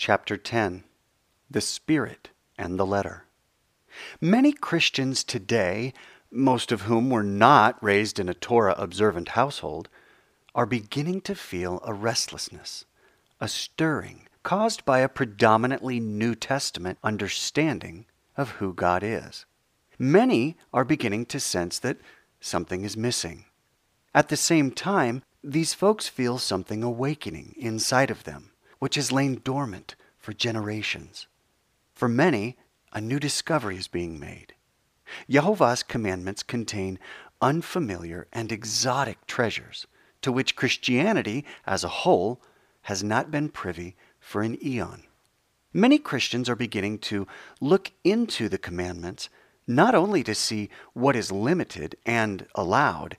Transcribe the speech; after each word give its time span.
chapter 0.00 0.38
10 0.38 0.82
The 1.50 1.60
Spirit 1.60 2.30
and 2.56 2.78
the 2.78 2.86
Letter. 2.86 3.24
Many 4.18 4.50
Christians 4.50 5.22
today, 5.22 5.92
most 6.30 6.72
of 6.72 6.82
whom 6.82 7.10
were 7.10 7.22
not 7.22 7.76
raised 7.84 8.18
in 8.18 8.26
a 8.26 8.32
Torah 8.32 8.74
observant 8.78 9.28
household, 9.28 9.90
are 10.54 10.64
beginning 10.64 11.20
to 11.20 11.34
feel 11.34 11.82
a 11.84 11.92
restlessness, 11.92 12.86
a 13.42 13.46
stirring 13.46 14.26
caused 14.42 14.86
by 14.86 15.00
a 15.00 15.08
predominantly 15.08 16.00
New 16.00 16.34
Testament 16.34 16.96
understanding 17.04 18.06
of 18.38 18.52
who 18.52 18.72
God 18.72 19.02
is. 19.02 19.44
Many 19.98 20.56
are 20.72 20.86
beginning 20.86 21.26
to 21.26 21.38
sense 21.38 21.78
that 21.80 21.98
something 22.40 22.84
is 22.84 22.96
missing. 22.96 23.44
At 24.14 24.30
the 24.30 24.38
same 24.38 24.70
time, 24.70 25.24
these 25.44 25.74
folks 25.74 26.08
feel 26.08 26.38
something 26.38 26.82
awakening 26.82 27.54
inside 27.58 28.10
of 28.10 28.24
them, 28.24 28.49
which 28.80 28.96
has 28.96 29.12
lain 29.12 29.40
dormant 29.44 29.94
for 30.18 30.32
generations. 30.32 31.28
For 31.94 32.08
many, 32.08 32.56
a 32.92 33.00
new 33.00 33.20
discovery 33.20 33.76
is 33.76 33.86
being 33.86 34.18
made. 34.18 34.54
Jehovah's 35.28 35.82
commandments 35.82 36.42
contain 36.42 36.98
unfamiliar 37.40 38.26
and 38.32 38.50
exotic 38.50 39.24
treasures 39.26 39.86
to 40.22 40.32
which 40.32 40.56
Christianity 40.56 41.44
as 41.66 41.84
a 41.84 41.88
whole 41.88 42.40
has 42.82 43.02
not 43.02 43.30
been 43.30 43.48
privy 43.48 43.96
for 44.18 44.42
an 44.42 44.58
eon. 44.64 45.04
Many 45.72 45.98
Christians 45.98 46.48
are 46.48 46.56
beginning 46.56 46.98
to 46.98 47.26
look 47.60 47.92
into 48.02 48.48
the 48.48 48.58
commandments 48.58 49.28
not 49.66 49.94
only 49.94 50.24
to 50.24 50.34
see 50.34 50.68
what 50.94 51.14
is 51.14 51.30
limited 51.30 51.96
and 52.04 52.46
allowed, 52.54 53.16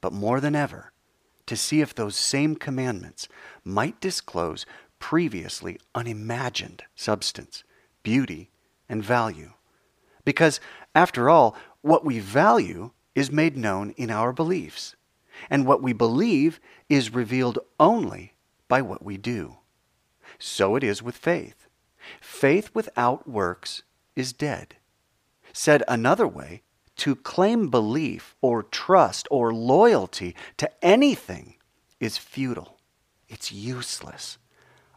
but 0.00 0.12
more 0.12 0.40
than 0.40 0.56
ever, 0.56 0.92
to 1.46 1.56
see 1.56 1.80
if 1.80 1.94
those 1.94 2.16
same 2.16 2.56
commandments 2.56 3.28
might 3.62 4.00
disclose 4.00 4.64
previously 5.02 5.80
unimagined 5.96 6.84
substance, 6.94 7.64
beauty, 8.04 8.50
and 8.88 9.04
value. 9.04 9.52
Because, 10.24 10.60
after 10.94 11.28
all, 11.28 11.56
what 11.80 12.04
we 12.04 12.20
value 12.20 12.92
is 13.12 13.30
made 13.30 13.56
known 13.56 13.90
in 13.96 14.12
our 14.12 14.32
beliefs, 14.32 14.94
and 15.50 15.66
what 15.66 15.82
we 15.82 15.92
believe 15.92 16.60
is 16.88 17.12
revealed 17.12 17.58
only 17.80 18.34
by 18.68 18.80
what 18.80 19.04
we 19.04 19.16
do. 19.16 19.56
So 20.38 20.76
it 20.76 20.84
is 20.84 21.02
with 21.02 21.16
faith. 21.16 21.66
Faith 22.20 22.70
without 22.72 23.28
works 23.28 23.82
is 24.14 24.32
dead. 24.32 24.76
Said 25.52 25.82
another 25.88 26.28
way, 26.28 26.62
to 26.98 27.16
claim 27.16 27.70
belief 27.70 28.36
or 28.40 28.62
trust 28.62 29.26
or 29.32 29.52
loyalty 29.52 30.36
to 30.58 30.70
anything 30.80 31.56
is 31.98 32.18
futile. 32.18 32.78
It's 33.28 33.50
useless 33.50 34.38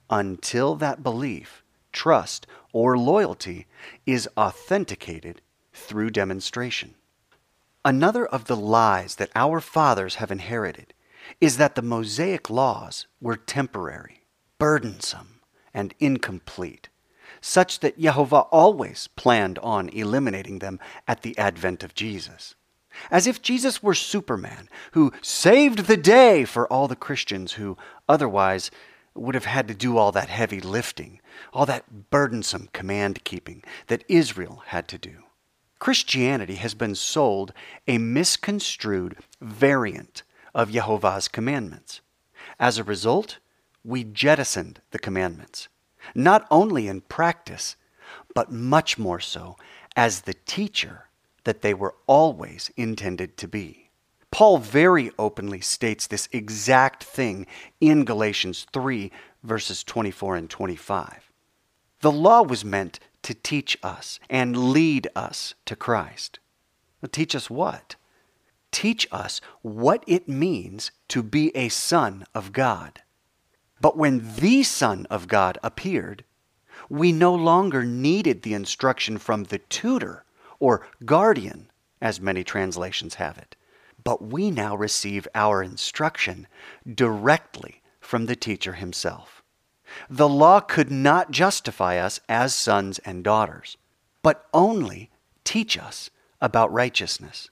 until 0.09 0.75
that 0.75 1.03
belief, 1.03 1.63
trust, 1.91 2.47
or 2.73 2.97
loyalty 2.97 3.67
is 4.05 4.29
authenticated 4.37 5.41
through 5.73 6.09
demonstration. 6.09 6.95
Another 7.83 8.25
of 8.25 8.45
the 8.45 8.55
lies 8.55 9.15
that 9.15 9.31
our 9.35 9.59
fathers 9.59 10.15
have 10.15 10.31
inherited 10.31 10.93
is 11.39 11.57
that 11.57 11.75
the 11.75 11.81
Mosaic 11.81 12.49
laws 12.49 13.07
were 13.21 13.37
temporary, 13.37 14.21
burdensome, 14.57 15.41
and 15.73 15.93
incomplete 15.99 16.89
such 17.45 17.79
that 17.79 17.99
Jehovah 17.99 18.47
always 18.51 19.07
planned 19.15 19.59
on 19.59 19.89
eliminating 19.89 20.59
them 20.59 20.79
at 21.07 21.21
the 21.21 21.37
advent 21.37 21.83
of 21.83 21.93
Jesus. 21.93 22.55
As 23.11 23.27
if 23.27 23.41
Jesus 23.41 23.83
were 23.83 23.93
Superman, 23.93 24.67
who 24.93 25.13
saved 25.21 25.85
the 25.85 25.97
day 25.97 26.43
for 26.45 26.67
all 26.67 26.87
the 26.87 26.95
Christians 26.95 27.53
who 27.53 27.77
otherwise 28.09 28.71
would 29.15 29.35
have 29.35 29.45
had 29.45 29.67
to 29.67 29.73
do 29.73 29.97
all 29.97 30.11
that 30.11 30.29
heavy 30.29 30.59
lifting, 30.59 31.19
all 31.53 31.65
that 31.65 32.09
burdensome 32.09 32.69
command 32.73 33.23
keeping 33.23 33.63
that 33.87 34.03
Israel 34.07 34.63
had 34.67 34.87
to 34.89 34.97
do. 34.97 35.23
Christianity 35.79 36.55
has 36.55 36.73
been 36.73 36.95
sold 36.95 37.53
a 37.87 37.97
misconstrued 37.97 39.17
variant 39.41 40.23
of 40.53 40.71
Jehovah's 40.71 41.27
commandments. 41.27 42.01
As 42.59 42.77
a 42.77 42.83
result, 42.83 43.39
we 43.83 44.03
jettisoned 44.03 44.81
the 44.91 44.99
commandments 44.99 45.67
not 46.13 46.45
only 46.51 46.87
in 46.87 47.01
practice, 47.01 47.75
but 48.33 48.51
much 48.51 48.97
more 48.97 49.19
so 49.19 49.55
as 49.95 50.21
the 50.21 50.35
teacher 50.45 51.07
that 51.45 51.61
they 51.61 51.73
were 51.73 51.95
always 52.05 52.71
intended 52.75 53.37
to 53.37 53.47
be. 53.47 53.84
Paul 54.35 54.57
very 54.57 55.11
openly 55.17 55.61
states 55.61 56.07
this 56.07 56.27
exact 56.33 57.05
thing 57.05 57.47
in 57.79 58.03
Galatians 58.03 58.67
3, 58.73 59.09
verses 59.43 59.81
24 59.81 60.35
and 60.35 60.49
25. 60.49 61.31
The 62.01 62.11
law 62.11 62.41
was 62.41 62.65
meant 62.65 62.99
to 63.21 63.33
teach 63.33 63.77
us 63.81 64.19
and 64.29 64.73
lead 64.73 65.07
us 65.15 65.53
to 65.67 65.77
Christ. 65.77 66.39
teach 67.13 67.33
us 67.33 67.49
what? 67.49 67.95
Teach 68.71 69.07
us 69.09 69.39
what 69.61 70.03
it 70.05 70.27
means 70.27 70.91
to 71.07 71.23
be 71.23 71.55
a 71.55 71.69
son 71.69 72.25
of 72.35 72.51
God. 72.51 73.03
But 73.79 73.95
when 73.95 74.35
the 74.35 74.63
Son 74.63 75.07
of 75.09 75.29
God 75.29 75.57
appeared, 75.63 76.25
we 76.89 77.13
no 77.13 77.33
longer 77.33 77.85
needed 77.85 78.41
the 78.41 78.53
instruction 78.53 79.17
from 79.17 79.45
the 79.45 79.59
tutor 79.59 80.25
or 80.59 80.85
guardian, 81.05 81.71
as 82.01 82.19
many 82.19 82.43
translations 82.43 83.13
have 83.13 83.37
it, 83.37 83.55
but 84.05 84.23
we 84.23 84.49
now 84.51 84.77
receive 84.77 85.27
our 85.35 85.61
instruction 85.61 86.47
directly 86.89 87.81
from 87.99 88.27
the 88.27 88.35
teacher 88.35 88.73
himself. 88.73 89.43
The 90.09 90.29
law 90.29 90.61
could 90.61 90.91
not 90.91 91.31
justify 91.31 91.97
us 91.97 92.21
as 92.29 92.55
sons 92.55 92.99
and 92.99 93.23
daughters, 93.23 93.75
but 94.21 94.45
only 94.53 95.09
teach 95.43 95.77
us 95.77 96.09
about 96.39 96.71
righteousness. 96.71 97.49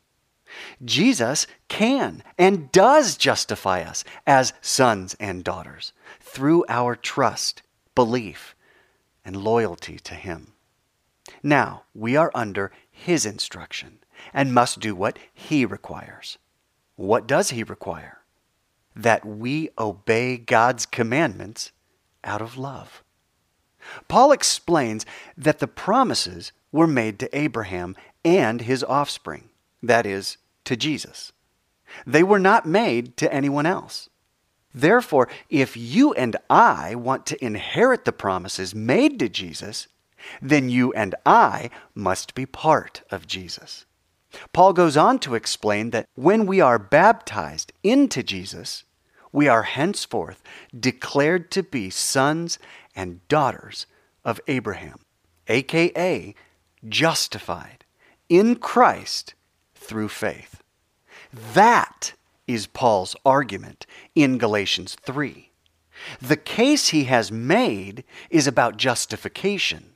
Jesus 0.86 1.48
can 1.68 2.24
and 2.38 2.72
does 2.72 3.18
justify 3.18 3.82
us 3.82 4.04
as 4.28 4.54
sons 4.62 5.16
and 5.20 5.44
daughters 5.44 5.94
through 6.20 6.64
our 6.70 6.96
trust, 6.96 7.64
belief, 7.96 8.56
and 9.26 9.36
loyalty 9.36 9.98
to 10.00 10.14
Him. 10.14 10.54
Now 11.42 11.84
we 11.96 12.16
are 12.16 12.32
under 12.36 12.72
His 12.92 13.26
instruction 13.26 14.00
and 14.34 14.54
must 14.54 14.80
do 14.80 14.94
what 14.96 15.18
He 15.34 15.66
requires. 15.66 16.38
What 16.96 17.28
does 17.28 17.52
He 17.52 17.64
require? 17.64 18.20
That 18.96 19.26
we 19.26 19.70
obey 19.78 20.38
God's 20.38 20.86
commandments 20.86 21.72
out 22.24 22.42
of 22.42 22.58
love. 22.58 23.04
Paul 24.08 24.32
explains 24.32 25.06
that 25.38 25.60
the 25.60 25.68
promises 25.68 26.52
were 26.72 26.88
made 26.88 27.20
to 27.20 27.38
Abraham 27.38 27.96
and 28.24 28.62
his 28.62 28.84
offspring, 28.84 29.50
that 29.82 30.06
is, 30.06 30.38
to 30.66 30.76
Jesus. 30.76 31.32
They 32.06 32.24
were 32.24 32.40
not 32.40 32.66
made 32.66 33.18
to 33.18 33.32
anyone 33.34 33.66
else. 33.66 34.10
Therefore, 34.74 35.30
if 35.50 35.78
you 35.78 36.14
and 36.14 36.36
I 36.50 36.96
want 36.96 37.26
to 37.28 37.46
inherit 37.46 38.06
the 38.06 38.12
promises 38.12 38.74
made 38.74 39.20
to 39.20 39.30
Jesus, 39.30 39.88
then 40.42 40.70
you 40.70 40.92
and 40.94 41.14
I 41.26 41.70
must 41.94 42.34
be 42.34 42.46
part 42.46 43.04
of 43.12 43.28
Jesus. 43.28 43.86
Paul 44.52 44.74
goes 44.74 44.98
on 44.98 45.20
to 45.20 45.36
explain 45.36 45.92
that 45.92 46.08
when 46.16 46.46
we 46.46 46.60
are 46.62 46.80
baptized 46.80 47.72
into 47.84 48.24
Jesus, 48.24 48.84
we 49.32 49.48
are 49.48 49.64
henceforth 49.64 50.44
declared 50.78 51.52
to 51.52 51.64
be 51.64 51.90
sons 51.90 52.60
and 52.96 53.28
daughters 53.28 53.86
of 54.24 54.40
Abraham, 54.48 55.00
aka 55.48 56.36
justified 56.88 57.86
in 58.30 58.56
Christ 58.56 59.34
through 59.76 60.10
faith. 60.10 60.62
That 61.54 62.14
is 62.48 62.68
Paul's 62.68 63.16
argument 63.26 63.86
in 64.16 64.38
Galatians 64.38 64.96
3. 65.02 65.50
The 66.22 66.38
case 66.38 66.90
he 66.90 67.06
has 67.06 67.32
made 67.32 68.04
is 68.30 68.48
about 68.48 68.78
justification. 68.78 69.94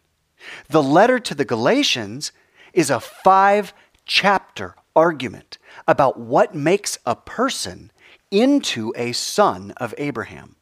The 0.70 0.84
letter 0.84 1.20
to 1.20 1.36
the 1.36 1.46
Galatians 1.46 2.32
is 2.74 2.90
a 2.90 3.00
five 3.00 3.74
chapter 4.08 4.76
argument 4.96 5.58
about 5.88 6.20
what 6.20 6.56
makes 6.56 6.98
a 7.06 7.16
person 7.16 7.92
into 8.32 8.94
a 8.96 9.12
son 9.12 9.72
of 9.78 9.94
Abraham. 9.98 10.56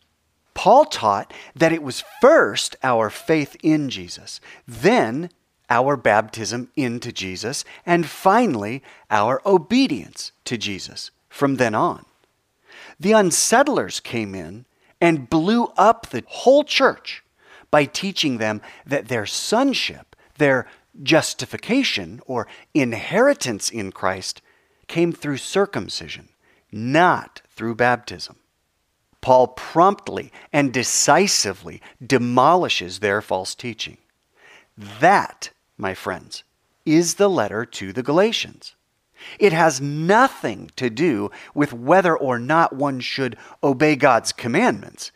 Paul 0.53 0.86
taught 0.86 1.33
that 1.56 1.71
it 1.71 1.83
was 1.83 2.03
first 2.21 2.75
our 2.83 3.09
faith 3.09 3.56
in 3.62 3.89
Jesus, 3.89 4.39
then 4.68 5.30
our 5.69 5.97
baptism 5.97 6.69
into 6.75 7.12
Jesus, 7.12 7.65
and 7.86 8.06
finally 8.06 8.83
our 9.09 9.42
obedience 9.45 10.31
to 10.45 10.57
Jesus 10.57 11.12
from 11.30 11.56
then 11.56 11.75
on. 11.75 12.06
The 13.00 13.12
unsettlers 13.12 14.01
came 14.01 14.36
in 14.36 14.65
and 15.01 15.30
blew 15.30 15.65
up 15.77 16.07
the 16.07 16.24
whole 16.27 16.63
church 16.63 17.24
by 17.71 17.86
teaching 17.86 18.38
them 18.38 18.62
that 18.86 19.07
their 19.07 19.25
sonship, 19.25 20.15
their 20.38 20.68
justification 21.03 22.21
or 22.25 22.47
inheritance 22.74 23.69
in 23.69 23.92
Christ, 23.92 24.42
came 24.88 25.12
through 25.12 25.38
circumcision, 25.38 26.30
not 26.71 27.42
through 27.50 27.75
baptism. 27.75 28.38
Paul 29.21 29.47
promptly 29.47 30.31
and 30.53 30.71
decisively 30.71 31.81
demolishes 32.06 33.00
their 33.00 33.21
false 33.21 33.56
teaching. 33.56 33.97
That, 34.77 35.50
my 35.77 35.94
friends, 35.95 36.44
is 36.86 37.15
the 37.15 37.30
letter 37.30 37.65
to 37.65 37.92
the 37.92 38.03
Galatians. 38.03 38.75
It 39.39 39.53
has 39.53 39.81
nothing 39.81 40.69
to 40.75 40.89
do 40.89 41.31
with 41.56 41.74
whether 41.74 42.15
or 42.15 42.38
not 42.38 42.75
one 42.75 43.00
should 43.00 43.38
obey 43.63 43.95
God's 43.95 44.31
commandments, 44.31 45.12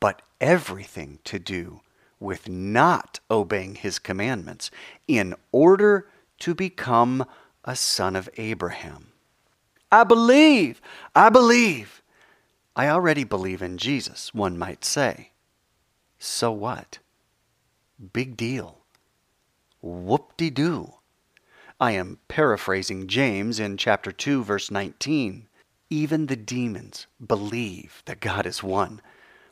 but 0.00 0.20
everything 0.40 1.18
to 1.24 1.38
do 1.38 1.80
with 2.20 2.48
not 2.48 3.20
obeying 3.30 3.74
his 3.74 3.98
commandments 3.98 4.70
in 5.06 5.34
order 5.52 6.08
to 6.40 6.54
become 6.54 7.24
a 7.64 7.76
son 7.76 8.16
of 8.16 8.28
Abraham. 8.36 9.08
I 9.90 10.04
believe, 10.04 10.80
I 11.14 11.28
believe. 11.28 12.02
I 12.76 12.88
already 12.88 13.24
believe 13.24 13.62
in 13.62 13.78
Jesus, 13.78 14.32
one 14.32 14.58
might 14.58 14.84
say. 14.84 15.32
So 16.18 16.52
what? 16.52 16.98
Big 18.12 18.36
deal. 18.36 18.78
Whoop 19.80 20.36
de 20.36 20.50
doo. 20.50 20.94
I 21.80 21.92
am 21.92 22.18
paraphrasing 22.28 23.06
James 23.06 23.60
in 23.60 23.76
chapter 23.76 24.10
2, 24.10 24.42
verse 24.42 24.70
19. 24.70 25.48
Even 25.90 26.26
the 26.26 26.36
demons 26.36 27.06
believe 27.24 28.02
that 28.04 28.20
God 28.20 28.46
is 28.46 28.62
one. 28.62 29.00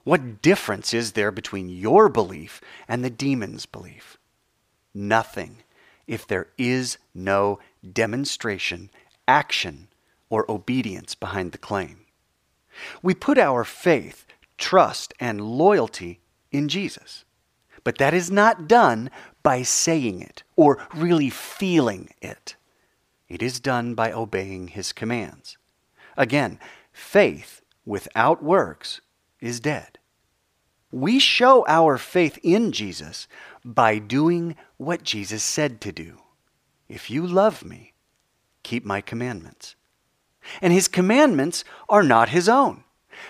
What 0.07 0.41
difference 0.41 0.95
is 0.95 1.13
there 1.13 1.33
between 1.33 1.69
your 1.69 2.09
belief 2.09 2.61
and 2.87 3.05
the 3.05 3.11
demon's 3.11 3.67
belief? 3.67 4.19
Nothing 4.95 5.65
if 6.07 6.25
there 6.25 6.47
is 6.57 6.99
no 7.13 7.59
demonstration, 7.93 8.91
action, 9.27 9.89
or 10.31 10.49
obedience 10.49 11.17
behind 11.17 11.51
the 11.51 11.59
claim. 11.59 12.03
We 13.03 13.15
put 13.15 13.37
our 13.37 13.65
faith, 13.65 14.27
trust, 14.59 15.13
and 15.19 15.41
loyalty 15.41 16.21
in 16.53 16.69
Jesus. 16.69 17.25
But 17.83 17.99
that 17.99 18.15
is 18.15 18.31
not 18.31 18.69
done 18.69 19.11
by 19.43 19.65
saying 19.65 20.23
it 20.23 20.45
or 20.55 20.87
really 20.95 21.31
feeling 21.31 22.11
it. 22.23 22.55
It 23.29 23.43
is 23.43 23.59
done 23.59 23.97
by 23.97 24.13
obeying 24.13 24.69
his 24.69 24.93
commands. 24.93 25.59
Again, 26.17 26.61
faith 26.93 27.61
without 27.85 28.41
works 28.41 29.01
is 29.41 29.61
dead. 29.61 29.99
We 30.91 31.19
show 31.19 31.65
our 31.67 31.99
faith 31.99 32.39
in 32.43 32.73
Jesus 32.73 33.27
by 33.65 33.99
doing 33.99 34.57
what 34.77 35.03
Jesus 35.03 35.43
said 35.43 35.81
to 35.83 35.93
do. 35.93 36.19
If 36.89 37.11
you 37.11 37.27
love 37.27 37.65
me, 37.65 37.93
keep 38.63 38.85
my 38.85 39.01
commandments. 39.01 39.75
And 40.63 40.73
his 40.73 40.89
commandments 40.89 41.65
are 41.89 42.05
not 42.05 42.29
his 42.29 42.49
own, 42.49 42.85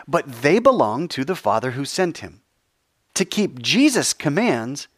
but 0.07 0.43
they 0.43 0.59
belong 0.59 1.09
to 1.09 1.25
the 1.25 1.35
Father 1.37 1.73
who 1.73 1.85
sent 1.85 2.19
him. 2.19 2.43
To 3.15 3.25
keep 3.25 3.63
Jesus' 3.63 4.13
commands 4.13 4.89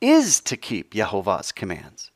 is 0.00 0.40
to 0.40 0.56
keep 0.56 0.94
Jehovah's 0.94 1.52
commands. 1.52 2.10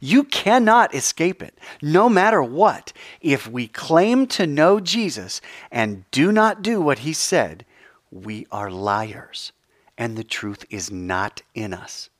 You 0.00 0.24
cannot 0.24 0.94
escape 0.94 1.42
it, 1.42 1.58
no 1.82 2.08
matter 2.08 2.42
what. 2.42 2.92
If 3.20 3.48
we 3.48 3.66
claim 3.66 4.26
to 4.28 4.46
know 4.46 4.80
Jesus 4.80 5.40
and 5.70 6.08
do 6.10 6.32
not 6.32 6.62
do 6.62 6.80
what 6.80 7.00
he 7.00 7.12
said, 7.12 7.64
we 8.12 8.46
are 8.52 8.70
liars, 8.70 9.52
and 9.96 10.16
the 10.16 10.24
truth 10.24 10.64
is 10.70 10.92
not 10.92 11.42
in 11.54 11.72
us. 11.72 12.10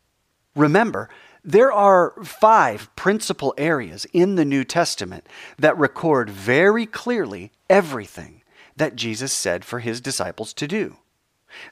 Remember, 0.57 1.09
there 1.45 1.71
are 1.73 2.15
five 2.25 2.95
principal 2.97 3.55
areas 3.59 4.07
in 4.13 4.37
the 4.37 4.45
New 4.45 4.65
Testament 4.65 5.27
that 5.59 5.77
record 5.77 6.31
very 6.31 6.87
clearly 6.87 7.53
everything 7.69 8.43
that 8.77 8.97
Jesus 8.97 9.33
said 9.33 9.65
for 9.65 9.81
his 9.81 10.01
disciples 10.01 10.53
to 10.55 10.67
do. 10.67 10.97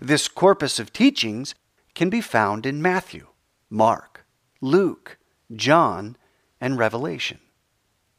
This 0.00 0.28
corpus 0.28 0.78
of 0.78 0.92
teachings 0.92 1.54
can 1.94 2.10
be 2.10 2.20
found 2.20 2.66
in 2.66 2.82
Matthew, 2.82 3.28
Mark, 3.70 4.26
Luke, 4.60 5.16
John, 5.54 6.16
and 6.60 6.78
Revelation. 6.78 7.38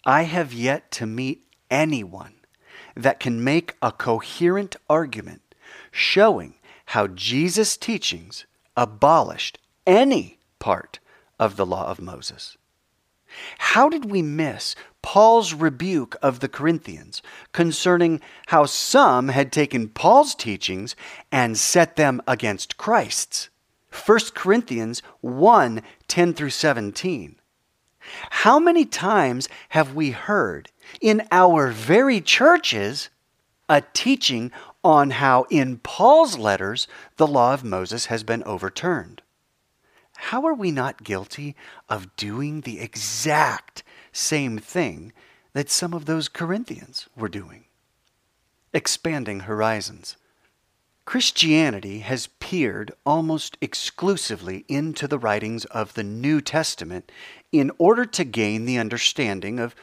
I 0.04 0.24
have 0.24 0.52
yet 0.52 0.90
to 0.94 1.06
meet 1.06 1.46
anyone 1.70 2.36
that 2.96 3.20
can 3.20 3.44
make 3.44 3.76
a 3.82 3.92
coherent 3.92 4.76
argument 4.90 5.51
showing 5.92 6.56
how 6.88 7.08
Jesus' 7.08 7.78
teachings 7.78 8.46
abolished 8.76 9.60
any 9.86 10.40
part 10.60 11.00
of 11.40 11.56
the 11.56 11.66
law 11.66 11.90
of 11.90 12.02
Moses. 12.02 12.58
How 13.58 13.88
did 13.90 14.12
we 14.12 14.22
miss 14.22 14.76
Paul's 15.02 15.54
rebuke 15.54 16.16
of 16.22 16.40
the 16.40 16.48
Corinthians 16.48 17.22
concerning 17.54 18.22
how 18.48 18.66
some 18.66 19.30
had 19.30 19.52
taken 19.52 19.90
Paul's 19.90 20.36
teachings 20.36 20.96
and 21.32 21.58
set 21.58 21.96
them 21.96 22.22
against 22.28 22.78
Christ's. 22.78 23.50
1 23.92 24.20
Corinthians 24.36 25.02
1 25.22 25.82
10 26.08 26.34
through 26.34 26.50
17. 26.50 27.36
How 28.30 28.60
many 28.60 28.86
times 28.86 29.50
have 29.70 29.96
we 29.96 30.12
heard 30.12 30.70
in 31.02 31.28
our 31.32 31.68
very 31.68 32.22
churches 32.22 33.10
a 33.68 33.82
teaching 33.94 34.52
on 34.84 35.12
how 35.12 35.46
in 35.50 35.78
Paul's 35.78 36.38
letters 36.38 36.88
the 37.18 37.28
law 37.28 37.54
of 37.54 37.64
Moses 37.64 38.08
has 38.08 38.24
been 38.24 38.44
overturned? 38.44 39.22
How 40.16 40.46
are 40.46 40.54
we 40.54 40.72
not 40.72 41.04
guilty 41.04 41.56
of 41.90 42.16
doing 42.16 42.62
the 42.62 42.80
exact 42.80 43.84
same 44.12 44.58
thing 44.58 45.14
that 45.54 45.70
some 45.70 45.94
of 45.94 46.06
those 46.06 46.30
Corinthians 46.30 47.08
were 47.16 47.30
doing. 47.30 47.66
Expanding 48.74 49.42
horizons. 49.42 50.16
Christianity 51.04 52.00
has 52.00 52.28
peered 52.40 52.92
almost 53.06 53.58
exclusively 53.60 54.64
into 54.68 55.08
the 55.08 55.20
writings 55.20 55.66
of 55.66 55.94
the 55.94 56.04
New 56.04 56.40
Testament 56.42 57.12
in 57.52 57.72
order 57.78 58.06
to 58.06 58.24
gain 58.24 58.66
the 58.66 58.78
understanding 58.78 59.60
of 59.60 59.76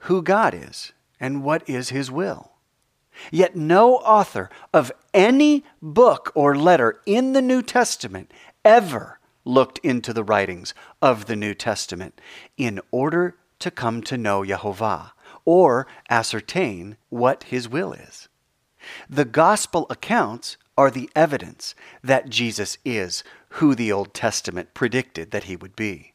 who 0.00 0.22
God 0.22 0.54
is 0.54 0.92
and 1.18 1.42
what 1.42 1.68
is 1.68 1.88
His 1.88 2.10
will. 2.10 2.52
Yet 3.30 3.56
no 3.56 3.96
author 3.96 4.50
of 4.72 4.92
any 5.14 5.64
book 5.80 6.32
or 6.34 6.56
letter 6.56 7.00
in 7.06 7.32
the 7.32 7.42
New 7.42 7.62
Testament 7.62 8.32
ever 8.64 9.18
looked 9.44 9.78
into 9.78 10.12
the 10.12 10.24
writings 10.24 10.74
of 11.00 11.26
the 11.26 11.36
New 11.36 11.54
Testament 11.54 12.20
in 12.56 12.80
order 12.90 13.36
to 13.60 13.70
come 13.70 14.02
to 14.02 14.18
know 14.18 14.44
Jehovah 14.44 15.12
or 15.44 15.86
ascertain 16.10 16.96
what 17.08 17.44
his 17.44 17.68
will 17.68 17.92
is. 17.92 18.28
The 19.08 19.24
gospel 19.24 19.86
accounts 19.88 20.56
are 20.76 20.90
the 20.90 21.10
evidence 21.16 21.74
that 22.02 22.28
Jesus 22.28 22.76
is 22.84 23.24
who 23.50 23.74
the 23.74 23.90
Old 23.90 24.12
Testament 24.12 24.74
predicted 24.74 25.30
that 25.30 25.44
he 25.44 25.56
would 25.56 25.74
be. 25.74 26.12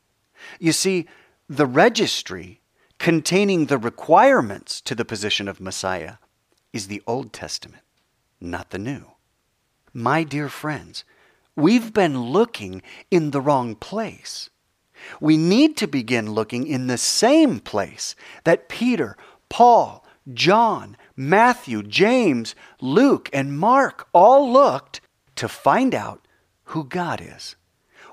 You 0.60 0.72
see, 0.72 1.08
the 1.50 1.66
registry 1.66 2.62
containing 3.00 3.66
the 3.66 3.78
requirements 3.78 4.80
to 4.82 4.94
the 4.94 5.06
position 5.06 5.48
of 5.48 5.60
Messiah 5.60 6.16
is 6.74 6.88
the 6.88 7.02
Old 7.06 7.34
Testament, 7.34 7.84
not 8.40 8.70
the 8.70 8.80
New. 8.80 9.06
My 9.94 10.24
dear 10.24 10.50
friends, 10.50 11.04
we've 11.56 11.94
been 11.94 12.22
looking 12.22 12.82
in 13.10 13.32
the 13.32 13.42
wrong 13.42 13.76
place. 13.76 14.50
We 15.20 15.36
need 15.38 15.76
to 15.78 15.88
begin 15.88 16.32
looking 16.32 16.68
in 16.68 16.88
the 16.88 16.98
same 16.98 17.60
place 17.60 18.16
that 18.44 18.70
Peter, 18.70 19.18
Paul, 19.50 20.06
John, 20.34 20.96
Matthew, 21.16 21.84
James, 21.84 22.56
Luke, 22.80 23.30
and 23.34 23.58
Mark 23.58 24.08
all 24.14 24.52
looked 24.52 25.02
to 25.36 25.48
find 25.48 25.96
out 25.96 26.28
who 26.66 26.84
God 26.84 27.20
is, 27.22 27.56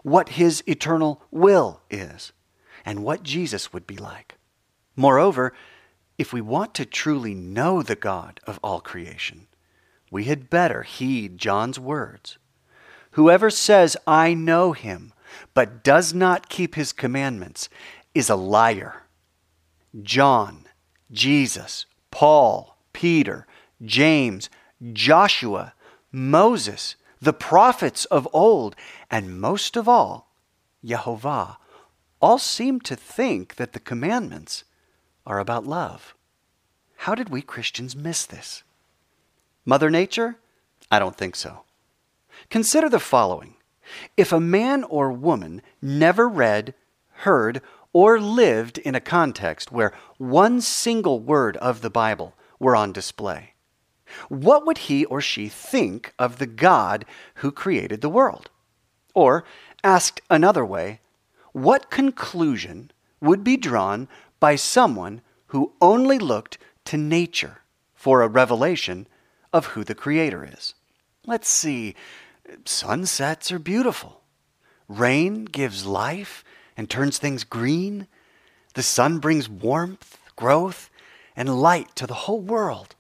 what 0.03 0.31
his 0.31 0.65
eternal 0.67 1.23
will 1.31 1.81
is, 1.91 2.33
and 2.85 3.05
what 3.05 3.23
Jesus 3.23 3.73
would 3.73 3.87
be 3.87 3.97
like. 3.97 4.37
Moreover, 4.97 5.53
if 6.19 6.33
we 6.33 6.41
want 6.41 6.75
to 6.75 6.85
truly 6.85 7.35
know 7.35 7.83
the 7.83 7.95
God 7.95 8.41
of 8.47 8.59
all 8.63 8.81
creation, 8.81 9.47
we 10.11 10.25
had 10.25 10.51
better 10.51 10.83
heed 10.83 11.39
John's 11.39 11.79
words. 11.79 12.39
Whoever 13.13 13.51
says, 13.51 13.97
I 14.07 14.35
know 14.35 14.73
him, 14.73 15.13
but 15.55 15.85
does 15.85 16.13
not 16.13 16.49
keep 16.49 16.75
his 16.75 16.93
commandments 16.93 17.69
is 18.15 18.29
a 18.29 18.37
liar. 18.37 19.05
John, 20.03 20.67
Jesus, 21.11 21.87
Paul, 22.11 22.77
Peter, 22.93 23.47
James, 23.85 24.51
Joshua, 24.93 25.75
Moses, 26.11 26.97
the 27.21 27.33
prophets 27.33 28.05
of 28.07 28.29
old, 28.33 28.75
and 29.11 29.41
most 29.41 29.77
of 29.77 29.89
all, 29.89 30.33
Jehovah, 30.85 31.59
all 32.21 32.39
seem 32.39 32.81
to 32.81 32.97
think 32.97 33.57
that 33.57 33.73
the 33.73 33.81
commandments 33.81 34.65
are 35.29 35.39
about 35.39 35.67
love. 35.67 36.17
How 36.97 37.15
did 37.15 37.29
we 37.29 37.43
Christians 37.43 37.95
miss 37.95 38.27
this? 38.27 38.65
Mother 39.65 39.91
Nature? 39.91 40.39
I 40.91 40.99
don't 40.99 41.17
think 41.17 41.37
so. 41.37 41.63
Consider 42.51 42.89
the 42.89 42.99
following 42.99 43.55
if 44.17 44.33
a 44.33 44.41
man 44.41 44.85
or 44.85 45.13
woman 45.13 45.63
never 45.81 46.29
read, 46.29 46.75
heard, 47.25 47.61
or 47.93 48.21
lived 48.21 48.79
in 48.79 48.95
a 48.95 49.01
context 49.01 49.71
where 49.71 49.93
one 50.19 50.61
single 50.61 51.21
word 51.21 51.57
of 51.59 51.81
the 51.81 51.91
Bible 51.91 52.35
were 52.59 52.77
on 52.77 52.93
display, 52.93 53.55
what 54.29 54.67
would 54.67 54.79
he 54.79 55.05
or 55.05 55.21
she 55.21 55.49
think 55.49 56.15
of 56.19 56.39
the 56.39 56.47
God 56.47 57.05
who 57.37 57.53
created 57.53 58.01
the 58.01 58.09
world? 58.09 58.51
Or, 59.15 59.45
asked 59.85 60.21
another 60.31 60.65
way, 60.65 61.01
what 61.53 61.91
conclusion 61.91 62.91
would 63.21 63.43
be 63.43 63.57
drawn 63.57 64.09
by 64.41 64.57
someone 64.57 65.21
who 65.49 65.73
only 65.81 66.19
looked 66.19 66.59
to 66.87 66.97
nature 66.97 67.63
for 67.95 68.23
a 68.23 68.29
revelation 68.29 69.07
of 69.53 69.67
who 69.67 69.85
the 69.85 69.95
Creator 69.95 70.49
is? 70.53 70.75
Let's 71.27 71.49
see. 71.49 71.95
Sunsets 72.65 73.53
are 73.53 73.59
beautiful. 73.59 74.23
Rain 74.89 75.45
gives 75.45 75.85
life 75.85 76.45
and 76.77 76.89
turns 76.89 77.19
things 77.19 77.45
green. 77.45 78.07
The 78.75 78.83
sun 78.83 79.19
brings 79.19 79.49
warmth, 79.49 80.19
growth, 80.37 80.91
and 81.37 81.61
light 81.61 81.95
to 81.97 82.07
the 82.07 82.15
whole 82.15 82.41
world. 82.41 82.95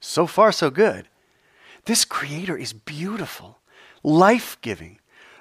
So 0.00 0.26
far, 0.26 0.50
so 0.50 0.70
good. 0.70 1.06
This 1.84 2.04
Creator 2.04 2.56
is 2.56 2.72
beautiful, 2.72 3.58
life 4.02 4.56
giving, 4.60 4.98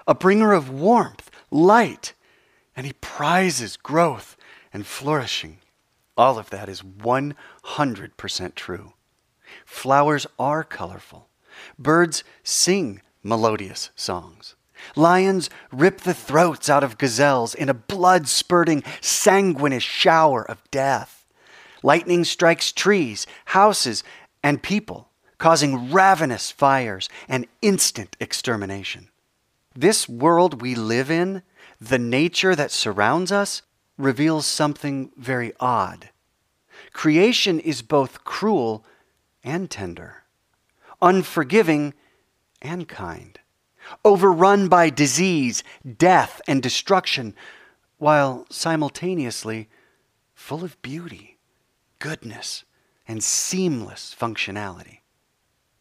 a 0.08 0.16
bringer 0.16 0.54
of 0.54 0.70
warmth, 0.70 1.30
light, 1.50 2.14
and 2.76 2.86
He 2.86 2.94
prizes 2.94 3.78
growth 3.78 4.38
and 4.74 4.86
flourishing. 4.86 5.58
All 6.18 6.38
of 6.38 6.50
that 6.50 6.70
is 6.70 6.82
100% 6.82 8.56
true. 8.56 8.94
Flowers 9.66 10.28
are 10.38 10.64
colorful. 10.64 11.30
Birds 11.78 12.24
sing 12.44 13.02
melodious 13.24 13.90
songs. 13.96 14.56
Lions 14.96 15.50
rip 15.72 16.02
the 16.02 16.14
throats 16.14 16.70
out 16.70 16.84
of 16.84 16.98
gazelles 16.98 17.54
in 17.54 17.70
a 17.70 17.74
blood 17.74 18.28
spurting, 18.28 18.84
sanguinous 19.00 19.84
shower 19.84 20.44
of 20.44 20.70
death. 20.72 21.26
Lightning 21.84 22.24
strikes 22.24 22.72
trees, 22.72 23.28
houses, 23.46 24.04
and 24.44 24.62
people, 24.62 25.10
causing 25.38 25.92
ravenous 25.92 26.52
fires 26.52 27.10
and 27.28 27.48
instant 27.62 28.16
extermination. 28.20 29.10
This 29.76 30.10
world 30.10 30.62
we 30.62 30.76
live 30.76 31.10
in, 31.10 31.44
the 31.80 32.00
nature 32.00 32.56
that 32.56 32.72
surrounds 32.72 33.32
us, 33.32 33.62
reveals 34.02 34.46
something 34.46 35.12
very 35.18 35.54
odd. 35.60 36.10
Creation 36.94 37.60
is 37.60 37.82
both 37.82 38.24
cruel 38.24 38.84
and 39.44 39.70
tender, 39.70 40.24
unforgiving 41.02 41.94
and 42.62 42.88
kind, 42.88 43.40
overrun 44.04 44.68
by 44.68 44.90
disease, 44.90 45.64
death, 45.98 46.42
and 46.48 46.62
destruction, 46.62 47.36
while 47.98 48.46
simultaneously 48.50 49.70
full 50.34 50.64
of 50.64 50.82
beauty, 50.82 51.38
goodness, 52.00 52.64
and 53.08 53.24
seamless 53.24 54.16
functionality. 54.20 55.00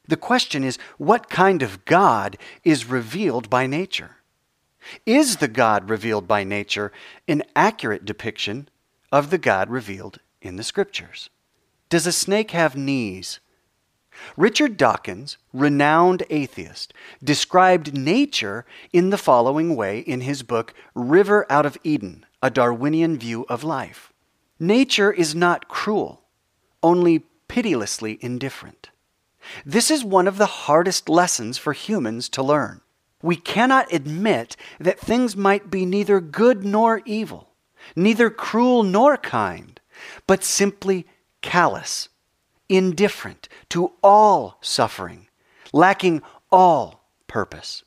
The 0.07 0.17
question 0.17 0.65
is 0.65 0.79
what 0.99 1.31
kind 1.31 1.63
of 1.63 1.85
God 1.85 2.37
is 2.65 2.85
revealed 2.87 3.49
by 3.49 3.67
nature? 3.67 4.17
Is 5.07 5.37
the 5.37 5.49
God 5.49 5.91
revealed 5.91 6.27
by 6.27 6.45
nature 6.45 6.93
an 7.29 7.43
accurate 7.55 8.05
depiction 8.05 8.69
of 9.13 9.31
the 9.31 9.39
God 9.39 9.71
revealed 9.71 10.21
in 10.41 10.57
the 10.57 10.63
Scriptures? 10.63 11.31
Does 11.89 12.07
a 12.07 12.13
snake 12.13 12.53
have 12.53 12.77
knees? 12.77 13.41
Richard 14.37 14.77
Dawkins, 14.77 15.39
renowned 15.53 16.25
atheist, 16.31 16.93
described 17.23 17.97
nature 17.97 18.65
in 18.93 19.11
the 19.11 19.19
following 19.19 19.77
way 19.77 20.01
in 20.01 20.23
his 20.23 20.43
book 20.43 20.75
River 20.95 21.47
Out 21.49 21.67
of 21.67 21.79
Eden 21.85 22.27
A 22.43 22.51
Darwinian 22.51 23.19
View 23.19 23.47
of 23.49 23.65
Life. 23.65 24.13
Nature 24.59 25.11
is 25.11 25.35
not 25.35 25.69
cruel 25.69 26.23
only 26.83 27.21
pitilessly 27.49 28.19
indifferent. 28.21 28.91
This 29.65 29.91
is 29.91 30.05
one 30.05 30.29
of 30.29 30.39
the 30.39 30.47
hardest 30.47 31.09
lessons 31.09 31.59
for 31.59 31.73
humans 31.73 32.29
to 32.31 32.43
learn. 32.43 32.81
We 33.23 33.37
cannot 33.37 33.93
admit 33.93 34.57
that 34.79 34.99
things 34.99 35.37
might 35.37 35.71
be 35.71 35.85
neither 35.85 36.21
good 36.21 36.65
nor 36.65 37.03
evil, 37.05 37.51
neither 37.95 38.31
cruel 38.31 38.83
nor 38.83 39.17
kind, 39.17 39.79
but 40.27 40.45
simply 40.45 41.07
callous, 41.43 42.09
indifferent 42.69 43.49
to 43.71 43.93
all 44.03 44.59
suffering, 44.61 45.29
lacking 45.73 46.23
all 46.51 47.05
purpose. 47.27 47.85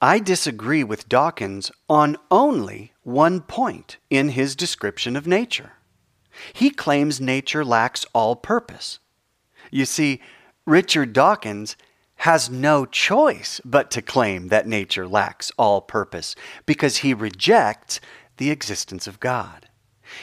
I 0.00 0.18
disagree 0.18 0.84
with 0.84 1.08
Dawkins 1.08 1.72
on 1.88 2.18
only 2.30 2.92
one 3.02 3.40
point 3.40 3.96
in 4.10 4.30
his 4.30 4.54
description 4.54 5.16
of 5.16 5.26
nature. 5.26 5.72
He 6.52 6.68
claims 6.68 7.18
nature 7.18 7.64
lacks 7.64 8.04
all 8.12 8.36
purpose. 8.36 8.98
You 9.70 9.86
see, 9.86 10.20
Richard 10.66 11.14
Dawkins 11.14 11.76
has 12.16 12.50
no 12.50 12.86
choice 12.86 13.60
but 13.64 13.90
to 13.90 14.02
claim 14.02 14.48
that 14.48 14.66
nature 14.66 15.06
lacks 15.06 15.52
all 15.58 15.80
purpose 15.80 16.34
because 16.64 16.98
he 16.98 17.12
rejects 17.14 18.00
the 18.38 18.50
existence 18.50 19.06
of 19.06 19.20
God. 19.20 19.68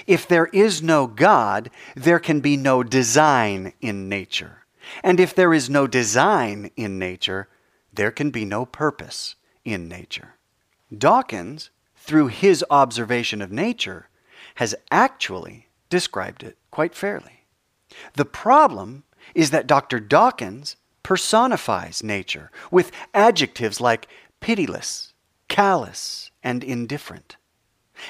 If 0.07 0.27
there 0.27 0.47
is 0.47 0.81
no 0.81 1.07
God, 1.07 1.69
there 1.95 2.19
can 2.19 2.39
be 2.39 2.57
no 2.57 2.83
design 2.83 3.73
in 3.81 4.09
nature. 4.09 4.65
And 5.03 5.19
if 5.19 5.33
there 5.33 5.53
is 5.53 5.69
no 5.69 5.87
design 5.87 6.71
in 6.75 6.99
nature, 6.99 7.47
there 7.93 8.11
can 8.11 8.31
be 8.31 8.45
no 8.45 8.65
purpose 8.65 9.35
in 9.63 9.87
nature. 9.87 10.35
Dawkins, 10.95 11.69
through 11.95 12.27
his 12.27 12.65
observation 12.69 13.41
of 13.41 13.51
nature, 13.51 14.09
has 14.55 14.75
actually 14.91 15.67
described 15.89 16.43
it 16.43 16.57
quite 16.71 16.95
fairly. 16.95 17.45
The 18.15 18.25
problem 18.25 19.03
is 19.35 19.51
that 19.51 19.67
Dr. 19.67 19.99
Dawkins 19.99 20.75
personifies 21.03 22.01
nature 22.01 22.49
with 22.71 22.91
adjectives 23.13 23.79
like 23.79 24.07
pitiless, 24.39 25.13
callous, 25.47 26.31
and 26.41 26.63
indifferent. 26.63 27.37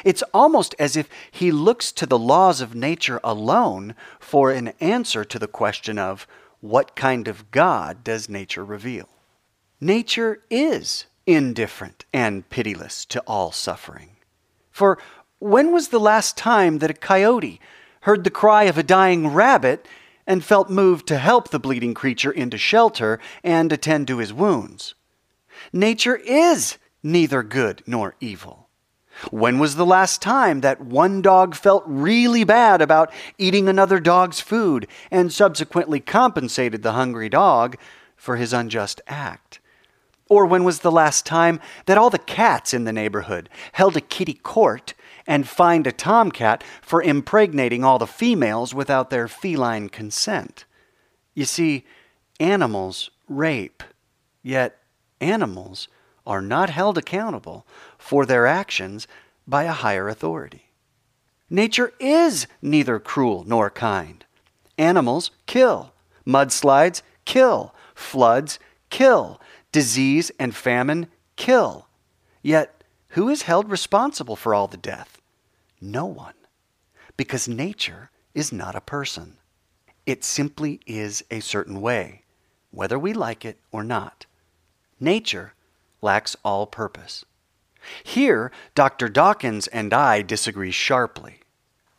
It's 0.04 0.24
almost 0.34 0.76
as 0.80 0.96
if 0.96 1.10
he 1.30 1.52
looks 1.52 1.92
to 1.94 2.06
the 2.06 2.18
laws 2.18 2.62
of 2.62 2.74
nature 2.74 3.20
alone 3.24 3.96
for 4.20 4.52
an 4.52 4.74
answer 4.80 5.26
to 5.26 5.38
the 5.38 5.48
question 5.48 6.00
of 6.00 6.26
what 6.62 6.96
kind 6.96 7.28
of 7.28 7.52
God 7.52 8.04
does 8.04 8.30
nature 8.30 8.64
reveal? 8.64 9.10
Nature 9.82 10.42
is 10.50 11.06
indifferent 11.26 12.06
and 12.14 12.50
pitiless 12.50 13.06
to 13.06 13.20
all 13.22 13.52
suffering. 13.52 14.12
For 14.72 14.98
when 15.40 15.74
was 15.74 15.90
the 15.90 16.00
last 16.00 16.38
time 16.38 16.80
that 16.80 16.90
a 16.90 16.94
coyote 16.94 17.60
heard 18.02 18.24
the 18.24 18.30
cry 18.30 18.64
of 18.64 18.78
a 18.78 18.84
dying 18.84 19.28
rabbit 19.28 19.86
and 20.26 20.44
felt 20.44 20.70
moved 20.70 21.08
to 21.08 21.18
help 21.18 21.50
the 21.50 21.60
bleeding 21.60 21.94
creature 21.94 22.32
into 22.32 22.58
shelter 22.58 23.20
and 23.44 23.72
attend 23.72 24.08
to 24.08 24.18
his 24.18 24.34
wounds? 24.34 24.96
Nature 25.72 26.16
is 26.16 26.78
neither 27.02 27.44
good 27.44 27.84
nor 27.86 28.16
evil. 28.20 28.70
When 29.30 29.60
was 29.60 29.76
the 29.76 29.86
last 29.86 30.22
time 30.22 30.62
that 30.62 30.82
one 30.82 31.22
dog 31.22 31.56
felt 31.56 31.84
really 31.86 32.44
bad 32.44 32.82
about 32.82 33.12
eating 33.38 33.70
another 33.70 34.00
dog's 34.00 34.40
food 34.40 34.88
and 35.12 35.32
subsequently 35.32 36.00
compensated 36.00 36.82
the 36.82 36.94
hungry 36.94 37.30
dog 37.30 37.78
for 38.16 38.38
his 38.38 38.54
unjust 38.54 39.02
act? 39.08 39.60
Or 40.30 40.46
when 40.46 40.64
was 40.64 40.80
the 40.80 40.92
last 40.92 41.26
time 41.26 41.60
that 41.86 41.98
all 41.98 42.10
the 42.10 42.18
cats 42.18 42.74
in 42.74 42.86
the 42.86 42.94
neighborhood 42.94 43.50
held 43.74 43.96
a 43.96 44.02
kitty 44.02 44.34
court 44.34 44.94
and 45.26 45.48
fined 45.48 45.88
a 45.88 45.92
tomcat 45.92 46.64
for 46.82 47.02
impregnating 47.02 47.84
all 47.84 48.00
the 48.00 48.08
females 48.08 48.74
without 48.74 49.10
their 49.10 49.28
feline 49.28 49.90
consent. 49.90 50.66
You 51.34 51.46
see, 51.46 51.86
animals 52.40 53.10
rape, 53.28 53.84
yet 54.42 54.80
animals 55.22 55.88
are 56.26 56.42
not 56.42 56.70
held 56.70 56.98
accountable 56.98 57.66
for 57.98 58.26
their 58.26 58.46
actions 58.46 59.08
by 59.48 59.64
a 59.64 59.72
higher 59.72 60.08
authority. 60.08 60.70
Nature 61.50 61.94
is 62.00 62.48
neither 62.62 63.00
cruel 63.00 63.44
nor 63.48 63.70
kind. 63.70 64.26
Animals 64.78 65.32
kill, 65.46 65.94
mudslides 66.26 67.02
kill, 67.26 67.76
floods 67.94 68.60
kill, 68.90 69.40
disease 69.72 70.32
and 70.40 70.56
famine 70.56 71.08
kill. 71.36 71.88
Yet 72.42 72.83
who 73.14 73.30
is 73.30 73.44
held 73.44 73.70
responsible 73.70 74.36
for 74.36 74.56
all 74.56 74.68
the 74.68 74.76
death? 74.78 75.22
No 75.80 76.06
one. 76.06 76.34
Because 77.16 77.48
nature 77.48 78.10
is 78.34 78.52
not 78.52 78.76
a 78.76 78.82
person. 78.82 79.38
It 80.08 80.24
simply 80.24 80.80
is 80.88 81.24
a 81.30 81.40
certain 81.40 81.80
way, 81.80 82.24
whether 82.72 82.98
we 82.98 83.14
like 83.14 83.46
it 83.46 83.60
or 83.72 83.84
not. 83.84 84.26
Nature 85.00 85.54
lacks 86.02 86.36
all 86.44 86.66
purpose. 86.66 87.24
Here, 88.04 88.52
Dr. 88.74 89.10
Dawkins 89.10 89.68
and 89.68 89.94
I 89.94 90.24
disagree 90.24 90.72
sharply. 90.72 91.42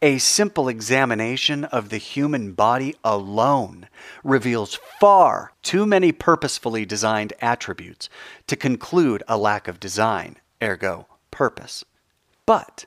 A 0.03 0.19
simple 0.19 0.69
examination 0.69 1.65
of 1.65 1.91
the 1.91 1.99
human 1.99 2.55
body 2.55 2.97
alone 3.05 3.89
reveals 4.25 4.81
far 4.99 5.53
too 5.63 5.87
many 5.87 6.11
purposefully 6.11 6.85
designed 6.85 7.35
attributes 7.41 8.09
to 8.49 8.57
conclude 8.57 9.23
a 9.29 9.39
lack 9.39 9.69
of 9.69 9.79
design 9.79 10.39
ergo, 10.65 11.07
purpose. 11.31 11.85
But 12.47 12.87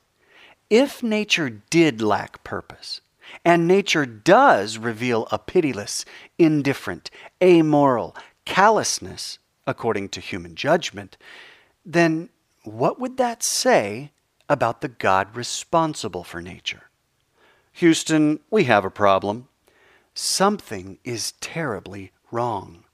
if 0.69 1.01
nature 1.01 1.49
did 1.49 2.01
lack 2.01 2.43
purpose, 2.43 3.01
and 3.45 3.67
nature 3.67 4.05
does 4.05 4.77
reveal 4.77 5.27
a 5.31 5.37
pitiless, 5.37 6.05
indifferent, 6.37 7.09
amoral 7.41 8.15
callousness 8.45 9.39
according 9.65 10.09
to 10.09 10.21
human 10.21 10.55
judgment, 10.55 11.17
then 11.85 12.29
what 12.63 12.99
would 12.99 13.17
that 13.17 13.43
say 13.43 14.11
about 14.49 14.81
the 14.81 14.87
God 14.87 15.35
responsible 15.35 16.23
for 16.23 16.41
nature? 16.41 16.83
Houston, 17.73 18.39
we 18.49 18.63
have 18.63 18.85
a 18.85 18.89
problem. 18.89 19.47
Something 20.13 20.97
is 21.03 21.33
terribly 21.33 22.11
wrong. 22.31 22.85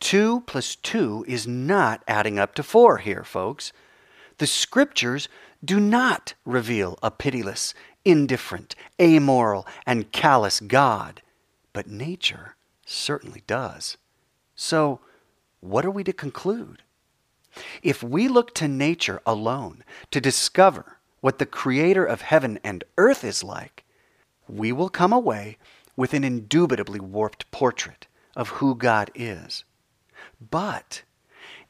Two 0.00 0.42
plus 0.46 0.76
two 0.76 1.24
is 1.26 1.46
not 1.46 2.04
adding 2.06 2.38
up 2.38 2.54
to 2.54 2.62
four 2.62 2.98
here, 2.98 3.24
folks. 3.24 3.72
The 4.38 4.46
scriptures 4.46 5.28
do 5.64 5.80
not 5.80 6.34
reveal 6.44 6.98
a 7.02 7.10
pitiless, 7.10 7.74
indifferent, 8.04 8.74
amoral, 9.00 9.66
and 9.84 10.12
callous 10.12 10.60
God, 10.60 11.22
but 11.72 11.88
nature 11.88 12.54
certainly 12.86 13.42
does. 13.46 13.96
So, 14.54 15.00
what 15.60 15.84
are 15.84 15.90
we 15.90 16.04
to 16.04 16.12
conclude? 16.12 16.82
If 17.82 18.02
we 18.02 18.28
look 18.28 18.54
to 18.54 18.68
nature 18.68 19.20
alone 19.26 19.82
to 20.12 20.20
discover 20.20 20.98
what 21.20 21.38
the 21.38 21.46
Creator 21.46 22.04
of 22.04 22.22
heaven 22.22 22.60
and 22.62 22.84
earth 22.96 23.24
is 23.24 23.42
like, 23.42 23.84
we 24.48 24.70
will 24.70 24.88
come 24.88 25.12
away 25.12 25.58
with 25.96 26.14
an 26.14 26.22
indubitably 26.22 27.00
warped 27.00 27.50
portrait 27.50 28.06
of 28.36 28.48
who 28.50 28.76
God 28.76 29.10
is. 29.16 29.64
But 30.40 31.02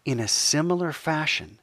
in 0.04 0.20
a 0.20 0.28
similar 0.28 0.92
fashion, 0.92 1.58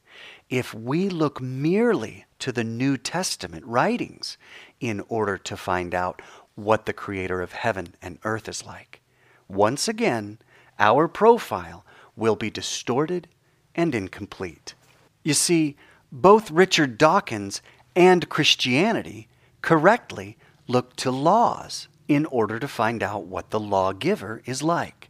if 0.49 0.73
we 0.73 1.09
look 1.09 1.41
merely 1.41 2.25
to 2.39 2.51
the 2.51 2.63
New 2.63 2.97
Testament 2.97 3.65
writings 3.65 4.37
in 4.79 5.03
order 5.07 5.37
to 5.37 5.57
find 5.57 5.95
out 5.95 6.21
what 6.55 6.85
the 6.85 6.93
Creator 6.93 7.41
of 7.41 7.53
heaven 7.53 7.95
and 8.01 8.19
earth 8.23 8.47
is 8.47 8.65
like, 8.65 9.01
once 9.47 9.87
again, 9.87 10.39
our 10.79 11.07
profile 11.07 11.85
will 12.15 12.35
be 12.35 12.49
distorted 12.49 13.27
and 13.73 13.93
incomplete. 13.93 14.75
You 15.23 15.33
see, 15.33 15.75
both 16.11 16.51
Richard 16.51 16.97
Dawkins 16.97 17.61
and 17.95 18.29
Christianity 18.29 19.27
correctly 19.61 20.37
look 20.67 20.95
to 20.97 21.11
laws 21.11 21.87
in 22.07 22.25
order 22.27 22.59
to 22.59 22.67
find 22.67 23.01
out 23.01 23.25
what 23.25 23.49
the 23.49 23.59
lawgiver 23.59 24.41
is 24.45 24.61
like. 24.61 25.09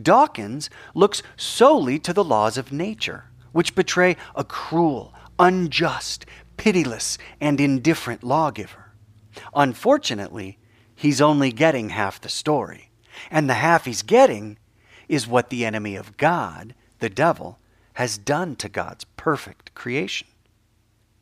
Dawkins 0.00 0.68
looks 0.94 1.22
solely 1.36 1.98
to 2.00 2.12
the 2.12 2.24
laws 2.24 2.58
of 2.58 2.72
nature, 2.72 3.30
which 3.56 3.74
betray 3.74 4.14
a 4.34 4.44
cruel, 4.44 5.14
unjust, 5.38 6.26
pitiless, 6.58 7.16
and 7.40 7.58
indifferent 7.58 8.22
lawgiver. 8.22 8.92
Unfortunately, 9.54 10.58
he's 10.94 11.22
only 11.22 11.50
getting 11.50 11.88
half 11.88 12.20
the 12.20 12.28
story, 12.28 12.90
and 13.30 13.48
the 13.48 13.54
half 13.54 13.86
he's 13.86 14.02
getting 14.02 14.58
is 15.08 15.26
what 15.26 15.48
the 15.48 15.64
enemy 15.64 15.96
of 15.96 16.18
God, 16.18 16.74
the 16.98 17.08
devil, 17.08 17.58
has 17.94 18.18
done 18.18 18.56
to 18.56 18.68
God's 18.68 19.04
perfect 19.16 19.74
creation. 19.74 20.28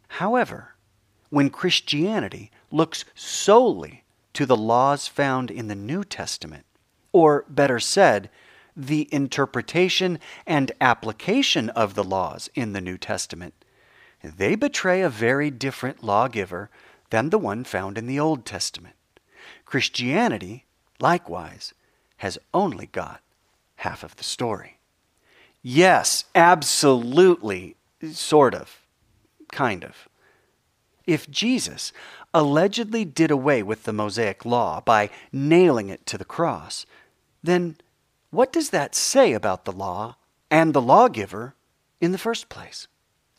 However, 0.09 0.75
when 1.31 1.51
Christianity 1.51 2.51
looks 2.73 3.05
solely 3.15 4.03
to 4.33 4.45
the 4.45 4.57
laws 4.57 5.07
found 5.07 5.53
in 5.53 5.69
the 5.69 5.77
New 5.77 6.03
Testament, 6.03 6.67
or 7.13 7.45
better 7.49 7.79
said, 7.79 8.29
the 8.77 9.09
interpretation 9.13 10.19
and 10.47 10.73
application 10.81 11.71
of 11.71 11.95
the 11.95 12.05
laws 12.05 12.49
in 12.55 12.73
the 12.73 12.81
New 12.81 12.99
Testament, 12.99 13.55
they 14.23 14.55
betray 14.55 15.03
a 15.03 15.09
very 15.09 15.51
different 15.51 16.03
lawgiver 16.03 16.71
than 17.11 17.31
the 17.31 17.39
one 17.39 17.65
found 17.65 17.99
in 17.99 18.07
the 18.07 18.19
Old 18.19 18.45
Testament. 18.45 18.97
Christianity, 19.65 20.65
likewise, 21.01 21.75
has 22.19 22.39
only 22.53 22.87
got 22.87 23.21
half 23.77 24.03
of 24.03 24.17
the 24.17 24.25
story. 24.25 24.79
Yes, 25.63 26.25
absolutely, 26.35 27.77
sort 28.13 28.55
of, 28.55 28.81
kind 29.53 29.85
of. 29.85 30.09
If 31.07 31.31
Jesus 31.31 31.93
allegedly 32.33 33.05
did 33.05 33.31
away 33.31 33.63
with 33.63 33.85
the 33.85 33.93
Mosaic 33.93 34.45
law 34.45 34.81
by 34.81 35.11
nailing 35.33 35.89
it 35.89 36.07
to 36.07 36.19
the 36.19 36.25
cross, 36.25 36.87
then 37.43 37.77
what 38.35 38.53
does 38.53 38.71
that 38.71 38.95
say 38.95 39.33
about 39.33 39.65
the 39.65 39.73
law 39.73 40.17
and 40.51 40.75
the 40.75 40.83
lawgiver 40.83 41.55
in 42.01 42.13
the 42.13 42.19
first 42.19 42.49
place? 42.49 42.89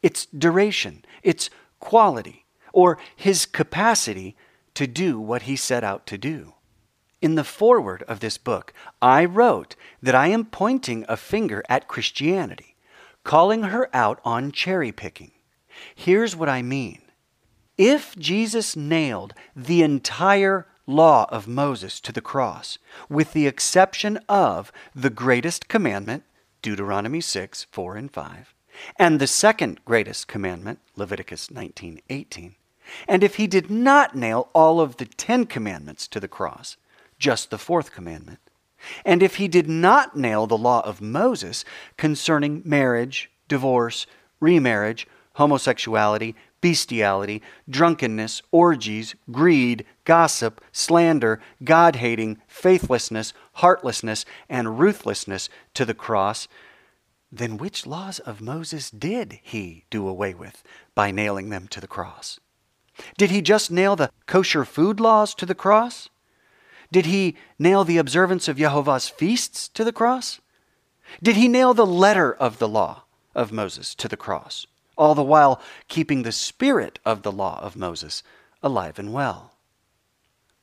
Its 0.01 0.25
duration, 0.27 1.03
its 1.23 1.49
quality, 1.79 2.45
or 2.73 2.97
his 3.15 3.45
capacity 3.45 4.36
to 4.73 4.88
do 4.88 5.19
what 5.19 5.43
he 5.43 5.55
set 5.55 5.84
out 5.84 6.05
to 6.08 6.17
do. 6.17 6.53
In 7.21 7.36
the 7.36 7.43
foreword 7.43 8.03
of 8.03 8.19
this 8.19 8.38
book, 8.38 8.73
I 9.01 9.25
wrote 9.25 9.75
that 10.03 10.15
I 10.15 10.27
am 10.27 10.45
pointing 10.45 11.05
a 11.08 11.17
finger 11.17 11.63
at 11.69 11.88
Christianity, 11.88 12.75
calling 13.23 13.63
her 13.63 13.89
out 13.93 14.19
on 14.23 14.51
cherry 14.51 14.91
picking. 14.91 15.31
Here's 15.95 16.36
what 16.36 16.49
I 16.49 16.62
mean. 16.62 17.01
If 17.77 18.15
Jesus 18.17 18.75
nailed 18.75 19.34
the 19.55 19.81
entire 19.81 20.67
law 20.88 21.26
of 21.30 21.48
Moses 21.48 22.00
to 22.02 22.12
the 22.12 22.21
cross, 22.21 22.78
with 23.10 23.34
the 23.34 23.48
exception 23.48 24.19
of 24.30 24.71
the 24.93 25.10
greatest 25.10 25.67
commandment, 25.67 26.24
Deuteronomy 26.62 27.21
6, 27.21 27.65
4 27.71 27.95
and 27.95 28.12
5, 28.12 28.54
and 28.98 29.19
the 29.19 29.28
second 29.28 29.84
greatest 29.86 30.28
commandment, 30.28 30.80
Leviticus 30.95 31.50
19, 31.52 32.02
18. 32.10 32.56
And 33.08 33.24
if 33.24 33.36
he 33.36 33.48
did 33.48 33.69
not 33.69 34.15
nail 34.15 34.50
all 34.54 34.80
of 34.80 34.98
the 34.98 35.06
Ten 35.06 35.45
Commandments 35.45 36.08
to 36.10 36.19
the 36.19 36.28
cross, 36.28 36.78
just 37.17 37.50
the 37.50 37.58
fourth 37.58 37.91
commandment, 37.91 38.39
and 39.04 39.24
if 39.24 39.36
he 39.36 39.48
did 39.48 39.67
not 39.67 40.15
nail 40.15 40.45
the 40.45 40.58
law 40.58 40.82
of 40.82 41.02
Moses 41.02 41.65
concerning 41.98 42.62
marriage, 42.65 43.32
divorce, 43.48 44.06
remarriage, 44.39 45.08
homosexuality, 45.34 46.36
bestiality, 46.65 47.43
drunkenness, 47.69 48.41
orgies, 48.49 49.13
greed, 49.30 49.86
gossip, 50.04 50.60
slander, 50.71 51.39
God 51.63 51.97
hating, 51.97 52.41
faithlessness, 52.47 53.34
heartlessness, 53.62 54.25
and 54.49 54.80
ruthlessness 54.80 55.47
to 55.75 55.86
the 55.86 55.93
cross, 55.93 56.47
then 57.32 57.58
which 57.58 57.86
laws 57.86 58.17
of 58.17 58.41
Moses 58.41 58.89
did 58.89 59.38
he 59.43 59.86
do 59.91 60.08
away 60.08 60.34
with 60.34 60.63
by 60.95 61.12
nailing 61.12 61.49
them 61.49 61.67
to 61.67 61.80
the 61.80 61.88
cross? 61.88 62.39
Did 63.15 63.30
he 63.30 63.43
just 63.43 63.69
nail 63.69 63.95
the 63.95 64.10
kosher 64.25 64.65
food 64.65 64.99
laws 64.99 65.36
to 65.36 65.45
the 65.45 65.54
cross? 65.54 66.10
Did 66.91 67.06
he 67.06 67.38
nail 67.60 67.84
the 67.84 67.99
observance 67.99 68.47
of 68.47 68.58
Jehovah's 68.58 69.08
feasts 69.08 69.67
to 69.67 69.84
the 69.84 69.93
cross? 69.93 70.41
Did 71.21 71.36
he 71.36 71.47
nail 71.47 71.75
the 71.75 71.86
letter 71.86 72.34
of 72.34 72.58
the 72.58 72.67
law 72.67 73.04
of 73.36 73.51
Moses 73.51 73.93
to 73.93 74.08
the 74.08 74.17
cross? 74.17 74.65
All 74.97 75.15
the 75.15 75.23
while 75.23 75.62
keeping 75.88 76.23
the 76.23 76.31
spirit 76.31 76.99
of 77.05 77.21
the 77.21 77.31
law 77.31 77.60
of 77.62 77.75
Moses 77.75 78.23
alive 78.62 78.99
and 78.99 79.13
well. 79.13 79.53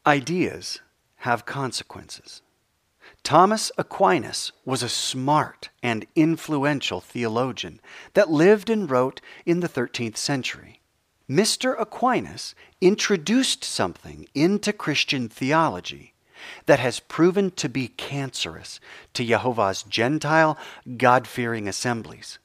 Ideas 0.06 0.80
have 1.16 1.46
consequences. 1.46 2.42
Thomas 3.22 3.70
Aquinas 3.78 4.52
was 4.64 4.82
a 4.82 4.88
smart 4.88 5.70
and 5.82 6.06
influential 6.16 7.00
theologian 7.00 7.80
that 8.14 8.30
lived 8.30 8.68
and 8.68 8.90
wrote 8.90 9.20
in 9.46 9.60
the 9.60 9.68
13th 9.68 10.16
century. 10.16 10.80
Mr. 11.30 11.80
Aquinas 11.80 12.54
introduced 12.80 13.62
something 13.62 14.26
into 14.34 14.72
Christian 14.72 15.28
theology 15.28 16.14
that 16.66 16.80
has 16.80 16.98
proven 17.00 17.52
to 17.52 17.68
be 17.68 17.88
cancerous 17.88 18.80
to 19.14 19.24
Jehovah's 19.24 19.84
Gentile, 19.84 20.58
God 20.96 21.26
fearing 21.28 21.68
assemblies. 21.68 22.38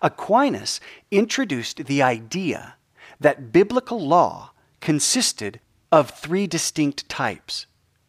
Aquinas 0.00 0.80
introduced 1.10 1.84
the 1.84 2.02
idea 2.02 2.76
that 3.20 3.52
biblical 3.52 4.00
law 4.00 4.52
consisted 4.80 5.60
of 5.90 6.10
three 6.10 6.46
distinct 6.46 7.08
types 7.08 7.66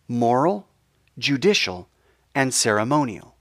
moral, 0.08 0.68
judicial, 1.18 1.90
and 2.36 2.54
ceremonial. 2.54 3.36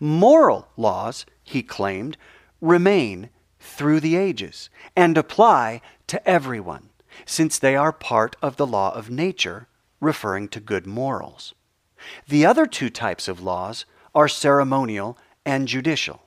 Moral 0.00 0.68
laws, 0.76 1.26
he 1.42 1.62
claimed, 1.62 2.16
remain 2.60 3.30
through 3.60 4.00
the 4.00 4.16
ages 4.16 4.70
and 4.96 5.16
apply 5.16 5.80
to 6.06 6.28
everyone, 6.28 6.90
since 7.26 7.58
they 7.58 7.76
are 7.76 7.92
part 7.92 8.36
of 8.42 8.56
the 8.56 8.66
law 8.66 8.94
of 8.94 9.10
nature, 9.10 9.68
referring 10.00 10.48
to 10.48 10.60
good 10.60 10.86
morals. 10.86 11.54
The 12.28 12.44
other 12.44 12.66
two 12.66 12.90
types 12.90 13.28
of 13.28 13.40
laws 13.42 13.86
are 14.14 14.28
ceremonial 14.28 15.18
and 15.44 15.66
judicial. 15.68 16.22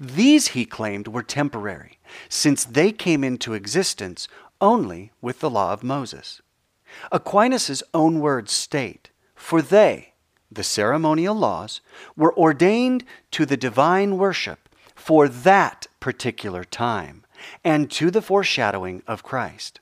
These, 0.00 0.48
he 0.48 0.64
claimed, 0.64 1.08
were 1.08 1.22
temporary, 1.22 1.98
since 2.28 2.64
they 2.64 2.92
came 2.92 3.22
into 3.22 3.54
existence 3.54 4.28
only 4.60 5.12
with 5.20 5.40
the 5.40 5.50
law 5.50 5.72
of 5.72 5.84
Moses. 5.84 6.40
Aquinas' 7.12 7.82
own 7.94 8.20
words 8.20 8.52
state, 8.52 9.10
For 9.34 9.62
they, 9.62 10.14
the 10.50 10.64
ceremonial 10.64 11.34
laws, 11.34 11.80
were 12.16 12.36
ordained 12.36 13.04
to 13.32 13.44
the 13.44 13.56
divine 13.56 14.16
worship 14.16 14.68
for 14.94 15.28
that 15.28 15.86
particular 16.00 16.64
time 16.64 17.24
and 17.64 17.90
to 17.92 18.10
the 18.10 18.22
foreshadowing 18.22 19.02
of 19.06 19.22
Christ. 19.22 19.80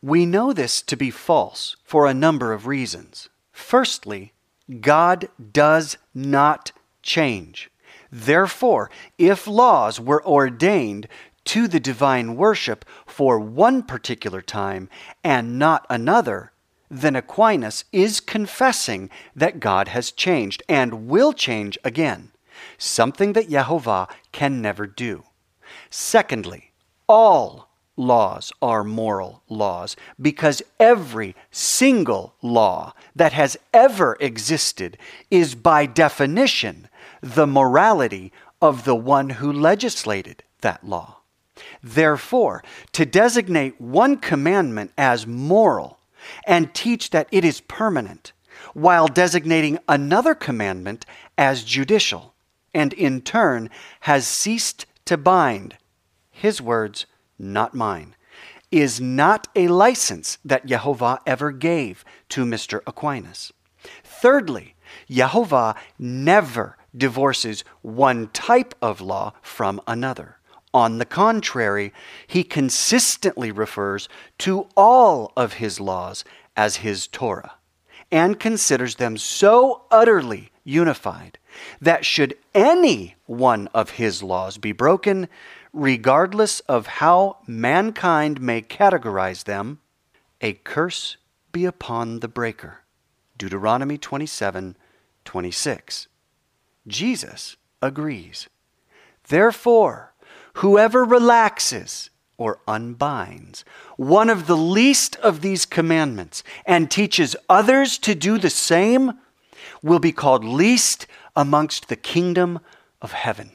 We 0.00 0.26
know 0.26 0.52
this 0.52 0.82
to 0.82 0.96
be 0.96 1.10
false 1.10 1.76
for 1.82 2.06
a 2.06 2.14
number 2.14 2.52
of 2.52 2.66
reasons. 2.66 3.30
Firstly, 3.52 4.32
God 4.80 5.28
does 5.52 5.96
not 6.14 6.72
change. 7.02 7.70
Therefore, 8.16 8.92
if 9.18 9.48
laws 9.48 9.98
were 9.98 10.24
ordained 10.24 11.08
to 11.46 11.66
the 11.66 11.80
divine 11.80 12.36
worship 12.36 12.84
for 13.06 13.40
one 13.40 13.82
particular 13.82 14.40
time 14.40 14.88
and 15.24 15.58
not 15.58 15.84
another, 15.90 16.52
then 16.88 17.16
Aquinas 17.16 17.84
is 17.90 18.20
confessing 18.20 19.10
that 19.34 19.58
God 19.58 19.88
has 19.88 20.12
changed 20.12 20.62
and 20.68 21.08
will 21.08 21.32
change 21.32 21.76
again, 21.82 22.30
something 22.78 23.32
that 23.32 23.50
Jehovah 23.50 24.06
can 24.30 24.62
never 24.62 24.86
do. 24.86 25.24
Secondly, 25.90 26.70
all 27.08 27.68
laws 27.96 28.52
are 28.62 28.84
moral 28.84 29.42
laws 29.48 29.96
because 30.20 30.62
every 30.78 31.34
single 31.50 32.36
law 32.42 32.92
that 33.16 33.32
has 33.32 33.56
ever 33.72 34.16
existed 34.20 34.96
is 35.32 35.56
by 35.56 35.84
definition 35.84 36.88
the 37.24 37.46
morality 37.46 38.30
of 38.60 38.84
the 38.84 38.94
one 38.94 39.30
who 39.30 39.50
legislated 39.50 40.42
that 40.60 40.86
law. 40.86 41.20
Therefore, 41.82 42.62
to 42.92 43.06
designate 43.06 43.80
one 43.80 44.18
commandment 44.18 44.92
as 44.98 45.26
moral 45.26 45.98
and 46.46 46.74
teach 46.74 47.10
that 47.10 47.28
it 47.30 47.44
is 47.44 47.62
permanent, 47.62 48.32
while 48.74 49.08
designating 49.08 49.78
another 49.88 50.34
commandment 50.34 51.06
as 51.38 51.64
judicial, 51.64 52.34
and 52.74 52.92
in 52.92 53.22
turn 53.22 53.70
has 54.00 54.26
ceased 54.26 54.84
to 55.06 55.16
bind, 55.16 55.78
his 56.30 56.60
words, 56.60 57.06
not 57.38 57.74
mine, 57.74 58.14
is 58.70 59.00
not 59.00 59.48
a 59.54 59.68
license 59.68 60.36
that 60.44 60.66
Jehovah 60.66 61.20
ever 61.26 61.52
gave 61.52 62.04
to 62.30 62.44
Mr. 62.44 62.80
Aquinas. 62.86 63.52
Thirdly, 64.02 64.74
Jehovah 65.08 65.74
never 65.98 66.76
divorces 66.96 67.64
one 67.82 68.28
type 68.28 68.74
of 68.80 69.00
law 69.00 69.32
from 69.42 69.80
another. 69.86 70.38
On 70.72 70.98
the 70.98 71.04
contrary, 71.04 71.92
he 72.26 72.42
consistently 72.42 73.52
refers 73.52 74.08
to 74.38 74.68
all 74.76 75.32
of 75.36 75.54
his 75.54 75.78
laws 75.78 76.24
as 76.56 76.76
his 76.76 77.06
Torah 77.06 77.54
and 78.10 78.40
considers 78.40 78.96
them 78.96 79.16
so 79.16 79.84
utterly 79.90 80.50
unified 80.64 81.38
that 81.80 82.04
should 82.04 82.36
any 82.54 83.14
one 83.26 83.68
of 83.74 83.90
his 83.90 84.22
laws 84.22 84.58
be 84.58 84.72
broken, 84.72 85.28
regardless 85.72 86.60
of 86.60 86.86
how 86.86 87.36
mankind 87.46 88.40
may 88.40 88.60
categorize 88.60 89.44
them, 89.44 89.80
a 90.40 90.54
curse 90.54 91.16
be 91.52 91.64
upon 91.64 92.20
the 92.20 92.28
breaker. 92.28 92.80
Deuteronomy 93.38 93.98
27 93.98 94.76
26. 95.24 96.08
Jesus 96.86 97.56
agrees. 97.80 98.48
Therefore, 99.28 100.14
whoever 100.54 101.04
relaxes 101.04 102.10
or 102.36 102.60
unbinds 102.66 103.64
one 103.96 104.28
of 104.28 104.46
the 104.46 104.56
least 104.56 105.16
of 105.16 105.40
these 105.40 105.64
commandments 105.64 106.42
and 106.66 106.90
teaches 106.90 107.36
others 107.48 107.96
to 107.98 108.14
do 108.14 108.38
the 108.38 108.50
same 108.50 109.12
will 109.82 110.00
be 110.00 110.12
called 110.12 110.44
least 110.44 111.06
amongst 111.36 111.88
the 111.88 111.96
kingdom 111.96 112.58
of 113.00 113.12
heaven. 113.12 113.52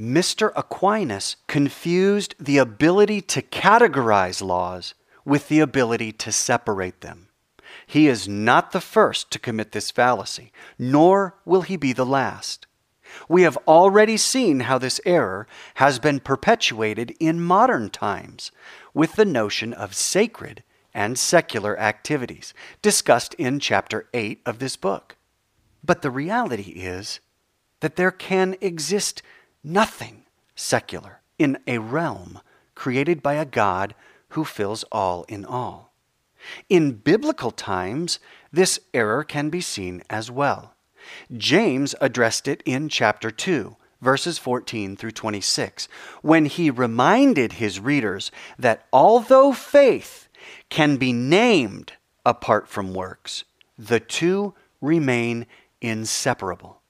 Mr. 0.00 0.52
Aquinas 0.56 1.36
confused 1.46 2.34
the 2.38 2.58
ability 2.58 3.20
to 3.20 3.42
categorize 3.42 4.42
laws 4.42 4.94
with 5.24 5.48
the 5.48 5.60
ability 5.60 6.12
to 6.12 6.32
separate 6.32 7.00
them. 7.00 7.28
He 7.92 8.08
is 8.08 8.26
not 8.26 8.70
the 8.70 8.80
first 8.80 9.30
to 9.32 9.38
commit 9.38 9.72
this 9.72 9.90
fallacy, 9.90 10.50
nor 10.78 11.34
will 11.44 11.60
he 11.60 11.76
be 11.76 11.92
the 11.92 12.06
last. 12.06 12.66
We 13.28 13.42
have 13.42 13.58
already 13.68 14.16
seen 14.16 14.60
how 14.60 14.78
this 14.78 14.98
error 15.04 15.46
has 15.74 15.98
been 15.98 16.18
perpetuated 16.18 17.14
in 17.20 17.42
modern 17.42 17.90
times 17.90 18.50
with 18.94 19.16
the 19.16 19.26
notion 19.26 19.74
of 19.74 19.94
sacred 19.94 20.62
and 20.94 21.18
secular 21.18 21.78
activities, 21.78 22.54
discussed 22.80 23.34
in 23.34 23.60
chapter 23.60 24.08
8 24.14 24.40
of 24.46 24.58
this 24.58 24.76
book. 24.76 25.18
But 25.84 26.00
the 26.00 26.10
reality 26.10 26.70
is 26.70 27.20
that 27.80 27.96
there 27.96 28.10
can 28.10 28.56
exist 28.62 29.20
nothing 29.62 30.24
secular 30.56 31.20
in 31.38 31.58
a 31.66 31.76
realm 31.76 32.40
created 32.74 33.22
by 33.22 33.34
a 33.34 33.44
God 33.44 33.94
who 34.30 34.46
fills 34.46 34.82
all 34.84 35.24
in 35.28 35.44
all. 35.44 35.91
In 36.68 36.92
biblical 36.92 37.50
times, 37.50 38.18
this 38.52 38.80
error 38.92 39.24
can 39.24 39.50
be 39.50 39.60
seen 39.60 40.02
as 40.10 40.30
well. 40.30 40.74
James 41.36 41.94
addressed 42.00 42.46
it 42.46 42.62
in 42.64 42.88
chapter 42.88 43.30
2, 43.30 43.76
verses 44.00 44.38
14 44.38 44.96
through 44.96 45.10
26, 45.10 45.88
when 46.22 46.46
he 46.46 46.70
reminded 46.70 47.54
his 47.54 47.80
readers 47.80 48.30
that 48.58 48.86
although 48.92 49.52
faith 49.52 50.28
can 50.68 50.96
be 50.96 51.12
named 51.12 51.92
apart 52.24 52.68
from 52.68 52.94
works, 52.94 53.44
the 53.78 54.00
two 54.00 54.54
remain 54.80 55.46
inseparable, 55.80 56.80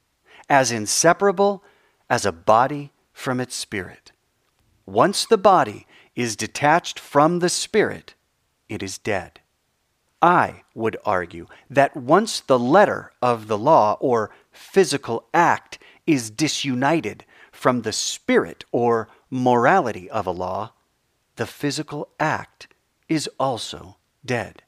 as 0.48 0.72
inseparable 0.72 1.62
as 2.10 2.26
a 2.26 2.32
body 2.32 2.92
from 3.12 3.40
its 3.40 3.54
spirit. 3.54 4.12
Once 4.86 5.24
the 5.24 5.38
body 5.38 5.86
is 6.16 6.36
detached 6.36 6.98
from 6.98 7.38
the 7.38 7.48
spirit, 7.48 8.14
it 8.68 8.82
is 8.82 8.98
dead. 8.98 9.40
I 10.22 10.62
would 10.72 10.96
argue 11.04 11.48
that 11.68 11.96
once 11.96 12.38
the 12.38 12.58
letter 12.58 13.12
of 13.20 13.48
the 13.48 13.58
law 13.58 13.96
or 14.00 14.30
physical 14.52 15.28
act 15.34 15.80
is 16.06 16.30
disunited 16.30 17.24
from 17.50 17.82
the 17.82 17.92
spirit 17.92 18.64
or 18.70 19.08
morality 19.28 20.08
of 20.08 20.26
a 20.26 20.30
law, 20.30 20.72
the 21.36 21.46
physical 21.46 22.08
act 22.20 22.68
is 23.08 23.28
also 23.38 23.96
dead. 24.24 24.62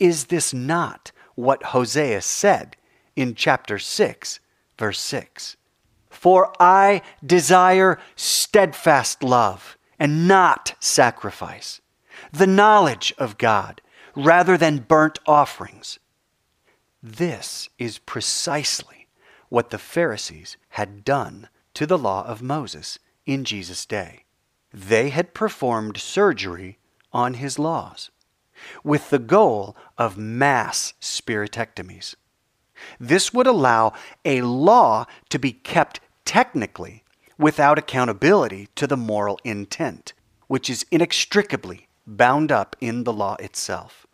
Is 0.00 0.26
this 0.26 0.52
not 0.52 1.12
what 1.36 1.62
Hosea 1.64 2.22
said 2.22 2.76
in 3.14 3.34
chapter 3.34 3.78
6, 3.78 4.40
verse 4.78 5.00
6? 5.00 5.56
For 6.10 6.52
I 6.58 7.02
desire 7.24 7.98
steadfast 8.16 9.22
love 9.22 9.76
and 9.98 10.26
not 10.26 10.74
sacrifice, 10.80 11.80
the 12.32 12.46
knowledge 12.46 13.14
of 13.18 13.38
God 13.38 13.80
rather 14.16 14.56
than 14.56 14.78
burnt 14.78 15.18
offerings. 15.26 15.98
This 17.02 17.68
is 17.78 17.98
precisely 17.98 19.06
what 19.48 19.70
the 19.70 19.78
Pharisees 19.78 20.56
had 20.70 21.04
done 21.04 21.48
to 21.74 21.86
the 21.86 21.98
law 21.98 22.26
of 22.26 22.42
Moses 22.42 22.98
in 23.26 23.44
Jesus' 23.44 23.86
day. 23.86 24.24
They 24.72 25.10
had 25.10 25.34
performed 25.34 25.98
surgery 25.98 26.78
on 27.12 27.34
his 27.34 27.58
laws 27.58 28.10
with 28.82 29.10
the 29.10 29.18
goal 29.18 29.76
of 29.98 30.16
mass 30.16 30.94
spiritectomies. 31.00 32.14
This 32.98 33.32
would 33.32 33.46
allow 33.46 33.92
a 34.24 34.40
law 34.42 35.06
to 35.28 35.38
be 35.38 35.52
kept 35.52 36.00
technically 36.24 37.04
without 37.38 37.78
accountability 37.78 38.68
to 38.76 38.86
the 38.86 38.96
moral 38.96 39.38
intent, 39.44 40.14
which 40.46 40.70
is 40.70 40.86
inextricably 40.90 41.88
bound 42.06 42.50
up 42.50 42.76
in 42.80 43.04
the 43.04 43.12
law 43.12 43.36
itself. 43.36 44.05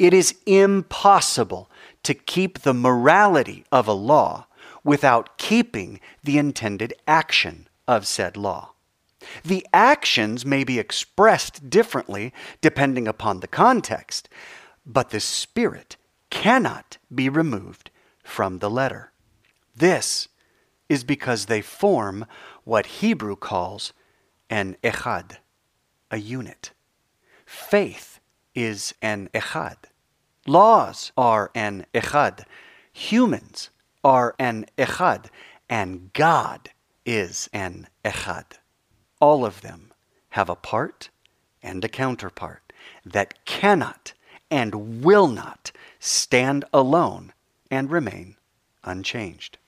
It 0.00 0.14
is 0.14 0.34
impossible 0.46 1.70
to 2.04 2.14
keep 2.14 2.60
the 2.60 2.72
morality 2.72 3.66
of 3.70 3.86
a 3.86 3.92
law 3.92 4.46
without 4.82 5.36
keeping 5.36 6.00
the 6.24 6.38
intended 6.38 6.94
action 7.06 7.68
of 7.86 8.06
said 8.06 8.34
law. 8.34 8.72
The 9.44 9.66
actions 9.74 10.46
may 10.46 10.64
be 10.64 10.78
expressed 10.78 11.68
differently 11.68 12.32
depending 12.62 13.06
upon 13.06 13.40
the 13.40 13.46
context, 13.46 14.30
but 14.86 15.10
the 15.10 15.20
spirit 15.20 15.98
cannot 16.30 16.96
be 17.14 17.28
removed 17.28 17.90
from 18.24 18.60
the 18.60 18.70
letter. 18.70 19.12
This 19.76 20.28
is 20.88 21.04
because 21.04 21.44
they 21.44 21.60
form 21.60 22.24
what 22.64 22.86
Hebrew 22.86 23.36
calls 23.36 23.92
an 24.48 24.78
echad, 24.82 25.36
a 26.10 26.16
unit. 26.16 26.70
Faith 27.44 28.18
is 28.54 28.94
an 29.02 29.28
echad. 29.34 29.89
Laws 30.46 31.12
are 31.16 31.50
an 31.54 31.86
echad. 31.94 32.44
Humans 32.92 33.70
are 34.02 34.34
an 34.38 34.66
echad. 34.78 35.26
And 35.68 36.12
God 36.12 36.70
is 37.06 37.48
an 37.52 37.88
echad. 38.04 38.58
All 39.20 39.44
of 39.44 39.60
them 39.60 39.92
have 40.30 40.48
a 40.48 40.56
part 40.56 41.10
and 41.62 41.84
a 41.84 41.88
counterpart 41.88 42.72
that 43.04 43.44
cannot 43.44 44.14
and 44.50 45.04
will 45.04 45.28
not 45.28 45.72
stand 45.98 46.64
alone 46.72 47.32
and 47.70 47.90
remain 47.90 48.36
unchanged. 48.84 49.58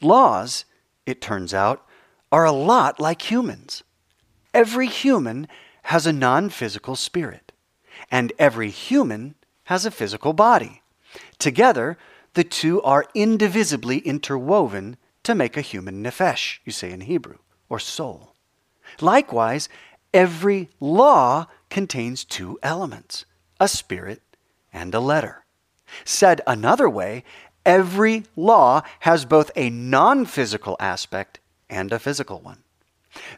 Laws, 0.00 0.64
it 1.06 1.20
turns 1.20 1.52
out, 1.52 1.86
are 2.32 2.44
a 2.44 2.52
lot 2.52 2.98
like 2.98 3.30
humans. 3.30 3.84
Every 4.52 4.86
human 4.86 5.46
has 5.84 6.06
a 6.06 6.12
non 6.12 6.48
physical 6.48 6.96
spirit. 6.96 7.52
and 8.10 8.32
every 8.38 8.70
human 8.70 9.34
has 9.64 9.86
a 9.86 9.90
physical 9.90 10.32
body. 10.32 10.82
Together, 11.38 11.96
the 12.34 12.44
two 12.44 12.82
are 12.82 13.06
indivisibly 13.14 13.98
interwoven 13.98 14.96
to 15.22 15.34
make 15.34 15.56
a 15.56 15.62
human 15.62 16.02
nephesh, 16.02 16.58
you 16.64 16.72
say 16.72 16.90
in 16.90 17.02
Hebrew, 17.02 17.38
or 17.68 17.78
soul. 17.78 18.34
Likewise, 19.00 19.68
every 20.12 20.68
law 20.80 21.46
contains 21.70 22.24
two 22.24 22.58
elements 22.62 23.24
a 23.60 23.68
spirit 23.68 24.20
and 24.72 24.94
a 24.94 25.00
letter. 25.00 25.44
Said 26.04 26.40
another 26.46 26.88
way, 26.88 27.24
every 27.64 28.24
law 28.36 28.82
has 29.00 29.24
both 29.24 29.50
a 29.56 29.70
non 29.70 30.26
physical 30.26 30.76
aspect 30.80 31.38
and 31.70 31.92
a 31.92 31.98
physical 31.98 32.40
one. 32.40 32.64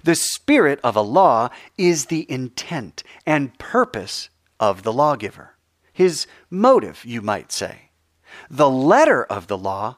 The 0.02 0.14
spirit 0.14 0.80
of 0.82 0.96
a 0.96 1.02
law 1.02 1.50
is 1.76 2.06
the 2.06 2.30
intent 2.30 3.02
and 3.26 3.58
purpose 3.58 4.30
of 4.58 4.82
the 4.82 4.92
lawgiver, 4.92 5.55
his 5.96 6.26
motive, 6.50 7.06
you 7.06 7.22
might 7.22 7.50
say. 7.50 7.88
The 8.50 8.68
letter 8.68 9.24
of 9.24 9.46
the 9.46 9.56
law 9.56 9.96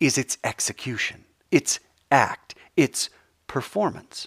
is 0.00 0.18
its 0.18 0.38
execution, 0.42 1.24
its 1.52 1.78
act, 2.10 2.56
its 2.76 3.10
performance. 3.46 4.26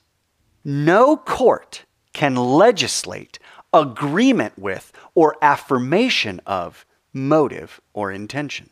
No 0.64 1.18
court 1.18 1.84
can 2.14 2.38
legislate 2.38 3.38
agreement 3.74 4.58
with 4.58 4.94
or 5.14 5.36
affirmation 5.42 6.40
of 6.46 6.86
motive 7.12 7.82
or 7.92 8.14
intention. 8.14 8.70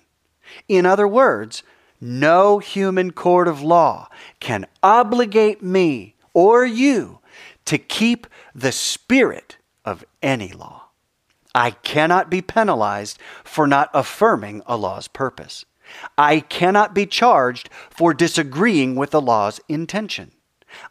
In 0.69 0.85
other 0.85 1.07
words, 1.07 1.63
no 1.99 2.59
human 2.59 3.11
court 3.11 3.49
of 3.49 3.61
law 3.61 4.07
can 4.39 4.67
obligate 4.81 5.61
me 5.61 6.15
or 6.33 6.65
you 6.65 7.19
to 7.65 7.77
keep 7.77 8.25
the 8.55 8.71
spirit 8.71 9.57
of 9.83 10.05
any 10.21 10.53
law. 10.53 10.86
I 11.57 11.71
cannot 11.71 12.29
be 12.29 12.43
penalized 12.43 13.17
for 13.43 13.65
not 13.65 13.89
affirming 13.91 14.61
a 14.67 14.77
law's 14.77 15.07
purpose. 15.07 15.65
I 16.15 16.41
cannot 16.41 16.93
be 16.93 17.07
charged 17.07 17.71
for 17.89 18.13
disagreeing 18.13 18.95
with 18.95 19.09
the 19.09 19.19
law's 19.19 19.59
intention. 19.67 20.33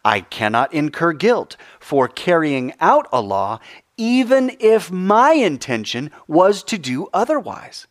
I 0.04 0.22
cannot 0.22 0.74
incur 0.74 1.12
guilt 1.12 1.56
for 1.78 2.08
carrying 2.08 2.74
out 2.80 3.06
a 3.12 3.20
law 3.20 3.60
even 3.96 4.56
if 4.58 4.90
my 4.90 5.34
intention 5.34 6.10
was 6.26 6.64
to 6.64 6.78
do 6.78 7.06
otherwise. 7.14 7.86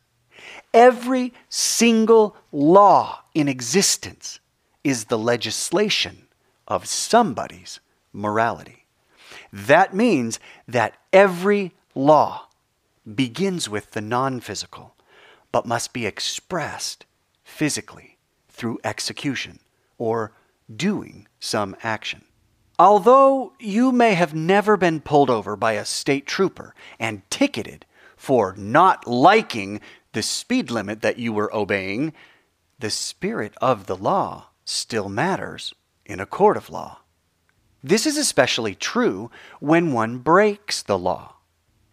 Every 0.74 1.32
single 1.48 2.36
law 2.52 3.22
in 3.34 3.48
existence 3.48 4.42
is 4.84 5.06
the 5.06 5.18
legislation 5.18 6.28
of 6.68 6.88
somebody's 6.88 7.80
morality. 8.12 8.86
That 9.54 9.94
means 9.96 10.42
that 10.68 10.98
every 11.14 11.74
law 11.96 12.45
begins 13.14 13.70
with 13.70 13.92
the 13.92 14.02
non 14.02 14.40
physical, 14.40 14.96
but 15.52 15.66
must 15.66 15.94
be 15.94 16.06
expressed 16.06 17.06
physically 17.44 18.18
through 18.50 18.80
execution 18.84 19.60
or 19.98 20.34
doing 20.74 21.28
some 21.40 21.76
action. 21.84 22.24
Although 22.78 23.54
you 23.60 23.92
may 23.92 24.16
have 24.16 24.34
never 24.34 24.76
been 24.76 25.00
pulled 25.00 25.30
over 25.30 25.56
by 25.56 25.74
a 25.74 25.86
state 25.86 26.26
trooper 26.26 26.74
and 27.00 27.22
ticketed 27.30 27.86
for 28.18 28.54
not 28.58 29.08
liking 29.08 29.80
the 30.14 30.22
speed 30.22 30.72
limit 30.72 31.02
that 31.02 31.18
you 31.18 31.32
were 31.32 31.54
obeying, 31.56 32.14
the 32.80 32.90
spirit 32.90 33.54
of 33.62 33.86
the 33.86 33.96
law 33.96 34.50
still 34.66 35.08
matters 35.08 35.74
in 36.06 36.20
a 36.20 36.26
court 36.26 36.58
of 36.58 36.70
law. 36.70 37.00
This 37.84 38.06
is 38.06 38.18
especially 38.18 38.76
true 38.76 39.30
when 39.60 39.94
one 39.94 40.18
breaks 40.18 40.82
the 40.82 40.98
law. 40.98 41.35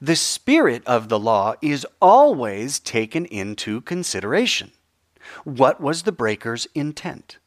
The 0.02 0.16
spirit 0.16 0.82
of 0.84 1.08
the 1.08 1.18
law 1.20 1.54
is 1.62 1.86
always 2.00 2.80
taken 2.80 3.24
into 3.26 3.82
consideration. 3.82 4.72
What 5.44 5.80
was 5.80 6.02
the 6.02 6.10
breaker's 6.10 6.66
intent? 6.74 7.38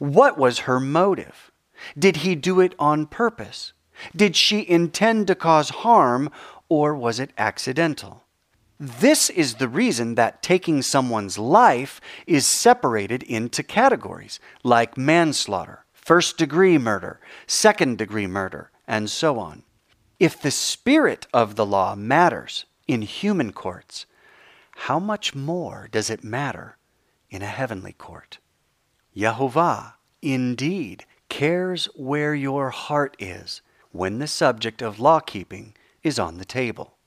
What 0.00 0.36
was 0.36 0.66
her 0.66 0.80
motive? 0.80 1.52
Did 1.96 2.16
he 2.16 2.34
do 2.34 2.58
it 2.58 2.74
on 2.80 3.06
purpose? 3.06 3.74
Did 4.16 4.34
she 4.34 4.68
intend 4.68 5.28
to 5.28 5.36
cause 5.36 5.70
harm, 5.70 6.30
or 6.68 6.96
was 6.96 7.20
it 7.20 7.30
accidental? 7.38 8.24
This 8.80 9.30
is 9.30 9.54
the 9.54 9.68
reason 9.68 10.16
that 10.16 10.42
taking 10.42 10.82
someone's 10.82 11.38
life 11.38 12.00
is 12.26 12.44
separated 12.44 13.22
into 13.22 13.62
categories 13.62 14.40
like 14.64 14.98
manslaughter, 14.98 15.84
first 15.92 16.38
degree 16.38 16.76
murder, 16.76 17.20
second 17.46 17.98
degree 17.98 18.26
murder, 18.26 18.72
and 18.88 19.08
so 19.08 19.38
on. 19.38 19.62
If 20.20 20.38
the 20.38 20.50
spirit 20.50 21.26
of 21.32 21.56
the 21.56 21.64
law 21.64 21.94
matters 21.94 22.66
in 22.86 23.00
human 23.00 23.54
courts, 23.54 24.04
how 24.72 24.98
much 24.98 25.34
more 25.34 25.88
does 25.90 26.10
it 26.10 26.22
matter 26.22 26.76
in 27.30 27.40
a 27.40 27.46
heavenly 27.46 27.94
court? 27.94 28.36
Yehovah 29.16 29.94
indeed 30.20 31.06
cares 31.30 31.86
where 31.96 32.34
your 32.34 32.68
heart 32.68 33.16
is 33.18 33.62
when 33.92 34.18
the 34.18 34.26
subject 34.26 34.82
of 34.82 35.00
law 35.00 35.20
keeping 35.20 35.74
is 36.02 36.18
on 36.18 36.36
the 36.36 36.44
table. 36.44 36.98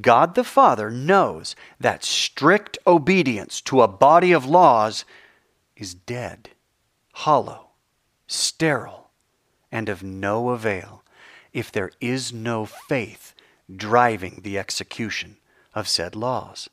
God 0.00 0.34
the 0.34 0.42
Father 0.42 0.90
knows 0.90 1.54
that 1.78 2.02
strict 2.02 2.78
obedience 2.86 3.60
to 3.62 3.82
a 3.82 3.88
body 3.88 4.32
of 4.32 4.46
laws 4.46 5.04
is 5.76 5.92
dead, 5.92 6.48
hollow, 7.12 7.72
sterile, 8.26 9.10
and 9.70 9.90
of 9.90 10.02
no 10.02 10.48
avail 10.48 11.02
if 11.52 11.72
there 11.72 11.90
is 12.00 12.32
no 12.32 12.64
faith 12.64 13.34
driving 13.74 14.40
the 14.42 14.58
execution 14.58 15.36
of 15.74 15.88
said 15.88 16.16
laws. 16.16 16.68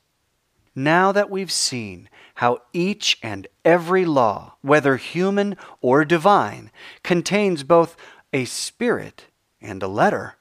Now 0.75 1.11
that 1.13 1.29
we've 1.29 1.51
seen 1.51 2.09
how 2.35 2.59
each 2.73 3.17
and 3.23 3.47
every 3.63 4.03
law, 4.03 4.55
whether 4.61 4.97
human 4.97 5.55
or 5.79 6.03
divine, 6.03 6.69
contains 7.01 7.63
both 7.63 7.95
a 8.33 8.43
spirit 8.45 9.25
and 9.61 9.81
a 9.81 9.87
letter, 9.87 10.35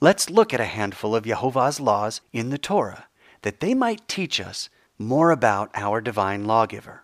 let's 0.00 0.30
look 0.30 0.54
at 0.54 0.60
a 0.60 0.64
handful 0.64 1.14
of 1.14 1.24
Jehovah's 1.24 1.80
laws 1.80 2.22
in 2.32 2.48
the 2.48 2.58
Torah 2.58 3.08
that 3.42 3.60
they 3.60 3.74
might 3.74 4.08
teach 4.08 4.40
us 4.40 4.70
more 4.98 5.30
about 5.30 5.70
our 5.74 6.00
divine 6.00 6.44
lawgiver. 6.44 7.02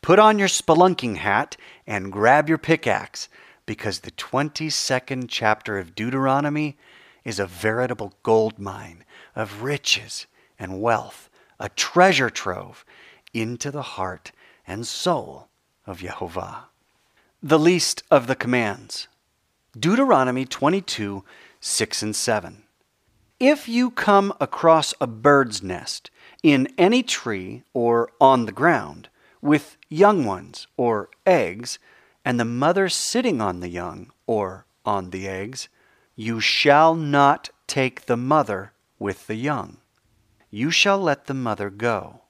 Put 0.00 0.18
on 0.18 0.38
your 0.38 0.48
spelunking 0.48 1.16
hat 1.16 1.56
and 1.86 2.12
grab 2.12 2.48
your 2.48 2.58
pickaxe 2.58 3.28
because 3.66 4.00
the 4.00 4.10
22nd 4.10 5.26
chapter 5.28 5.78
of 5.78 5.94
Deuteronomy 5.94 6.76
is 7.24 7.38
a 7.38 7.46
veritable 7.46 8.12
gold 8.22 8.58
mine 8.58 9.04
of 9.34 9.62
riches 9.62 10.26
and 10.58 10.80
wealth 10.80 11.30
a 11.58 11.68
treasure 11.70 12.30
trove 12.30 12.84
into 13.32 13.70
the 13.70 13.82
heart 13.82 14.32
and 14.66 14.86
soul 14.86 15.48
of 15.86 15.98
Jehovah. 15.98 16.66
The 17.42 17.58
least 17.58 18.02
of 18.10 18.26
the 18.26 18.34
commands. 18.34 19.08
Deuteronomy 19.78 20.44
22, 20.44 21.24
6 21.60 22.02
and 22.02 22.16
7. 22.16 22.62
If 23.40 23.68
you 23.68 23.90
come 23.90 24.32
across 24.40 24.94
a 25.00 25.06
bird's 25.06 25.62
nest 25.62 26.10
in 26.42 26.68
any 26.78 27.02
tree 27.02 27.62
or 27.72 28.10
on 28.20 28.46
the 28.46 28.52
ground 28.52 29.08
with 29.42 29.76
young 29.88 30.24
ones 30.24 30.66
or 30.76 31.10
eggs, 31.26 31.78
and 32.24 32.38
the 32.38 32.44
mother 32.44 32.88
sitting 32.88 33.40
on 33.40 33.60
the 33.60 33.68
young 33.68 34.10
or 34.26 34.66
on 34.84 35.10
the 35.10 35.28
eggs, 35.28 35.68
you 36.16 36.40
shall 36.40 36.94
not 36.94 37.50
take 37.66 38.06
the 38.06 38.16
mother 38.16 38.72
with 38.98 39.26
the 39.26 39.34
young 39.34 39.78
you 40.54 40.70
shall 40.70 40.98
let 40.98 41.26
the 41.26 41.34
mother 41.34 41.68
go, 41.68 42.20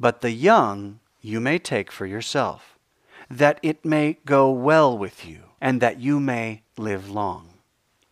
but 0.00 0.20
the 0.20 0.32
young 0.32 0.98
you 1.20 1.38
may 1.38 1.60
take 1.60 1.92
for 1.92 2.06
yourself, 2.06 2.76
that 3.30 3.60
it 3.62 3.84
may 3.84 4.18
go 4.26 4.50
well 4.50 4.98
with 4.98 5.24
you, 5.24 5.44
and 5.60 5.80
that 5.80 6.00
you 6.00 6.18
may 6.18 6.62
live 6.76 7.08
long. 7.08 7.50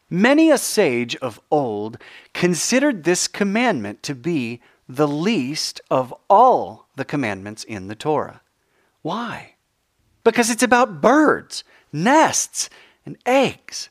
Many 0.09 0.53
a 0.53 0.59
sage 0.59 1.17
of 1.17 1.41
old 1.51 1.99
considered 2.33 3.03
this 3.03 3.27
commandment 3.27 4.05
to 4.05 4.15
be 4.15 4.61
the 4.89 5.09
least 5.09 5.81
of 5.91 6.15
all 6.31 6.87
the 6.95 7.05
commandments 7.05 7.65
in 7.65 7.89
the 7.89 7.97
Torah. 7.97 8.43
Why? 9.03 9.56
Because 10.27 10.51
it's 10.51 10.65
about 10.65 11.01
birds, 11.01 11.63
nests, 11.93 12.69
and 13.05 13.17
eggs. 13.25 13.91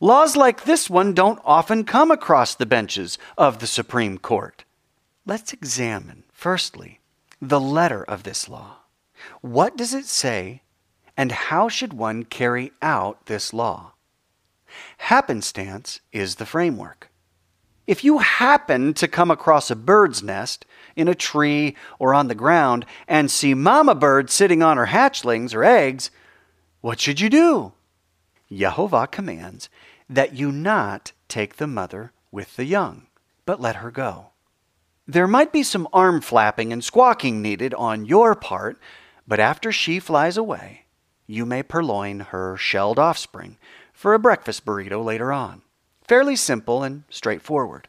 Laws 0.00 0.34
like 0.34 0.64
this 0.64 0.90
one 0.90 1.14
don't 1.14 1.38
often 1.44 1.84
come 1.84 2.10
across 2.10 2.56
the 2.56 2.66
benches 2.66 3.18
of 3.38 3.60
the 3.60 3.68
Supreme 3.68 4.18
Court. 4.18 4.64
Let's 5.24 5.52
examine, 5.52 6.24
firstly, 6.32 6.98
the 7.40 7.60
letter 7.60 8.02
of 8.02 8.24
this 8.24 8.48
law. 8.48 8.78
What 9.42 9.76
does 9.76 9.94
it 9.94 10.06
say, 10.06 10.62
and 11.16 11.30
how 11.30 11.68
should 11.68 11.92
one 11.92 12.24
carry 12.24 12.72
out 12.82 13.26
this 13.26 13.54
law? 13.54 13.92
Happenstance 14.98 16.00
is 16.10 16.34
the 16.34 16.46
framework. 16.46 17.12
If 17.86 18.02
you 18.02 18.18
happen 18.18 18.92
to 18.94 19.06
come 19.06 19.30
across 19.30 19.70
a 19.70 19.76
bird's 19.76 20.20
nest 20.20 20.66
in 21.00 21.08
a 21.08 21.14
tree 21.14 21.74
or 21.98 22.14
on 22.14 22.28
the 22.28 22.34
ground 22.34 22.86
and 23.08 23.30
see 23.30 23.54
mama 23.54 23.94
bird 23.94 24.30
sitting 24.30 24.62
on 24.62 24.76
her 24.76 24.86
hatchlings 24.86 25.54
or 25.54 25.64
eggs, 25.64 26.10
what 26.80 27.00
should 27.00 27.20
you 27.20 27.28
do? 27.28 27.72
Yehovah 28.50 29.10
commands 29.10 29.68
that 30.08 30.34
you 30.34 30.52
not 30.52 31.12
take 31.28 31.56
the 31.56 31.66
mother 31.66 32.12
with 32.30 32.56
the 32.56 32.64
young 32.64 33.06
but 33.50 33.60
let 33.60 33.76
her 33.76 33.90
go. 33.90 34.26
There 35.08 35.26
might 35.26 35.52
be 35.52 35.64
some 35.64 35.88
arm 35.92 36.20
flapping 36.20 36.72
and 36.72 36.84
squawking 36.84 37.42
needed 37.42 37.74
on 37.74 38.04
your 38.04 38.36
part, 38.36 38.78
but 39.26 39.40
after 39.40 39.72
she 39.72 39.98
flies 39.98 40.36
away, 40.36 40.84
you 41.26 41.44
may 41.44 41.64
purloin 41.64 42.20
her 42.20 42.56
shelled 42.56 43.00
offspring 43.00 43.58
for 43.92 44.14
a 44.14 44.20
breakfast 44.20 44.64
burrito 44.64 45.04
later 45.04 45.32
on. 45.32 45.62
Fairly 46.06 46.36
simple 46.36 46.84
and 46.84 47.02
straightforward. 47.10 47.88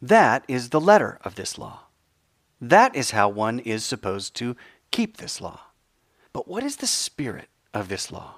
That 0.00 0.42
is 0.48 0.70
the 0.70 0.80
letter 0.80 1.18
of 1.22 1.34
this 1.34 1.58
law. 1.58 1.83
That 2.70 2.96
is 2.96 3.10
how 3.10 3.28
one 3.28 3.58
is 3.58 3.84
supposed 3.84 4.34
to 4.36 4.56
keep 4.90 5.18
this 5.18 5.38
law. 5.38 5.60
But 6.32 6.48
what 6.48 6.62
is 6.62 6.76
the 6.76 6.86
spirit 6.86 7.48
of 7.74 7.88
this 7.88 8.10
law? 8.10 8.36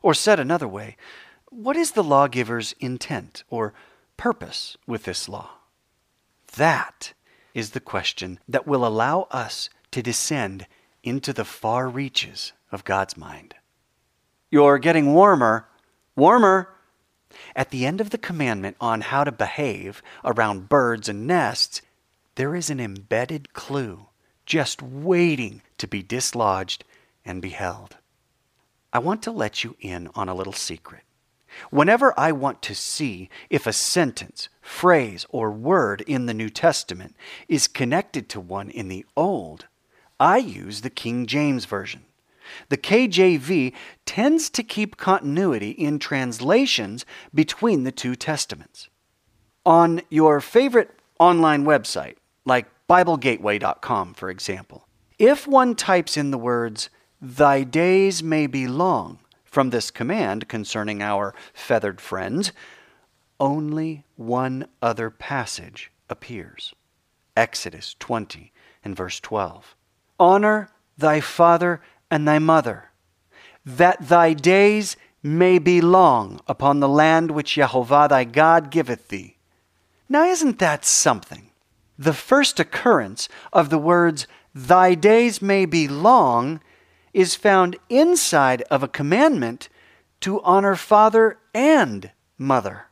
Or 0.00 0.14
said 0.14 0.40
another 0.40 0.66
way, 0.66 0.96
what 1.50 1.76
is 1.76 1.90
the 1.90 2.02
lawgiver's 2.02 2.74
intent 2.80 3.44
or 3.50 3.74
purpose 4.16 4.78
with 4.86 5.04
this 5.04 5.28
law? 5.28 5.50
That 6.56 7.12
is 7.52 7.70
the 7.70 7.80
question 7.80 8.38
that 8.48 8.66
will 8.66 8.86
allow 8.86 9.28
us 9.30 9.68
to 9.90 10.02
descend 10.02 10.66
into 11.02 11.34
the 11.34 11.44
far 11.44 11.90
reaches 11.90 12.54
of 12.70 12.84
God's 12.84 13.18
mind. 13.18 13.54
You're 14.50 14.78
getting 14.78 15.12
warmer, 15.12 15.68
warmer. 16.16 16.70
At 17.54 17.70
the 17.70 17.84
end 17.84 18.00
of 18.00 18.10
the 18.10 18.18
commandment 18.18 18.76
on 18.80 19.02
how 19.02 19.24
to 19.24 19.32
behave 19.32 20.02
around 20.24 20.70
birds 20.70 21.08
and 21.08 21.26
nests, 21.26 21.82
there 22.34 22.54
is 22.54 22.70
an 22.70 22.80
embedded 22.80 23.52
clue 23.52 24.06
just 24.46 24.82
waiting 24.82 25.62
to 25.78 25.86
be 25.86 26.02
dislodged 26.02 26.84
and 27.24 27.42
beheld. 27.42 27.96
I 28.92 28.98
want 28.98 29.22
to 29.22 29.30
let 29.30 29.64
you 29.64 29.76
in 29.80 30.08
on 30.14 30.28
a 30.28 30.34
little 30.34 30.52
secret. 30.52 31.02
Whenever 31.70 32.18
I 32.18 32.32
want 32.32 32.62
to 32.62 32.74
see 32.74 33.28
if 33.50 33.66
a 33.66 33.72
sentence, 33.72 34.48
phrase, 34.60 35.26
or 35.28 35.50
word 35.50 36.02
in 36.02 36.26
the 36.26 36.34
New 36.34 36.48
Testament 36.48 37.14
is 37.48 37.68
connected 37.68 38.28
to 38.30 38.40
one 38.40 38.70
in 38.70 38.88
the 38.88 39.04
Old, 39.16 39.66
I 40.18 40.38
use 40.38 40.80
the 40.80 40.90
King 40.90 41.26
James 41.26 41.64
Version. 41.64 42.04
The 42.68 42.76
KJV 42.76 43.72
tends 44.04 44.50
to 44.50 44.62
keep 44.62 44.96
continuity 44.96 45.70
in 45.70 45.98
translations 45.98 47.04
between 47.34 47.84
the 47.84 47.92
two 47.92 48.14
testaments. 48.14 48.88
On 49.64 50.02
your 50.10 50.40
favorite 50.40 50.90
online 51.18 51.64
website, 51.64 52.16
like 52.44 52.66
BibleGateway.com, 52.88 54.14
for 54.14 54.30
example, 54.30 54.86
if 55.18 55.46
one 55.46 55.74
types 55.74 56.16
in 56.16 56.30
the 56.30 56.38
words, 56.38 56.90
Thy 57.24 57.62
days 57.62 58.20
may 58.20 58.48
be 58.48 58.66
long, 58.66 59.20
from 59.44 59.70
this 59.70 59.92
command 59.92 60.48
concerning 60.48 61.00
our 61.00 61.32
feathered 61.54 62.00
friends, 62.00 62.50
only 63.38 64.02
one 64.16 64.66
other 64.82 65.08
passage 65.08 65.92
appears 66.10 66.74
Exodus 67.36 67.94
20 68.00 68.52
and 68.84 68.96
verse 68.96 69.20
12. 69.20 69.76
Honor 70.18 70.68
thy 70.98 71.20
father 71.20 71.80
and 72.10 72.26
thy 72.26 72.40
mother, 72.40 72.90
that 73.64 74.08
thy 74.08 74.32
days 74.32 74.96
may 75.22 75.60
be 75.60 75.80
long 75.80 76.40
upon 76.48 76.80
the 76.80 76.88
land 76.88 77.30
which 77.30 77.54
Jehovah 77.54 78.08
thy 78.10 78.24
God 78.24 78.68
giveth 78.72 79.08
thee. 79.08 79.36
Now, 80.08 80.24
isn't 80.24 80.58
that 80.58 80.84
something? 80.84 81.51
The 81.98 82.14
first 82.14 82.58
occurrence 82.58 83.28
of 83.52 83.70
the 83.70 83.78
words, 83.78 84.26
Thy 84.54 84.94
days 84.94 85.40
may 85.40 85.64
be 85.64 85.88
long, 85.88 86.60
is 87.12 87.34
found 87.34 87.76
inside 87.88 88.62
of 88.62 88.82
a 88.82 88.88
commandment 88.88 89.68
to 90.20 90.40
honor 90.42 90.76
father 90.76 91.38
and 91.54 92.10
mother. 92.38 92.86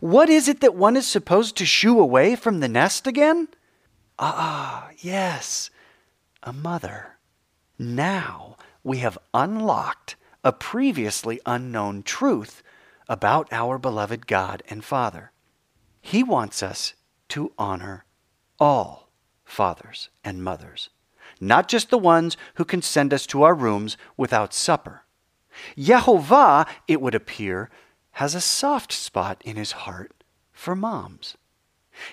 What 0.00 0.28
is 0.28 0.48
it 0.48 0.60
that 0.60 0.74
one 0.74 0.96
is 0.96 1.06
supposed 1.06 1.56
to 1.56 1.66
shoo 1.66 2.00
away 2.00 2.36
from 2.36 2.60
the 2.60 2.68
nest 2.68 3.06
again? 3.06 3.48
Ah, 4.18 4.90
yes, 4.98 5.70
a 6.42 6.52
mother. 6.52 7.18
Now 7.78 8.56
we 8.82 8.98
have 8.98 9.18
unlocked 9.32 10.16
a 10.44 10.52
previously 10.52 11.40
unknown 11.46 12.02
truth 12.02 12.62
about 13.08 13.48
our 13.52 13.78
beloved 13.78 14.26
God 14.26 14.62
and 14.68 14.84
Father. 14.84 15.32
He 16.00 16.22
wants 16.22 16.62
us 16.62 16.94
to 17.30 17.52
honor 17.58 18.04
all 18.58 19.08
fathers 19.44 20.10
and 20.24 20.42
mothers, 20.42 20.90
not 21.40 21.68
just 21.68 21.90
the 21.90 21.98
ones 21.98 22.36
who 22.54 22.64
can 22.64 22.82
send 22.82 23.12
us 23.12 23.26
to 23.26 23.42
our 23.42 23.54
rooms 23.54 23.96
without 24.16 24.54
supper. 24.54 25.04
Yehovah, 25.76 26.66
it 26.86 27.00
would 27.00 27.14
appear, 27.14 27.70
has 28.12 28.34
a 28.34 28.40
soft 28.40 28.92
spot 28.92 29.40
in 29.44 29.56
his 29.56 29.72
heart 29.72 30.12
for 30.52 30.76
moms. 30.76 31.36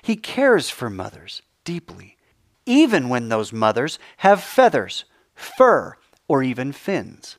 He 0.02 0.16
cares 0.16 0.70
for 0.70 0.90
mothers 0.90 1.42
deeply, 1.64 2.18
even 2.66 3.10
when 3.10 3.30
those 3.30 3.54
mothers 3.54 4.00
have 4.18 4.44
feathers 4.44 5.06
fur, 5.38 5.96
or 6.28 6.44
even 6.44 6.72
fins. 6.72 7.38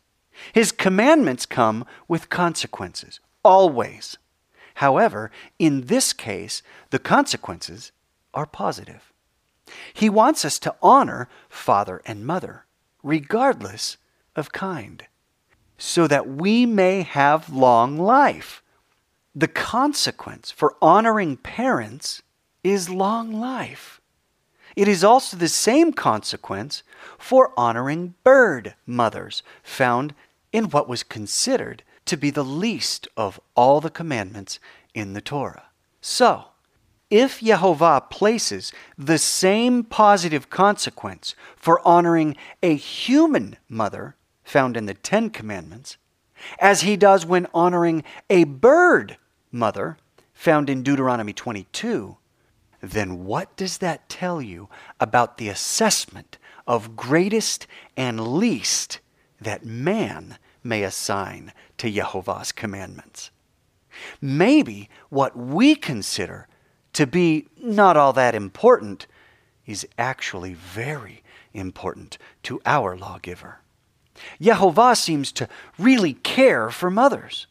His 0.52 0.72
commandments 0.72 1.46
come 1.46 1.84
with 2.06 2.30
consequences, 2.30 3.20
always. 3.44 4.16
However, 4.78 5.32
in 5.58 5.86
this 5.86 6.12
case, 6.12 6.62
the 6.90 7.00
consequences 7.00 7.90
are 8.32 8.46
positive. 8.46 9.12
He 9.92 10.08
wants 10.08 10.44
us 10.44 10.56
to 10.60 10.76
honor 10.80 11.28
father 11.48 12.00
and 12.06 12.24
mother, 12.24 12.64
regardless 13.02 13.96
of 14.36 14.52
kind, 14.52 15.04
so 15.78 16.06
that 16.06 16.28
we 16.28 16.64
may 16.64 17.02
have 17.02 17.52
long 17.52 17.98
life. 17.98 18.62
The 19.34 19.48
consequence 19.48 20.52
for 20.52 20.76
honoring 20.80 21.38
parents 21.38 22.22
is 22.62 22.88
long 22.88 23.32
life. 23.32 24.00
It 24.76 24.86
is 24.86 25.02
also 25.02 25.36
the 25.36 25.48
same 25.48 25.92
consequence 25.92 26.84
for 27.18 27.52
honoring 27.56 28.14
bird 28.22 28.76
mothers, 28.86 29.42
found 29.64 30.14
in 30.52 30.70
what 30.70 30.88
was 30.88 31.02
considered 31.02 31.82
to 32.08 32.16
be 32.16 32.30
the 32.30 32.44
least 32.44 33.08
of 33.16 33.40
all 33.54 33.80
the 33.80 33.90
commandments 33.90 34.58
in 34.94 35.12
the 35.12 35.20
Torah. 35.20 35.64
So, 36.00 36.46
if 37.10 37.40
Yehovah 37.40 38.10
places 38.10 38.72
the 38.98 39.18
same 39.18 39.82
positive 39.82 40.50
consequence 40.50 41.34
for 41.56 41.86
honoring 41.86 42.36
a 42.62 42.74
human 42.74 43.56
mother 43.68 44.16
found 44.44 44.76
in 44.76 44.86
the 44.86 44.94
Ten 44.94 45.30
Commandments 45.30 45.96
as 46.58 46.82
he 46.82 46.96
does 46.96 47.24
when 47.24 47.46
honoring 47.54 48.04
a 48.28 48.44
bird 48.44 49.16
mother 49.50 49.96
found 50.32 50.70
in 50.70 50.82
Deuteronomy 50.82 51.32
22, 51.32 52.16
then 52.80 53.24
what 53.24 53.56
does 53.56 53.78
that 53.78 54.08
tell 54.08 54.40
you 54.40 54.68
about 55.00 55.38
the 55.38 55.48
assessment 55.48 56.38
of 56.66 56.94
greatest 56.94 57.66
and 57.96 58.28
least 58.28 59.00
that 59.40 59.64
man 59.64 60.38
may 60.62 60.82
assign 60.82 61.52
to 61.78 61.90
Jehovah's 61.90 62.52
commandments? 62.52 63.30
Maybe 64.20 64.88
what 65.08 65.36
we 65.36 65.74
consider 65.74 66.46
to 66.92 67.06
be 67.06 67.48
not 67.56 67.96
all 67.96 68.12
that 68.12 68.34
important 68.34 69.06
is 69.66 69.86
actually 69.98 70.54
very 70.54 71.22
important 71.52 72.18
to 72.44 72.60
our 72.64 72.96
lawgiver. 72.96 73.60
Jehovah 74.40 74.96
seems 74.96 75.32
to 75.32 75.48
really 75.78 76.14
care 76.14 76.70
for 76.70 76.90
mothers. 76.90 77.46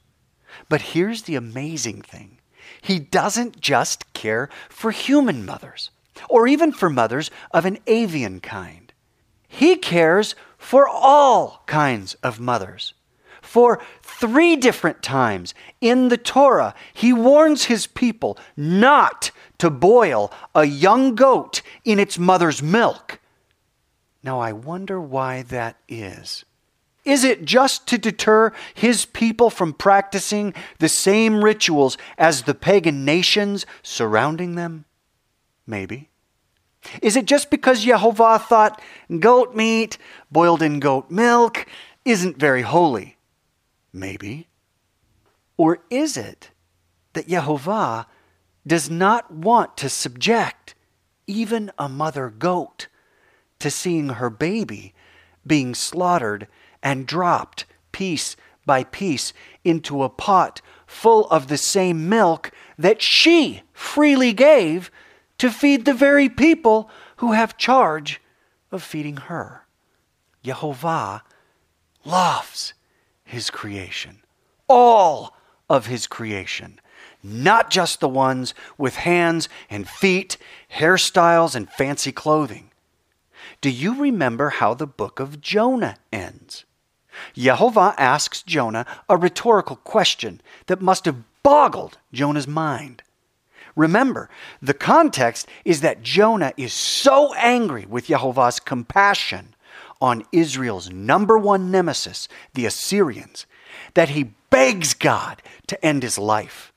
But 0.70 0.82
here's 0.82 1.24
the 1.24 1.36
amazing 1.36 2.02
thing 2.02 2.40
he 2.82 3.00
doesn't 3.00 3.60
just 3.62 4.12
care 4.14 4.50
for 4.70 4.92
human 4.92 5.46
mothers 5.46 5.90
or 6.30 6.48
even 6.48 6.72
for 6.72 6.90
mothers 6.90 7.32
of 7.52 7.66
an 7.66 7.78
avian 7.88 8.40
kind. 8.40 8.92
He 9.48 9.76
cares 9.78 10.36
for 10.58 10.88
all 10.88 11.64
kinds 11.66 12.16
of 12.16 12.40
mothers. 12.40 12.94
For 13.58 13.82
three 14.04 14.56
different 14.56 15.02
times 15.02 15.56
in 15.82 16.10
the 16.10 16.18
Torah, 16.18 16.76
he 16.94 17.12
warns 17.12 17.64
his 17.64 17.88
people 17.88 18.38
not 18.56 19.32
to 19.58 19.72
boil 19.72 20.32
a 20.54 20.66
young 20.66 21.16
goat 21.16 21.64
in 21.84 21.98
its 21.98 22.20
mother's 22.20 22.62
milk. 22.62 23.20
Now, 24.22 24.40
I 24.40 24.52
wonder 24.52 25.02
why 25.02 25.42
that 25.42 25.76
is. 25.90 26.46
Is 27.04 27.24
it 27.24 27.46
just 27.46 27.88
to 27.88 27.98
deter 27.98 28.54
his 28.76 29.06
people 29.06 29.50
from 29.50 29.74
practicing 29.74 30.54
the 30.78 30.88
same 30.88 31.44
rituals 31.44 31.98
as 32.20 32.44
the 32.44 32.54
pagan 32.54 33.06
nations 33.06 33.66
surrounding 33.82 34.54
them? 34.54 34.86
Maybe. 35.66 36.10
Is 37.02 37.16
it 37.16 37.26
just 37.26 37.50
because 37.50 37.84
Jehovah 37.84 38.38
thought 38.38 38.80
goat 39.20 39.56
meat 39.56 39.98
boiled 40.32 40.62
in 40.62 40.80
goat 40.80 41.10
milk 41.10 41.66
isn't 42.06 42.38
very 42.38 42.62
holy? 42.62 43.17
Maybe. 43.94 44.48
Or 45.58 45.80
is 45.90 46.18
it 46.18 46.52
that 47.14 47.28
Jehovah 47.28 48.08
does 48.66 48.90
not 48.90 49.32
want 49.32 49.78
to 49.78 49.90
subject 49.90 50.76
even 51.26 51.72
a 51.78 51.90
mother 51.90 52.30
goat 52.30 52.88
to 53.60 53.72
seeing 53.72 54.10
her 54.10 54.30
baby 54.30 54.94
being 55.46 55.74
slaughtered 55.74 56.48
and 56.84 57.08
dropped 57.08 57.66
piece 57.92 58.36
by 58.66 58.84
piece 58.84 59.34
into 59.64 60.04
a 60.04 60.10
pot 60.10 60.62
full 60.86 61.28
of 61.30 61.48
the 61.48 61.58
same 61.58 62.08
milk 62.08 62.52
that 62.78 63.02
she 63.02 63.64
freely 63.74 64.34
gave 64.34 64.92
to 65.38 65.50
feed 65.50 65.86
the 65.86 65.94
very 65.94 66.30
people 66.30 66.90
who 67.18 67.32
have 67.32 67.58
charge 67.58 68.22
of 68.72 68.84
feeding 68.84 69.18
her. 69.18 69.66
Yehovah 70.44 71.22
loves 72.06 72.74
his 73.28 73.50
creation, 73.50 74.24
all 74.68 75.36
of 75.70 75.88
his 75.88 76.08
creation, 76.08 76.80
not 77.22 77.70
just 77.70 78.00
the 78.00 78.10
ones 78.10 78.54
with 78.78 78.96
hands 78.96 79.50
and 79.70 79.88
feet, 79.88 80.38
hairstyles, 80.76 81.56
and 81.56 81.70
fancy 81.70 82.12
clothing. 82.12 82.72
Do 83.62 83.70
you 83.70 84.00
remember 84.00 84.50
how 84.50 84.74
the 84.74 84.88
book 84.88 85.20
of 85.20 85.42
Jonah 85.42 85.98
ends? 86.12 86.66
Jehovah 87.34 87.96
asks 87.98 88.44
Jonah 88.44 88.86
a 89.10 89.18
rhetorical 89.18 89.78
question 89.78 90.40
that 90.68 90.82
must 90.82 91.06
have 91.06 91.24
boggled 91.44 91.98
Jonah's 92.14 92.48
mind. 92.48 93.04
Remember, 93.76 94.30
the 94.62 94.74
context 94.74 95.48
is 95.66 95.82
that 95.82 96.02
Jonah 96.02 96.54
is 96.58 96.74
so 96.74 97.34
angry 97.36 97.86
with 97.86 98.08
Jehovah's 98.08 98.60
compassion 98.60 99.54
on 100.02 100.26
Israel's 100.32 100.90
number 100.90 101.38
one 101.38 101.72
nemesis, 101.72 102.28
the 102.54 102.66
Assyrians, 102.66 103.46
that 103.94 104.10
he 104.10 104.34
begs 104.50 104.94
God 104.94 105.42
to 105.68 105.86
end 105.86 106.04
his 106.04 106.18
life. 106.18 106.74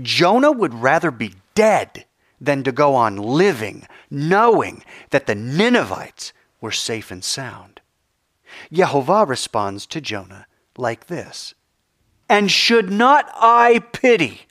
Jonah 0.00 0.52
would 0.52 0.74
rather 0.74 1.10
be 1.10 1.34
dead 1.54 2.04
than 2.40 2.62
to 2.64 2.72
go 2.72 2.94
on 2.94 3.16
living, 3.16 3.86
knowing 4.10 4.82
that 5.10 5.26
the 5.26 5.34
Ninevites 5.34 6.32
were 6.60 6.72
safe 6.72 7.10
and 7.10 7.24
sound. 7.24 7.80
Yehovah 8.72 9.28
responds 9.28 9.84
to 9.86 10.00
Jonah 10.00 10.46
like 10.76 11.06
this 11.06 11.54
And 12.28 12.50
should 12.50 12.90
not 12.90 13.30
I 13.34 13.78
pity 13.92 14.42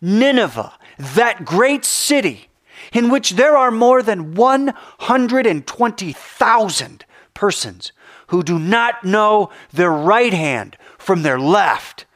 Nineveh, 0.00 0.74
that 0.98 1.44
great 1.44 1.84
city, 1.84 2.48
in 2.92 3.08
which 3.08 3.30
there 3.30 3.56
are 3.56 3.70
more 3.70 4.02
than 4.02 4.34
120,000 4.34 7.04
persons 7.34 7.92
who 8.28 8.42
do 8.42 8.58
not 8.58 9.04
know 9.04 9.50
their 9.72 9.90
right 9.90 10.32
hand 10.32 10.76
from 10.98 11.22
their 11.22 11.38
left, 11.38 12.06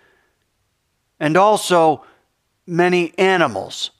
and 1.19 1.37
also 1.37 2.05
many 2.67 3.17
animals. 3.19 3.91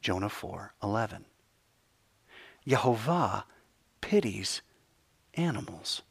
Jonah 0.00 0.28
4 0.28 0.74
11. 0.82 1.24
Yehovah 2.66 3.44
pities 4.00 4.62
animals. 5.34 6.02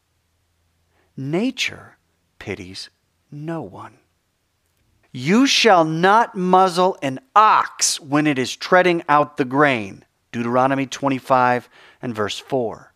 Nature 1.16 1.98
pities 2.40 2.90
no 3.32 3.62
one. 3.62 3.98
You 5.12 5.46
shall 5.46 5.86
not 5.86 6.36
muzzle 6.36 6.98
an 7.04 7.20
ox 7.36 8.00
when 8.00 8.26
it 8.26 8.40
is 8.40 8.56
treading 8.56 9.04
out 9.08 9.38
the 9.38 9.46
grain. 9.46 10.04
Deuteronomy 10.32 10.88
25 10.88 11.70
and 12.02 12.16
verse 12.16 12.40
4. 12.40 12.93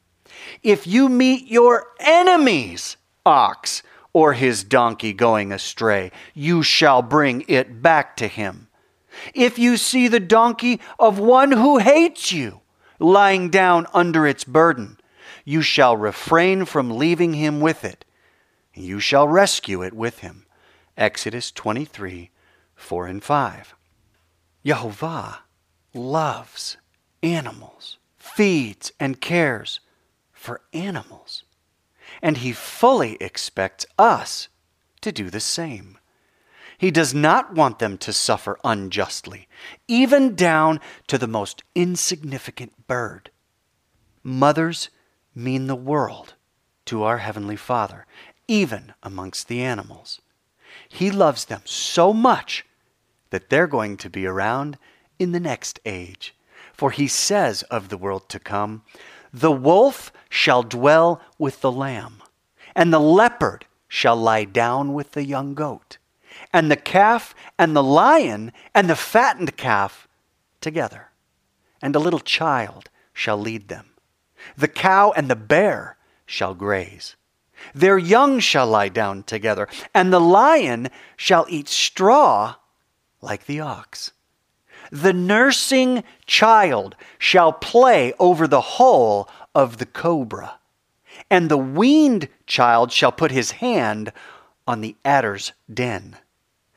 If 0.64 0.88
you 0.88 1.10
meet 1.10 1.48
your 1.48 1.88
enemy's 2.00 2.98
ox 3.26 3.84
or 4.14 4.34
his 4.34 4.64
donkey 4.64 5.14
going 5.14 5.52
astray, 5.52 6.12
you 6.34 6.64
shall 6.64 7.02
bring 7.02 7.44
it 7.48 7.82
back 7.82 8.16
to 8.18 8.28
him. 8.28 8.68
If 9.34 9.58
you 9.60 9.78
see 9.78 10.08
the 10.08 10.20
donkey 10.20 10.80
of 11.00 11.20
one 11.20 11.52
who 11.52 11.78
hates 11.78 12.32
you 12.32 12.62
lying 13.00 13.50
down 13.50 13.88
under 13.94 14.26
its 14.28 14.44
burden, 14.44 15.00
you 15.46 15.62
shall 15.62 15.96
refrain 15.96 16.66
from 16.66 16.98
leaving 16.98 17.34
him 17.34 17.60
with 17.60 17.84
it. 17.84 18.06
You 18.74 19.00
shall 19.00 19.28
rescue 19.28 19.82
it 19.82 19.94
with 19.94 20.20
him. 20.20 20.46
Exodus 20.98 21.52
23 21.52 22.32
4 22.76 23.08
and 23.08 23.24
5. 23.24 23.76
Yehovah 24.66 25.38
loves 25.94 26.78
animals, 27.24 27.98
feeds 28.18 28.92
and 29.00 29.20
cares 29.20 29.80
for 30.48 30.62
animals, 30.72 31.44
and 32.22 32.38
he 32.38 32.54
fully 32.54 33.18
expects 33.20 33.86
us 34.00 34.48
to 35.02 35.12
do 35.12 35.30
the 35.30 35.42
same. 35.42 35.98
He 36.78 36.90
does 36.90 37.14
not 37.14 37.54
want 37.54 37.80
them 37.80 37.98
to 37.98 38.14
suffer 38.14 38.58
unjustly, 38.64 39.50
even 39.90 40.36
down 40.36 40.80
to 41.08 41.18
the 41.18 41.28
most 41.28 41.64
insignificant 41.76 42.88
bird. 42.88 43.30
Mothers 44.24 44.90
mean 45.36 45.68
the 45.68 45.76
world 45.76 46.36
to 46.86 47.04
our 47.04 47.18
Heavenly 47.18 47.58
Father, 47.58 48.06
even 48.48 48.94
amongst 49.04 49.50
the 49.50 49.62
animals. 49.62 50.22
He 50.88 51.12
loves 51.12 51.44
them 51.44 51.64
so 51.66 52.14
much 52.14 52.66
that 53.32 53.50
they're 53.50 53.68
going 53.68 53.98
to 53.98 54.10
be 54.10 54.26
around 54.26 54.78
in 55.20 55.34
the 55.34 55.42
next 55.42 55.82
age. 55.86 56.34
For 56.72 56.92
he 56.92 57.10
says 57.10 57.64
of 57.64 57.90
the 57.90 57.98
world 57.98 58.30
to 58.30 58.40
come, 58.40 58.84
The 59.40 59.52
wolf 59.52 60.12
shall 60.30 60.64
dwell 60.64 61.22
with 61.38 61.62
the 61.62 61.72
lamb, 61.72 62.24
and 62.76 62.92
the 62.92 63.00
leopard 63.00 63.66
shall 63.88 64.16
lie 64.16 64.46
down 64.46 64.94
with 64.94 65.12
the 65.12 65.24
young 65.24 65.54
goat, 65.54 65.98
and 66.52 66.72
the 66.72 66.76
calf 66.76 67.36
and 67.58 67.76
the 67.76 67.84
lion 67.84 68.52
and 68.74 68.90
the 68.90 68.96
fattened 68.96 69.56
calf 69.56 70.08
together, 70.60 71.10
and 71.82 71.96
a 71.96 72.00
little 72.00 72.20
child 72.20 72.90
shall 73.14 73.38
lead 73.38 73.68
them. 73.68 73.92
The 74.58 74.68
cow 74.68 75.14
and 75.16 75.30
the 75.30 75.36
bear 75.36 75.98
shall 76.26 76.56
graze 76.56 77.16
their 77.74 77.98
young 77.98 78.40
shall 78.40 78.68
lie 78.68 78.90
down 78.90 79.24
together, 79.24 79.68
and 79.94 80.12
the 80.12 80.22
lion 80.22 80.90
shall 81.16 81.46
eat 81.50 81.68
straw 81.68 82.56
like 83.22 83.46
the 83.46 83.60
ox. 83.60 84.12
The 84.92 85.14
nursing 85.14 86.04
child 86.26 86.96
shall 87.18 87.52
play 87.52 88.14
over 88.20 88.48
the 88.48 88.62
hole 88.62 89.30
of 89.54 89.78
the 89.78 89.86
cobra, 89.86 90.60
and 91.30 91.50
the 91.50 91.58
weaned 91.58 92.30
child 92.46 92.92
shall 92.92 93.12
put 93.12 93.32
his 93.32 93.52
hand 93.52 94.12
on 94.68 94.82
the 94.82 94.96
adder's 95.04 95.54
den. 95.72 96.18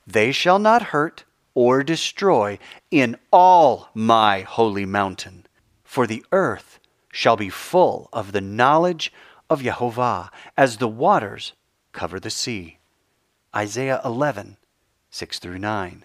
They 0.07 0.33
shall 0.33 0.59
not 0.59 0.83
hurt 0.83 1.25
or 1.55 1.83
destroy 1.83 2.59
in 2.91 3.17
all 3.33 3.91
my 3.95 4.41
holy 4.41 4.87
mountain, 4.87 5.47
for 5.85 6.07
the 6.07 6.25
earth 6.33 6.79
shall 7.13 7.37
be 7.37 7.51
full 7.51 8.09
of 8.13 8.33
the 8.33 8.41
knowledge 8.41 9.13
of 9.49 9.63
Yehovah 9.63 10.31
as 10.57 10.77
the 10.77 10.89
waters 10.89 11.53
cover 11.93 12.21
the 12.21 12.31
sea. 12.31 12.79
Isaiah 13.55 14.01
11, 14.05 14.57
6 15.11 15.39
through 15.41 15.59
9. 15.59 16.05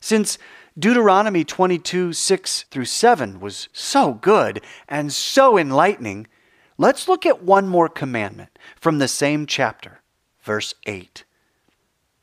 Since 0.00 0.38
Deuteronomy 0.78 1.44
22, 1.44 2.14
6 2.14 2.62
through 2.70 2.86
7 2.86 3.40
was 3.40 3.68
so 3.74 4.14
good 4.14 4.62
and 4.88 5.12
so 5.12 5.58
enlightening, 5.58 6.26
let's 6.78 7.06
look 7.06 7.26
at 7.26 7.42
one 7.42 7.68
more 7.68 7.90
commandment 7.90 8.58
from 8.80 8.98
the 8.98 9.08
same 9.08 9.44
chapter, 9.44 10.00
verse 10.42 10.74
8. 10.86 11.24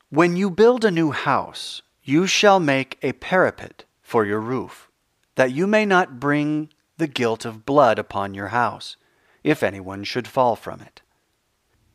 When 0.10 0.36
you 0.36 0.50
build 0.50 0.84
a 0.84 0.90
new 0.90 1.12
house, 1.12 1.84
you 2.04 2.26
shall 2.26 2.60
make 2.60 2.98
a 3.04 3.12
parapet 3.14 3.86
for 4.02 4.26
your 4.26 4.40
roof, 4.40 4.90
that 5.36 5.52
you 5.52 5.68
may 5.68 5.86
not 5.86 6.20
bring 6.20 6.70
the 6.98 7.08
guilt 7.08 7.46
of 7.46 7.68
blood 7.68 8.00
upon 8.00 8.34
your 8.34 8.48
house 8.48 8.98
if 9.44 9.62
anyone 9.62 10.04
should 10.04 10.28
fall 10.28 10.56
from 10.56 10.82
it. 10.82 11.04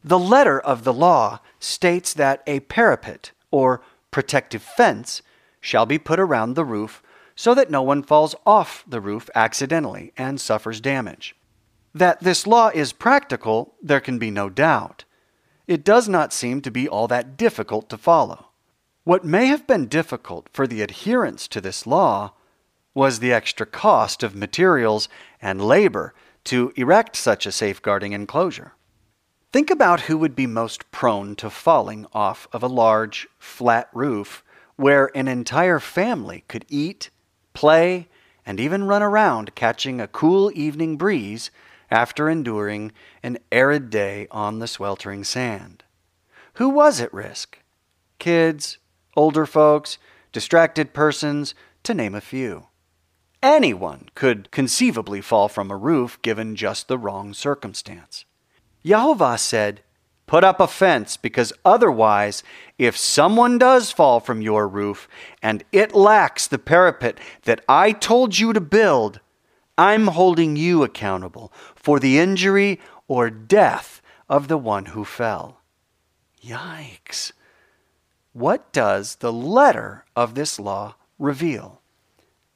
The 0.05 0.21
letter 0.21 0.61
of 0.61 0.85
the 0.85 0.93
law 0.93 1.41
states 1.59 2.15
that 2.15 2.45
a 2.47 2.61
parapet, 2.61 3.33
or 3.51 3.83
protective 4.13 4.63
fence, 4.63 5.21
shall 5.65 5.87
be 5.87 5.99
put 5.99 6.21
around 6.21 6.53
the 6.53 6.65
roof 6.65 7.03
so 7.35 7.55
that 7.55 7.71
no 7.71 7.81
one 7.81 8.03
falls 8.03 8.35
off 8.45 8.85
the 8.87 9.01
roof 9.01 9.31
accidentally 9.35 10.13
and 10.15 10.39
suffers 10.39 10.79
damage. 10.79 11.35
That 11.95 12.23
this 12.23 12.47
law 12.47 12.69
is 12.75 12.93
practical, 12.93 13.75
there 13.83 14.01
can 14.01 14.19
be 14.19 14.31
no 14.31 14.51
doubt. 14.51 15.05
It 15.67 15.83
does 15.83 16.07
not 16.07 16.35
seem 16.35 16.61
to 16.61 16.71
be 16.71 16.87
all 16.87 17.09
that 17.09 17.39
difficult 17.39 17.89
to 17.89 17.97
follow. 17.97 18.51
What 19.05 19.25
may 19.25 19.47
have 19.47 19.67
been 19.67 19.87
difficult 19.87 20.51
for 20.53 20.67
the 20.67 20.83
adherents 20.83 21.49
to 21.49 21.63
this 21.63 21.87
law 21.87 22.35
was 22.93 23.19
the 23.19 23.33
extra 23.33 23.65
cost 23.65 24.23
of 24.23 24.37
materials 24.37 25.09
and 25.41 25.65
labor 25.65 26.13
to 26.45 26.75
erect 26.77 27.17
such 27.17 27.47
a 27.47 27.53
safeguarding 27.53 28.13
enclosure. 28.13 28.75
Think 29.51 29.71
about 29.71 30.03
who 30.03 30.19
would 30.19 30.37
be 30.37 30.47
most 30.47 30.91
prone 30.91 31.35
to 31.37 31.49
falling 31.49 32.07
off 32.13 32.47
of 32.53 32.63
a 32.63 32.69
large, 32.69 33.27
flat 33.39 33.89
roof 33.95 34.44
where 34.77 35.11
an 35.17 35.29
entire 35.29 35.79
family 35.79 36.45
could 36.49 36.65
eat, 36.69 37.11
play, 37.53 38.09
and 38.47 38.61
even 38.61 38.85
run 38.85 39.03
around 39.03 39.55
catching 39.55 40.01
a 40.01 40.09
cool 40.09 40.51
evening 40.55 40.97
breeze 40.97 41.51
after 41.91 42.29
enduring 42.29 42.93
an 43.23 43.39
arid 43.53 43.91
day 43.91 44.27
on 44.31 44.59
the 44.59 44.67
sweltering 44.67 45.25
sand. 45.25 45.85
Who 46.55 46.69
was 46.69 47.01
at 47.01 47.13
risk? 47.13 47.59
Kids, 48.19 48.79
older 49.17 49.47
folks, 49.47 49.99
distracted 50.33 50.93
persons, 50.93 51.55
to 51.85 51.95
name 51.95 52.15
a 52.15 52.21
few. 52.21 52.67
Anyone 53.43 54.09
could 54.15 54.51
conceivably 54.51 55.21
fall 55.21 55.49
from 55.49 55.71
a 55.71 55.77
roof 55.77 56.21
given 56.23 56.57
just 56.57 56.89
the 56.89 56.99
wrong 56.99 57.35
circumstance. 57.35 58.25
Yehovah 58.85 59.39
said, 59.39 59.83
Put 60.27 60.43
up 60.43 60.59
a 60.59 60.67
fence 60.67 61.17
because 61.17 61.53
otherwise, 61.65 62.43
if 62.79 62.97
someone 62.97 63.59
does 63.59 63.91
fall 63.91 64.21
from 64.21 64.41
your 64.41 64.67
roof 64.67 65.07
and 65.43 65.63
it 65.71 65.95
lacks 65.95 66.47
the 66.47 66.59
parapet 66.59 67.19
that 67.43 67.63
I 67.69 67.93
told 67.93 68.39
you 68.39 68.53
to 68.55 68.61
build, 68.61 69.21
I'm 69.77 70.09
holding 70.09 70.57
you 70.57 70.83
accountable 70.83 71.53
for 71.75 72.01
the 72.01 72.19
injury 72.19 72.81
or 73.07 73.29
death 73.29 74.01
of 74.29 74.49
the 74.49 74.57
one 74.57 74.87
who 74.87 75.05
fell. 75.05 75.61
Yikes. 76.43 77.33
What 78.33 78.73
does 78.73 79.17
the 79.17 79.33
letter 79.33 80.05
of 80.17 80.35
this 80.35 80.59
law 80.59 80.95
reveal? 81.19 81.83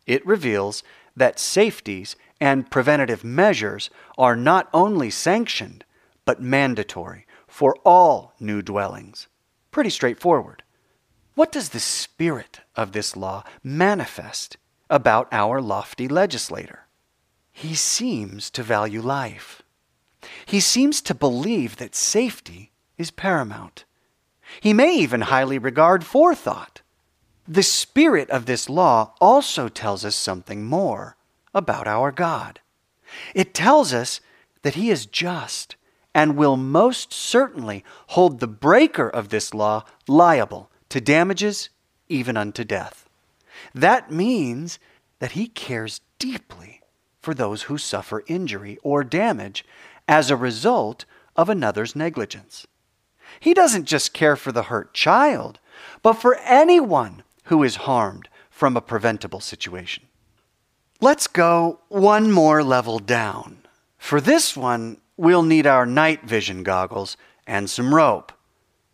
It 0.06 0.26
reveals 0.26 0.82
that 1.14 1.38
safeties 1.38 2.16
and 2.40 2.70
preventative 2.70 3.24
measures 3.24 3.90
are 4.16 4.36
not 4.36 4.68
only 4.72 5.10
sanctioned, 5.10 5.84
but 6.24 6.40
mandatory 6.40 7.26
for 7.58 7.74
all 7.84 8.34
new 8.38 8.62
dwellings. 8.62 9.26
Pretty 9.72 9.90
straightforward. 9.90 10.62
What 11.34 11.50
does 11.50 11.70
the 11.70 11.80
spirit 11.80 12.60
of 12.76 12.92
this 12.92 13.16
law 13.16 13.42
manifest 13.64 14.56
about 14.88 15.26
our 15.32 15.60
lofty 15.60 16.06
legislator? 16.06 16.86
He 17.50 17.74
seems 17.74 18.48
to 18.50 18.62
value 18.62 19.02
life. 19.02 19.62
He 20.46 20.60
seems 20.60 21.00
to 21.00 21.16
believe 21.16 21.78
that 21.78 21.96
safety 21.96 22.70
is 22.96 23.10
paramount. 23.10 23.84
He 24.60 24.72
may 24.72 24.94
even 24.94 25.22
highly 25.22 25.58
regard 25.58 26.04
forethought. 26.04 26.82
The 27.48 27.64
spirit 27.64 28.30
of 28.30 28.46
this 28.46 28.68
law 28.68 29.14
also 29.20 29.66
tells 29.66 30.04
us 30.04 30.14
something 30.14 30.64
more 30.64 31.16
about 31.52 31.88
our 31.88 32.12
God. 32.12 32.60
It 33.34 33.52
tells 33.52 33.92
us 33.92 34.20
that 34.62 34.76
He 34.76 34.90
is 34.90 35.06
just 35.06 35.74
and 36.14 36.36
will 36.36 36.56
most 36.56 37.12
certainly 37.12 37.84
hold 38.08 38.40
the 38.40 38.48
breaker 38.48 39.08
of 39.08 39.28
this 39.28 39.54
law 39.54 39.84
liable 40.06 40.70
to 40.88 41.00
damages, 41.00 41.70
even 42.08 42.36
unto 42.36 42.64
death. 42.64 43.08
That 43.74 44.10
means 44.10 44.78
that 45.18 45.32
He 45.32 45.46
cares 45.48 46.00
deeply 46.18 46.80
for 47.20 47.34
those 47.34 47.62
who 47.62 47.78
suffer 47.78 48.24
injury 48.26 48.78
or 48.82 49.04
damage 49.04 49.64
as 50.06 50.30
a 50.30 50.36
result 50.36 51.04
of 51.36 51.48
another's 51.48 51.94
negligence. 51.94 52.66
He 53.40 53.54
doesn't 53.54 53.84
just 53.84 54.14
care 54.14 54.36
for 54.36 54.52
the 54.52 54.64
hurt 54.64 54.94
child, 54.94 55.60
but 56.02 56.14
for 56.14 56.36
anyone 56.36 57.22
who 57.44 57.62
is 57.62 57.76
harmed 57.76 58.28
from 58.50 58.76
a 58.76 58.80
preventable 58.80 59.40
situation. 59.40 60.04
Let's 61.00 61.26
go 61.28 61.80
one 61.88 62.32
more 62.32 62.64
level 62.64 62.98
down. 62.98 63.58
For 63.98 64.20
this 64.20 64.56
one, 64.56 64.98
we'll 65.18 65.42
need 65.42 65.66
our 65.66 65.84
night 65.84 66.22
vision 66.22 66.62
goggles 66.62 67.16
and 67.46 67.68
some 67.68 67.94
rope 67.94 68.32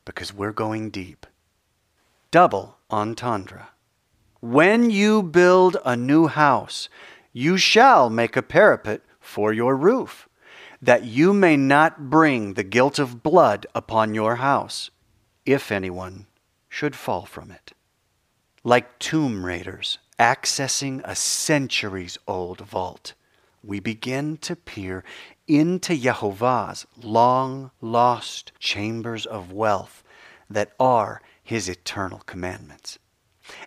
because 0.05 0.33
we're 0.35 0.53
going 0.53 0.91
deep. 0.91 1.27
Double 2.33 2.79
entendre. 2.91 3.69
When 4.41 4.91
you 4.91 5.23
build 5.23 5.77
a 5.85 5.97
new 5.97 6.27
house, 6.27 6.89
you 7.33 7.57
shall 7.57 8.11
make 8.11 8.37
a 8.37 8.43
parapet 8.43 9.03
for 9.21 9.53
your 9.53 9.77
roof, 9.77 10.29
that 10.81 11.05
you 11.05 11.33
may 11.33 11.57
not 11.57 12.11
bring 12.11 12.55
the 12.55 12.65
guilt 12.65 12.99
of 12.99 13.23
blood 13.23 13.67
upon 13.75 14.15
your 14.15 14.37
house, 14.37 14.91
if 15.47 15.71
anyone 15.71 16.27
should 16.69 16.97
fall 16.97 17.25
from 17.25 17.51
it. 17.51 17.73
Like 18.63 18.99
tomb 18.99 19.45
raiders 19.45 19.99
accessing 20.19 21.03
a 21.05 21.15
centuries 21.15 22.17
old 22.27 22.61
vault, 22.61 23.15
we 23.63 23.81
begin 23.81 24.37
to 24.39 24.55
peer 24.55 25.03
into 25.47 25.97
Jehovah's 25.97 26.87
long 27.03 27.71
lost 27.81 28.53
chambers 28.59 29.27
of 29.27 29.53
wealth 29.53 30.03
that 30.49 30.73
are 30.79 31.21
his 31.43 31.69
eternal 31.69 32.21
commandments. 32.21 32.99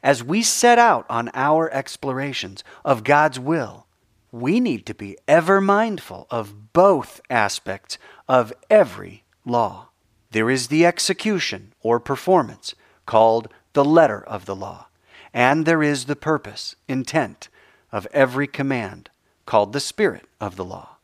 As 0.01 0.23
we 0.23 0.41
set 0.41 0.80
out 0.80 1.05
on 1.09 1.30
our 1.34 1.71
explorations 1.71 2.63
of 2.84 3.03
God's 3.03 3.39
will, 3.39 3.86
we 4.32 4.59
need 4.59 4.86
to 4.88 4.93
be 4.93 5.17
ever 5.28 5.61
mindful 5.61 6.28
of 6.30 6.73
both 6.73 7.21
aspects 7.30 7.97
of 8.28 8.51
every 8.69 9.23
law. 9.45 9.89
There 10.32 10.49
is 10.49 10.67
the 10.67 10.86
execution 10.86 11.73
or 11.82 11.99
performance 11.99 12.75
called 13.05 13.49
the 13.73 13.86
letter 13.86 14.21
of 14.21 14.45
the 14.45 14.55
law, 14.55 14.88
and 15.34 15.65
there 15.65 15.84
is 15.84 16.05
the 16.05 16.15
purpose, 16.15 16.75
intent 16.88 17.49
of 17.91 18.07
every 18.11 18.47
command 18.47 19.09
called 19.45 19.71
the 19.71 19.80
spirit 19.80 20.25
of 20.41 20.55
the 20.55 20.65
law. 20.65 20.96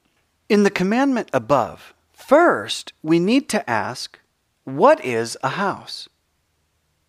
In 0.50 0.64
the 0.64 0.70
commandment 0.70 1.30
above, 1.32 1.94
first 2.12 2.92
we 3.02 3.18
need 3.18 3.48
to 3.50 3.68
ask 3.70 4.20
what 4.66 5.04
is 5.04 5.38
a 5.42 5.50
house? 5.50 6.10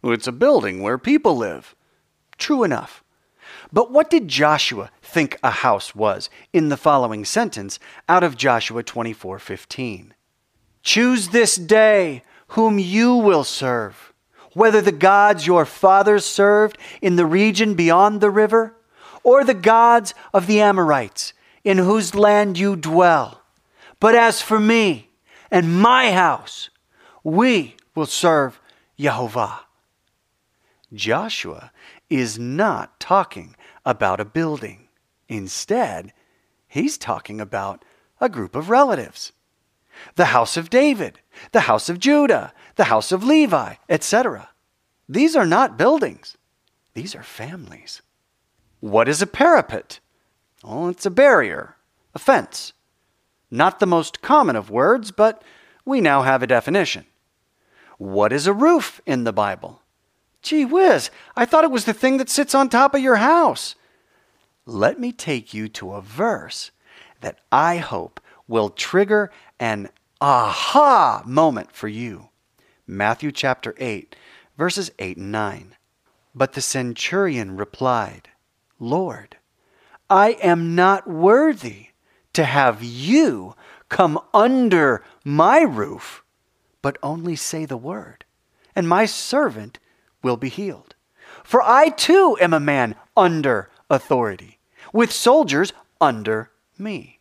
It's 0.05 0.27
a 0.27 0.33
building 0.33 0.83
where 0.83 0.99
people 0.99 1.37
live. 1.37 1.75
True 2.39 2.63
enough. 2.63 3.03
But 3.73 3.91
what 3.91 4.09
did 4.09 4.29
Joshua 4.29 4.91
think 5.03 5.39
a 5.43 5.51
house 5.51 5.95
was 5.95 6.31
in 6.53 6.69
the 6.69 6.77
following 6.77 7.25
sentence 7.25 7.79
out 8.09 8.23
of 8.23 8.37
Joshua 8.37 8.83
24:15? 8.83 10.15
Choose 10.83 11.29
this 11.29 11.57
day 11.57 12.23
whom 12.49 12.79
you 12.79 13.15
will 13.15 13.45
serve, 13.45 14.13
whether 14.53 14.81
the 14.81 14.93
gods 14.93 15.47
your 15.47 15.65
fathers 15.65 16.25
served 16.25 16.79
in 17.03 17.17
the 17.17 17.27
region 17.27 17.75
beyond 17.75 18.21
the 18.21 18.31
river, 18.31 18.77
or 19.23 19.43
the 19.43 19.55
gods 19.55 20.15
of 20.33 20.47
the 20.47 20.61
Amorites 20.61 21.34
in 21.65 21.79
whose 21.79 22.15
land 22.15 22.59
you 22.59 22.77
dwell. 22.77 23.43
But 23.99 24.15
as 24.15 24.43
for 24.43 24.61
me 24.61 25.11
and 25.51 25.81
my 25.81 26.13
house, 26.13 26.71
we 27.23 27.77
will 27.95 28.07
serve 28.07 28.61
Jehovah. 28.99 29.61
Joshua 30.93 31.73
is 32.11 32.39
not 32.39 33.01
talking 33.01 33.57
about 33.85 34.21
a 34.21 34.25
building. 34.25 34.89
Instead, 35.29 36.13
he's 36.69 36.99
talking 36.99 37.41
about 37.41 37.85
a 38.21 38.29
group 38.29 38.55
of 38.55 38.71
relatives 38.71 39.33
the 40.17 40.27
house 40.27 40.57
of 40.57 40.71
David, 40.71 41.21
the 41.53 41.61
house 41.61 41.89
of 41.89 42.01
Judah, 42.01 42.53
the 42.75 42.85
house 42.85 43.13
of 43.13 43.23
Levi, 43.23 43.75
etc. 43.89 44.49
These 45.09 45.37
are 45.37 45.47
not 45.47 45.79
buildings, 45.79 46.37
these 46.95 47.15
are 47.15 47.23
families. 47.23 48.03
What 48.81 49.09
is 49.09 49.23
a 49.23 49.27
parapet? 49.27 50.01
Well, 50.65 50.89
it's 50.89 51.05
a 51.05 51.11
barrier, 51.11 51.77
a 52.15 52.19
fence. 52.19 52.73
Not 53.51 53.81
the 53.81 53.87
most 53.87 54.23
common 54.23 54.57
of 54.57 54.71
words, 54.71 55.11
but 55.11 55.43
we 55.85 56.01
now 56.01 56.23
have 56.23 56.43
a 56.43 56.47
definition. 56.47 57.05
What 57.99 58.33
is 58.33 58.47
a 58.47 58.55
roof 58.55 59.01
in 59.05 59.25
the 59.25 59.33
Bible? 59.33 59.83
Gee 60.43 60.65
whiz, 60.65 61.11
I 61.37 61.45
thought 61.45 61.65
it 61.65 61.71
was 61.71 61.85
the 61.85 61.93
thing 61.93 62.17
that 62.17 62.31
sits 62.31 62.55
on 62.55 62.69
top 62.69 62.95
of 62.95 63.03
your 63.03 63.17
house. 63.17 63.75
Let 64.65 64.99
me 64.99 65.13
take 65.13 65.53
you 65.53 65.69
to 65.69 65.93
a 65.93 66.01
verse 66.01 66.71
that 67.21 67.41
I 67.53 67.77
hope 67.77 68.19
will 68.49 68.71
trigger 68.71 69.31
an 69.61 69.91
aha 70.21 71.23
moment 71.27 71.73
for 71.73 71.89
you. 71.89 72.31
Matthew 72.87 73.33
chapter 73.33 73.75
8, 73.79 74.17
verses 74.57 74.91
8 74.99 75.19
and 75.19 75.31
9. 75.31 75.75
But 76.35 76.55
the 76.55 76.63
centurion 76.63 77.57
replied, 77.57 78.29
Lord, 78.81 79.37
I 80.09 80.33
am 80.43 80.75
not 80.75 81.09
worthy 81.09 81.89
to 82.35 82.45
have 82.45 82.83
you 82.83 83.55
come 83.89 84.19
under 84.33 85.05
my 85.25 85.61
roof, 85.63 86.23
but 86.83 86.99
only 87.03 87.37
say 87.37 87.65
the 87.65 87.77
word, 87.77 88.25
and 88.75 88.89
my 88.89 89.07
servant 89.07 89.79
will 90.23 90.37
be 90.37 90.49
healed. 90.49 90.95
For 91.43 91.63
I 91.63 91.89
too 91.91 92.37
am 92.41 92.53
a 92.53 92.61
man 92.61 92.97
under 93.17 93.71
authority, 93.89 94.59
with 94.93 95.13
soldiers 95.13 95.73
under 96.01 96.51
me. 96.79 97.21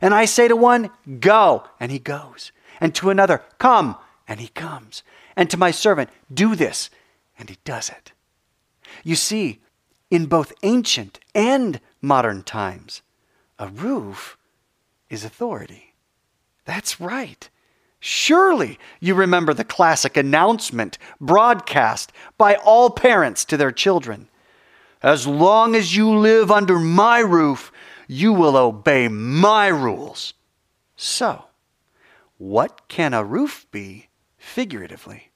And 0.00 0.14
I 0.14 0.24
say 0.24 0.48
to 0.48 0.56
one, 0.56 0.90
Go, 1.20 1.64
and 1.80 1.90
he 1.90 1.98
goes, 1.98 2.52
and 2.80 2.94
to 2.96 3.10
another, 3.10 3.42
Come, 3.58 3.96
and 4.26 4.40
he 4.40 4.48
comes, 4.48 5.02
and 5.36 5.48
to 5.50 5.56
my 5.56 5.70
servant, 5.70 6.10
Do 6.32 6.54
this, 6.54 6.90
and 7.38 7.48
he 7.48 7.58
does 7.64 7.88
it. 7.88 8.12
You 9.04 9.16
see, 9.16 9.60
in 10.10 10.26
both 10.26 10.52
ancient 10.62 11.20
and 11.34 11.80
modern 12.00 12.42
times, 12.42 13.02
a 13.58 13.68
roof 13.68 14.36
is 15.10 15.24
authority. 15.24 15.94
That's 16.64 17.00
right. 17.00 17.48
Surely 18.00 18.78
you 19.00 19.14
remember 19.14 19.52
the 19.52 19.64
classic 19.64 20.16
announcement 20.16 20.98
broadcast 21.20 22.12
by 22.36 22.54
all 22.56 22.90
parents 22.90 23.44
to 23.46 23.56
their 23.56 23.72
children. 23.72 24.28
As 25.02 25.26
long 25.26 25.74
as 25.74 25.96
you 25.96 26.16
live 26.16 26.50
under 26.50 26.78
my 26.78 27.18
roof, 27.20 27.72
you 28.06 28.32
will 28.32 28.56
obey 28.56 29.08
my 29.08 29.68
rules. 29.68 30.34
So, 30.96 31.44
what 32.36 32.88
can 32.88 33.14
a 33.14 33.24
roof 33.24 33.66
be 33.70 34.08
figuratively? 34.36 35.30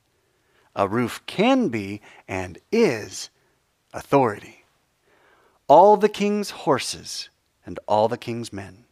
A 0.74 0.88
roof 0.88 1.20
can 1.26 1.68
be 1.68 2.00
and 2.26 2.58
is 2.70 3.30
authority. 3.92 4.61
All 5.72 5.96
the 5.96 6.14
king's 6.20 6.50
horses 6.66 7.30
and 7.64 7.78
all 7.86 8.08
the 8.08 8.18
king's 8.18 8.52
men 8.52 8.84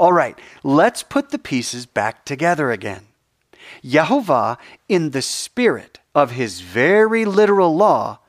all 0.00 0.14
right, 0.14 0.40
let's 0.64 1.02
put 1.02 1.28
the 1.28 1.38
pieces 1.38 1.84
back 1.84 2.24
together 2.24 2.70
again. 2.70 3.08
Yehovah, 3.84 4.56
in 4.88 5.10
the 5.10 5.20
spirit 5.20 6.00
of 6.14 6.30
his 6.30 6.62
very 6.62 7.26
literal 7.26 7.76
law, 7.76 8.20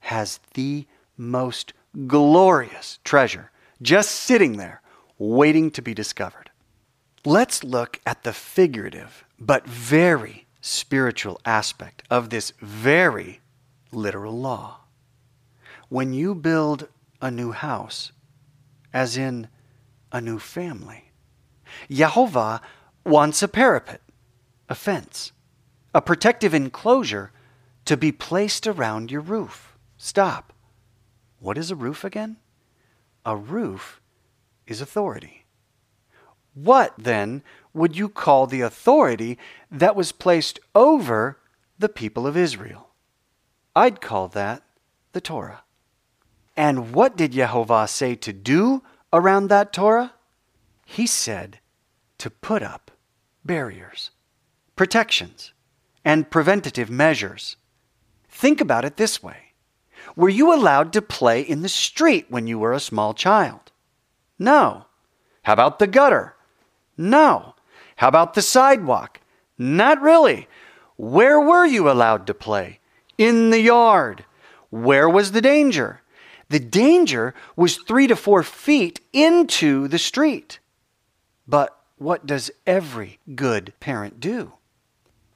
has 0.00 0.40
the 0.52 0.86
most 1.16 1.72
glorious 2.06 2.98
treasure 3.02 3.50
just 3.80 4.10
sitting 4.10 4.58
there, 4.58 4.82
waiting 5.16 5.70
to 5.70 5.80
be 5.80 5.94
discovered. 5.94 6.50
Let's 7.24 7.64
look 7.64 7.98
at 8.04 8.22
the 8.22 8.34
figurative 8.34 9.24
but 9.38 9.66
very 9.66 10.46
spiritual 10.60 11.40
aspect 11.46 12.02
of 12.10 12.28
this 12.28 12.52
very 12.60 13.40
literal 13.90 14.38
law. 14.38 14.80
When 15.88 16.12
you 16.12 16.34
build 16.34 16.88
a 17.20 17.30
new 17.30 17.52
house, 17.52 18.12
as 18.92 19.16
in 19.16 19.48
a 20.12 20.20
new 20.20 20.38
family, 20.38 21.12
Yehovah 21.90 22.60
wants 23.04 23.42
a 23.42 23.48
parapet, 23.48 24.00
a 24.68 24.74
fence, 24.74 25.32
a 25.94 26.00
protective 26.00 26.54
enclosure 26.54 27.32
to 27.84 27.96
be 27.96 28.12
placed 28.12 28.66
around 28.66 29.10
your 29.10 29.20
roof. 29.20 29.76
Stop. 29.96 30.52
What 31.38 31.58
is 31.58 31.70
a 31.70 31.76
roof 31.76 32.04
again? 32.04 32.36
A 33.24 33.36
roof 33.36 34.00
is 34.66 34.80
authority. 34.80 35.44
What, 36.54 36.94
then, 36.96 37.42
would 37.74 37.96
you 37.96 38.08
call 38.08 38.46
the 38.46 38.62
authority 38.62 39.38
that 39.70 39.94
was 39.94 40.10
placed 40.10 40.58
over 40.74 41.38
the 41.78 41.88
people 41.88 42.26
of 42.26 42.36
Israel? 42.36 42.88
I'd 43.74 44.00
call 44.00 44.28
that 44.28 44.62
the 45.12 45.20
Torah. 45.20 45.62
And 46.56 46.92
what 46.94 47.16
did 47.16 47.32
Yehovah 47.32 47.88
say 47.88 48.14
to 48.16 48.32
do 48.32 48.82
around 49.12 49.48
that 49.48 49.72
Torah? 49.72 50.14
He 50.86 51.06
said 51.06 51.58
to 52.18 52.30
put 52.30 52.62
up 52.62 52.90
barriers, 53.44 54.10
protections, 54.74 55.52
and 56.04 56.30
preventative 56.30 56.88
measures. 56.88 57.56
Think 58.28 58.60
about 58.60 58.84
it 58.84 58.96
this 58.96 59.22
way 59.22 59.52
Were 60.14 60.28
you 60.28 60.54
allowed 60.54 60.92
to 60.94 61.02
play 61.02 61.40
in 61.40 61.62
the 61.62 61.68
street 61.68 62.26
when 62.30 62.46
you 62.46 62.58
were 62.58 62.72
a 62.72 62.80
small 62.80 63.12
child? 63.12 63.72
No. 64.38 64.86
How 65.42 65.52
about 65.52 65.78
the 65.78 65.86
gutter? 65.86 66.36
No. 66.96 67.54
How 67.96 68.08
about 68.08 68.34
the 68.34 68.42
sidewalk? 68.42 69.20
Not 69.58 70.00
really. 70.00 70.48
Where 70.96 71.40
were 71.40 71.66
you 71.66 71.90
allowed 71.90 72.26
to 72.26 72.34
play? 72.34 72.80
In 73.18 73.50
the 73.50 73.60
yard. 73.60 74.24
Where 74.70 75.08
was 75.08 75.32
the 75.32 75.40
danger? 75.40 76.02
The 76.48 76.60
danger 76.60 77.34
was 77.56 77.76
three 77.76 78.06
to 78.06 78.16
four 78.16 78.42
feet 78.42 79.00
into 79.12 79.88
the 79.88 79.98
street. 79.98 80.60
But 81.46 81.76
what 81.96 82.26
does 82.26 82.50
every 82.66 83.18
good 83.34 83.72
parent 83.80 84.20
do? 84.20 84.52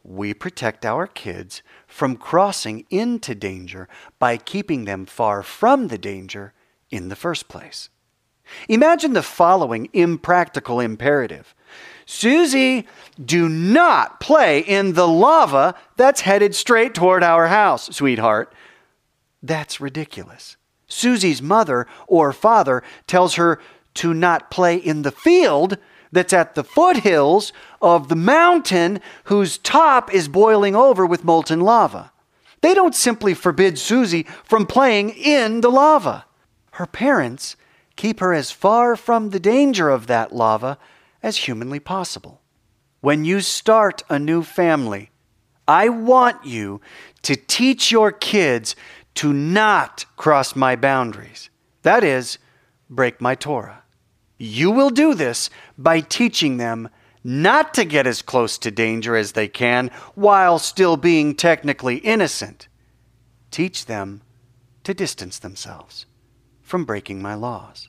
We 0.03 0.33
protect 0.35 0.87
our 0.87 1.07
kids 1.07 1.63
from 1.87 2.17
crossing 2.17 2.87
into 2.91 3.35
danger 3.35 3.89
by 4.19 4.37
keeping 4.37 4.85
them 4.85 5.07
far 5.07 5.43
from 5.43 5.89
the 5.89 5.99
danger 5.99 6.53
in 6.91 7.09
the 7.09 7.17
first 7.17 7.49
place. 7.49 7.91
Imagine 8.69 9.13
the 9.13 9.23
following 9.23 9.89
impractical 9.93 10.81
imperative 10.81 11.55
Susie, 12.05 12.89
do 13.25 13.49
not 13.49 14.19
play 14.19 14.59
in 14.59 14.95
the 14.95 15.07
lava 15.07 15.77
that's 15.97 16.23
headed 16.23 16.57
straight 16.57 16.93
toward 16.93 17.23
our 17.23 17.47
house, 17.47 17.95
sweetheart. 17.95 18.53
That's 19.45 19.81
ridiculous. 19.81 20.57
Susie's 20.91 21.41
mother 21.41 21.87
or 22.07 22.33
father 22.33 22.83
tells 23.07 23.37
her 23.37 23.61
to 23.95 24.13
not 24.13 24.51
play 24.51 24.77
in 24.77 25.03
the 25.03 25.11
field 25.11 25.79
that's 26.13 26.33
at 26.33 26.55
the 26.55 26.65
foothills 26.65 27.53
of 27.81 28.09
the 28.09 28.17
mountain 28.17 29.01
whose 29.25 29.59
top 29.59 30.13
is 30.13 30.29
boiling 30.29 30.75
over 30.75 31.07
with 31.07 31.25
molten 31.25 31.61
lava. 31.61 32.13
They 32.61 32.75
don't 32.75 32.95
simply 32.95 33.33
forbid 33.35 33.79
Susie 33.79 34.27
from 34.45 34.67
playing 34.67 35.11
in 35.11 35.61
the 35.61 35.71
lava. 35.71 36.27
Her 36.73 36.87
parents 36.87 37.57
keep 37.97 38.21
her 38.21 38.33
as 38.33 38.51
far 38.51 38.97
from 38.97 39.31
the 39.31 39.41
danger 39.41 39.89
of 39.89 40.07
that 40.09 40.35
lava 40.35 40.79
as 41.23 41.39
humanly 41.39 41.81
possible. 41.81 42.41
When 43.01 43.25
you 43.25 43.41
start 43.41 44.03
a 44.11 44.19
new 44.19 44.43
family, 44.43 45.11
I 45.67 45.89
want 45.89 46.45
you 46.45 46.81
to 47.23 47.37
teach 47.37 47.93
your 47.93 48.13
kids 48.13 48.75
to 49.15 49.33
not 49.33 50.05
cross 50.17 50.57
my 50.57 50.77
boundaries. 50.77 51.51
That 51.83 52.05
is, 52.05 52.39
break 52.89 53.21
my 53.21 53.35
Torah. 53.35 53.83
You 54.39 54.71
will 54.71 54.91
do 54.91 55.15
this 55.15 55.51
by 55.77 56.01
teaching 56.01 56.57
them 56.57 56.89
not 57.23 57.75
to 57.75 57.85
get 57.85 58.07
as 58.07 58.23
close 58.23 58.57
to 58.59 58.71
danger 58.71 59.15
as 59.15 59.33
they 59.33 59.49
can 59.49 59.91
while 60.15 60.59
still 60.59 60.97
being 60.97 61.35
technically 61.35 61.97
innocent. 61.97 62.69
Teach 63.51 63.87
them 63.87 64.23
to 64.85 64.95
distance 64.95 65.39
themselves 65.39 66.07
from 66.63 66.85
breaking 66.85 67.21
my 67.21 67.35
laws. 67.35 67.89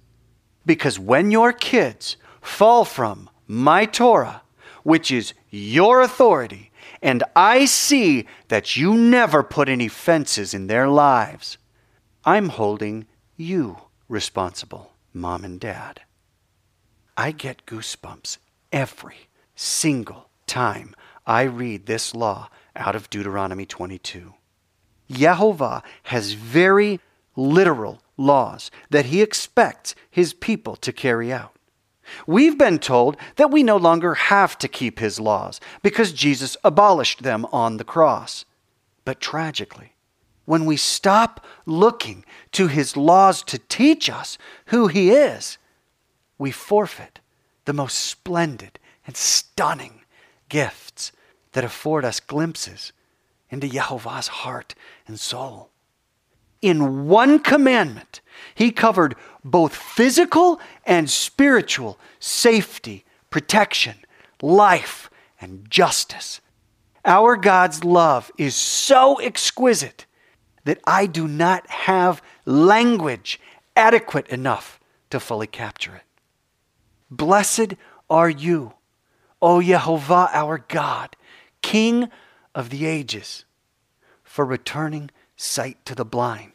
Because 0.66 1.00
when 1.00 1.32
your 1.32 1.54
kids 1.54 2.18
fall 2.42 2.84
from 2.84 3.30
my 3.48 3.86
Torah, 3.86 4.42
which 4.84 5.12
is 5.12 5.34
your 5.50 6.02
authority, 6.02 6.71
and 7.02 7.24
I 7.36 7.66
see 7.66 8.28
that 8.50 8.76
you 8.78 8.94
never 8.96 9.44
put 9.44 9.70
any 9.70 9.88
fences 9.88 10.54
in 10.54 10.68
their 10.68 10.88
lives, 10.88 11.58
I'm 12.24 12.50
holding 12.50 13.08
you 13.36 13.78
responsible, 14.08 14.94
mom 15.14 15.44
and 15.44 15.60
dad. 15.60 16.02
I 17.18 17.32
get 17.32 17.66
goosebumps 17.66 18.38
every 18.72 19.30
single 19.56 20.30
time 20.48 20.96
I 21.26 21.44
read 21.44 21.86
this 21.86 22.14
law 22.14 22.50
out 22.76 22.96
of 22.96 23.10
Deuteronomy 23.10 23.66
22. 23.66 24.34
Yehovah 25.10 25.84
has 26.04 26.34
very 26.34 27.00
literal 27.36 28.02
laws 28.18 28.72
that 28.90 29.06
he 29.06 29.22
expects 29.22 29.96
his 30.10 30.34
people 30.34 30.76
to 30.78 30.94
carry 30.94 31.34
out. 31.34 31.56
We've 32.28 32.58
been 32.58 32.80
told 32.80 33.18
that 33.36 33.52
we 33.52 33.64
no 33.64 33.78
longer 33.78 34.14
have 34.14 34.58
to 34.60 34.68
keep 34.68 35.00
his 35.00 35.20
laws 35.20 35.60
because 35.82 36.14
Jesus 36.14 36.58
abolished 36.64 37.24
them 37.24 37.46
on 37.52 37.78
the 37.78 37.84
cross. 37.84 38.46
But 39.06 39.20
tragically, 39.20 39.94
when 40.46 40.66
we 40.66 40.78
stop 40.78 41.46
looking 41.66 42.24
to 42.52 42.68
his 42.68 42.96
laws 42.96 43.42
to 43.44 43.58
teach 43.58 44.10
us 44.10 44.38
who 44.68 44.88
he 44.88 45.12
is, 45.12 45.58
we 46.38 46.52
forfeit 46.52 47.20
the 47.66 47.74
most 47.74 47.98
splendid 47.98 48.80
and 49.08 49.18
stunning 49.18 50.02
gifts 50.50 51.12
that 51.54 51.64
afford 51.64 52.06
us 52.06 52.20
glimpses 52.20 52.94
into 53.50 53.68
Yehovah's 53.68 54.28
heart 54.28 54.76
and 55.08 55.20
soul. 55.20 55.71
In 56.62 57.08
one 57.08 57.40
commandment, 57.40 58.22
he 58.54 58.72
covered 58.72 59.16
both 59.44 59.76
physical 59.76 60.60
and 60.86 61.10
spiritual 61.10 61.98
safety, 62.20 63.04
protection, 63.30 63.96
life, 64.42 65.10
and 65.40 65.70
justice. 65.70 66.40
Our 67.04 67.36
God's 67.36 67.84
love 67.84 68.32
is 68.38 68.56
so 68.56 69.16
exquisite 69.16 70.06
that 70.66 70.80
I 70.86 71.08
do 71.08 71.28
not 71.28 71.68
have 71.70 72.22
language 72.46 73.40
adequate 73.76 74.28
enough 74.28 74.80
to 75.10 75.20
fully 75.20 75.48
capture 75.48 75.96
it. 75.96 76.04
Blessed 77.10 77.74
are 78.10 78.30
you, 78.30 78.74
O 79.42 79.60
Yehovah 79.60 80.30
our 80.32 80.60
God, 80.60 81.16
King 81.64 82.10
of 82.54 82.70
the 82.70 82.86
ages, 82.86 83.46
for 84.24 84.46
returning 84.46 85.10
sight 85.36 85.84
to 85.86 85.96
the 85.96 86.06
blind 86.06 86.51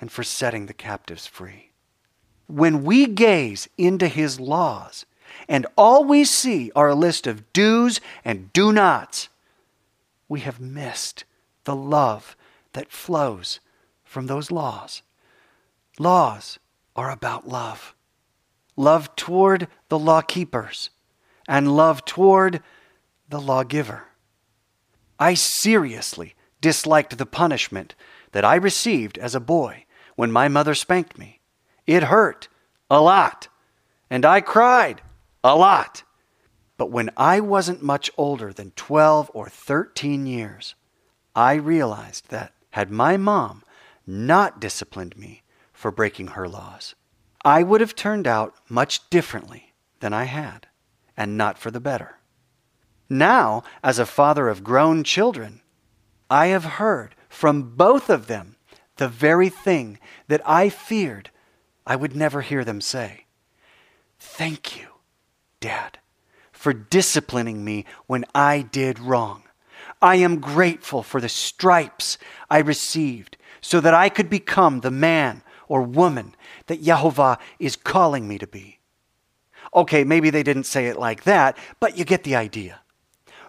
and 0.00 0.10
for 0.10 0.22
setting 0.22 0.66
the 0.66 0.72
captives 0.74 1.26
free 1.26 1.70
when 2.50 2.82
we 2.82 3.06
gaze 3.06 3.68
into 3.78 4.08
his 4.08 4.40
laws 4.40 5.06
and 5.48 5.66
all 5.76 6.04
we 6.04 6.24
see 6.24 6.70
are 6.74 6.88
a 6.88 6.94
list 6.94 7.26
of 7.26 7.52
do's 7.52 8.00
and 8.24 8.52
do 8.52 8.72
nots, 8.72 9.28
we 10.28 10.40
have 10.40 10.60
missed 10.60 11.24
the 11.64 11.76
love 11.76 12.36
that 12.72 12.90
flows 12.90 13.60
from 14.04 14.26
those 14.26 14.50
laws. 14.50 15.02
Laws 15.98 16.58
are 16.96 17.10
about 17.10 17.48
love 17.48 17.94
love 18.76 19.14
toward 19.14 19.68
the 19.90 19.98
law 19.98 20.22
keepers 20.22 20.88
and 21.46 21.76
love 21.76 22.02
toward 22.06 22.62
the 23.28 23.40
lawgiver. 23.40 24.04
I 25.18 25.34
seriously 25.34 26.34
disliked 26.62 27.18
the 27.18 27.26
punishment 27.26 27.94
that 28.32 28.44
I 28.44 28.54
received 28.54 29.18
as 29.18 29.34
a 29.34 29.40
boy 29.40 29.84
when 30.20 30.30
my 30.30 30.48
mother 30.48 30.74
spanked 30.74 31.16
me. 31.16 31.40
It 31.86 32.02
hurt 32.02 32.48
a 32.90 33.00
lot. 33.00 33.48
And 34.10 34.26
I 34.26 34.42
cried 34.42 35.00
a 35.42 35.56
lot. 35.56 36.02
But 36.76 36.90
when 36.90 37.08
I 37.16 37.40
wasn't 37.40 37.82
much 37.82 38.10
older 38.18 38.52
than 38.52 38.72
12 38.72 39.30
or 39.32 39.48
13 39.48 40.26
years, 40.26 40.74
I 41.34 41.54
realized 41.54 42.28
that 42.28 42.52
had 42.72 42.90
my 42.90 43.16
mom 43.16 43.62
not 44.06 44.60
disciplined 44.60 45.16
me 45.16 45.42
for 45.72 45.90
breaking 45.90 46.26
her 46.36 46.46
laws, 46.46 46.94
I 47.42 47.62
would 47.62 47.80
have 47.80 47.96
turned 47.96 48.26
out 48.26 48.54
much 48.68 49.08
differently 49.08 49.72
than 50.00 50.12
I 50.12 50.24
had, 50.24 50.66
and 51.16 51.38
not 51.38 51.56
for 51.56 51.70
the 51.70 51.80
better. 51.80 52.18
Now, 53.08 53.62
as 53.82 53.98
a 53.98 54.04
father 54.04 54.50
of 54.50 54.64
grown 54.64 55.02
children, 55.02 55.62
I 56.28 56.48
have 56.48 56.76
heard 56.76 57.14
from 57.30 57.74
both 57.74 58.10
of 58.10 58.26
them 58.26 58.56
the 59.00 59.08
very 59.08 59.48
thing 59.48 59.98
that 60.28 60.42
I 60.44 60.68
feared 60.68 61.30
I 61.86 61.96
would 61.96 62.14
never 62.14 62.42
hear 62.42 62.64
them 62.64 62.82
say. 62.82 63.24
Thank 64.18 64.78
you, 64.78 64.88
Dad, 65.58 65.98
for 66.52 66.74
disciplining 66.74 67.64
me 67.64 67.86
when 68.06 68.26
I 68.34 68.60
did 68.60 68.98
wrong. 68.98 69.44
I 70.02 70.16
am 70.16 70.38
grateful 70.38 71.02
for 71.02 71.18
the 71.18 71.30
stripes 71.30 72.18
I 72.50 72.58
received 72.58 73.38
so 73.62 73.80
that 73.80 73.94
I 73.94 74.10
could 74.10 74.28
become 74.28 74.80
the 74.80 74.90
man 74.90 75.42
or 75.66 75.80
woman 75.80 76.34
that 76.66 76.82
Yehovah 76.82 77.38
is 77.58 77.76
calling 77.76 78.28
me 78.28 78.36
to 78.36 78.46
be. 78.46 78.80
Okay, 79.74 80.04
maybe 80.04 80.28
they 80.28 80.42
didn't 80.42 80.64
say 80.64 80.88
it 80.88 80.98
like 80.98 81.24
that, 81.24 81.56
but 81.80 81.96
you 81.96 82.04
get 82.04 82.24
the 82.24 82.36
idea. 82.36 82.80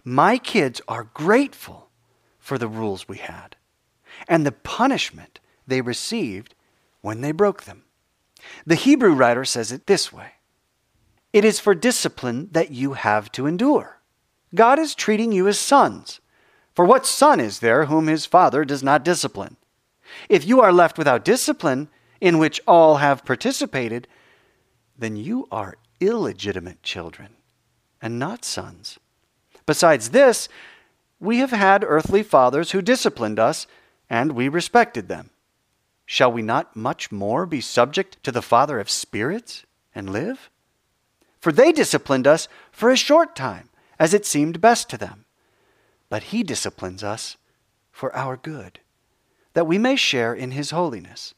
My 0.05 0.37
kids 0.37 0.81
are 0.87 1.09
grateful 1.13 1.89
for 2.39 2.57
the 2.57 2.69
rules 2.69 3.09
we 3.09 3.17
had 3.17 3.57
and 4.29 4.45
the 4.45 4.53
punishment 4.53 5.40
they 5.67 5.81
received 5.81 6.55
when 7.01 7.21
they 7.21 7.31
broke 7.31 7.63
them. 7.63 7.83
The 8.65 8.75
Hebrew 8.75 9.13
writer 9.13 9.45
says 9.45 9.71
it 9.71 9.87
this 9.87 10.11
way 10.11 10.33
It 11.33 11.45
is 11.45 11.59
for 11.59 11.75
discipline 11.75 12.49
that 12.51 12.71
you 12.71 12.93
have 12.93 13.31
to 13.33 13.45
endure. 13.45 14.01
God 14.53 14.79
is 14.79 14.95
treating 14.95 15.31
you 15.31 15.47
as 15.47 15.59
sons. 15.59 16.19
For 16.73 16.85
what 16.85 17.05
son 17.05 17.39
is 17.39 17.59
there 17.59 17.85
whom 17.85 18.07
his 18.07 18.25
father 18.25 18.63
does 18.63 18.81
not 18.81 19.03
discipline? 19.03 19.57
If 20.29 20.45
you 20.45 20.61
are 20.61 20.73
left 20.73 20.97
without 20.97 21.25
discipline, 21.25 21.89
in 22.21 22.37
which 22.37 22.61
all 22.67 22.97
have 22.97 23.25
participated, 23.25 24.07
then 24.97 25.15
you 25.15 25.47
are 25.51 25.77
illegitimate 25.99 26.83
children 26.83 27.29
and 28.01 28.19
not 28.19 28.45
sons. 28.45 28.99
Besides 29.65 30.09
this, 30.09 30.47
we 31.19 31.37
have 31.37 31.51
had 31.51 31.83
earthly 31.85 32.23
fathers 32.23 32.71
who 32.71 32.81
disciplined 32.81 33.39
us, 33.39 33.67
and 34.09 34.31
we 34.31 34.47
respected 34.47 35.07
them. 35.07 35.29
Shall 36.11 36.33
we 36.33 36.41
not 36.41 36.75
much 36.75 37.09
more 37.09 37.45
be 37.45 37.61
subject 37.61 38.21
to 38.25 38.33
the 38.33 38.41
Father 38.41 38.81
of 38.81 38.89
spirits 38.89 39.65
and 39.95 40.09
live? 40.09 40.49
For 41.39 41.53
they 41.53 41.71
disciplined 41.71 42.27
us 42.27 42.49
for 42.69 42.89
a 42.89 42.97
short 42.97 43.33
time, 43.33 43.69
as 43.97 44.13
it 44.13 44.25
seemed 44.25 44.59
best 44.59 44.89
to 44.89 44.97
them. 44.97 45.23
But 46.09 46.23
he 46.23 46.43
disciplines 46.43 47.01
us 47.01 47.37
for 47.93 48.13
our 48.13 48.35
good, 48.35 48.81
that 49.53 49.67
we 49.67 49.77
may 49.77 49.95
share 49.95 50.33
in 50.33 50.51
his 50.51 50.71
holiness. 50.71 51.33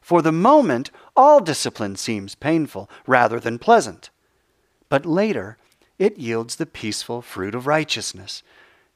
For 0.00 0.20
the 0.20 0.32
moment, 0.32 0.90
all 1.14 1.38
discipline 1.38 1.94
seems 1.94 2.34
painful 2.34 2.90
rather 3.06 3.38
than 3.38 3.60
pleasant. 3.60 4.10
But 4.88 5.06
later, 5.06 5.58
it 5.96 6.18
yields 6.18 6.56
the 6.56 6.66
peaceful 6.66 7.22
fruit 7.22 7.54
of 7.54 7.68
righteousness 7.68 8.42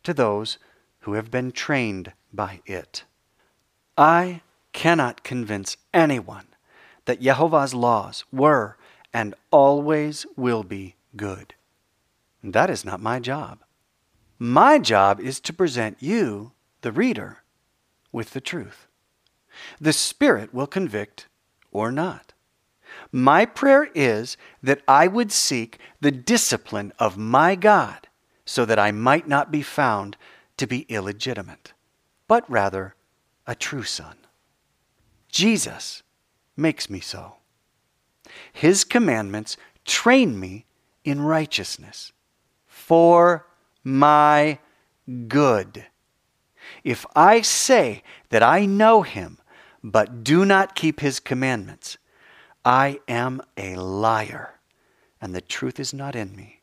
to 0.02 0.12
those 0.12 0.58
who 1.02 1.12
have 1.12 1.30
been 1.30 1.52
trained 1.52 2.12
by 2.32 2.60
it. 2.66 3.04
I 3.96 4.40
cannot 4.72 5.22
convince 5.22 5.76
anyone 5.92 6.46
that 7.04 7.20
Jehovah's 7.20 7.74
laws 7.74 8.24
were 8.32 8.76
and 9.12 9.34
always 9.50 10.26
will 10.36 10.62
be 10.62 10.94
good. 11.16 11.54
That 12.42 12.70
is 12.70 12.84
not 12.84 13.00
my 13.00 13.20
job. 13.20 13.60
My 14.38 14.78
job 14.78 15.20
is 15.20 15.38
to 15.40 15.52
present 15.52 15.98
you, 16.00 16.52
the 16.80 16.92
reader, 16.92 17.38
with 18.10 18.30
the 18.30 18.40
truth. 18.40 18.86
The 19.80 19.92
Spirit 19.92 20.52
will 20.52 20.66
convict 20.66 21.28
or 21.70 21.92
not. 21.92 22.32
My 23.10 23.46
prayer 23.46 23.90
is 23.94 24.36
that 24.62 24.82
I 24.88 25.06
would 25.06 25.32
seek 25.32 25.78
the 26.00 26.10
discipline 26.10 26.92
of 26.98 27.16
my 27.16 27.54
God 27.54 28.08
so 28.44 28.64
that 28.64 28.78
I 28.78 28.90
might 28.90 29.28
not 29.28 29.50
be 29.50 29.62
found 29.62 30.16
to 30.56 30.66
be 30.66 30.80
illegitimate, 30.88 31.72
but 32.28 32.48
rather 32.50 32.94
a 33.46 33.54
true 33.54 33.84
son. 33.84 34.16
Jesus 35.32 36.02
makes 36.56 36.88
me 36.88 37.00
so. 37.00 37.36
His 38.52 38.84
commandments 38.84 39.56
train 39.84 40.38
me 40.38 40.66
in 41.04 41.20
righteousness 41.20 42.12
for 42.66 43.46
my 43.82 44.58
good. 45.26 45.86
If 46.84 47.04
I 47.16 47.40
say 47.40 48.02
that 48.28 48.42
I 48.42 48.66
know 48.66 49.02
him 49.02 49.38
but 49.82 50.22
do 50.22 50.44
not 50.44 50.76
keep 50.76 51.00
his 51.00 51.18
commandments, 51.18 51.98
I 52.64 53.00
am 53.08 53.42
a 53.56 53.74
liar, 53.74 54.60
and 55.20 55.34
the 55.34 55.40
truth 55.40 55.80
is 55.80 55.92
not 55.92 56.14
in 56.14 56.36
me. 56.36 56.60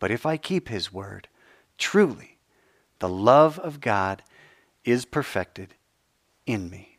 But 0.00 0.10
if 0.10 0.26
I 0.26 0.36
keep 0.36 0.68
his 0.68 0.92
word, 0.92 1.28
truly 1.78 2.38
the 2.98 3.08
love 3.08 3.58
of 3.58 3.80
God 3.80 4.22
is 4.84 5.04
perfected 5.04 5.74
in 6.46 6.70
me. 6.70 6.91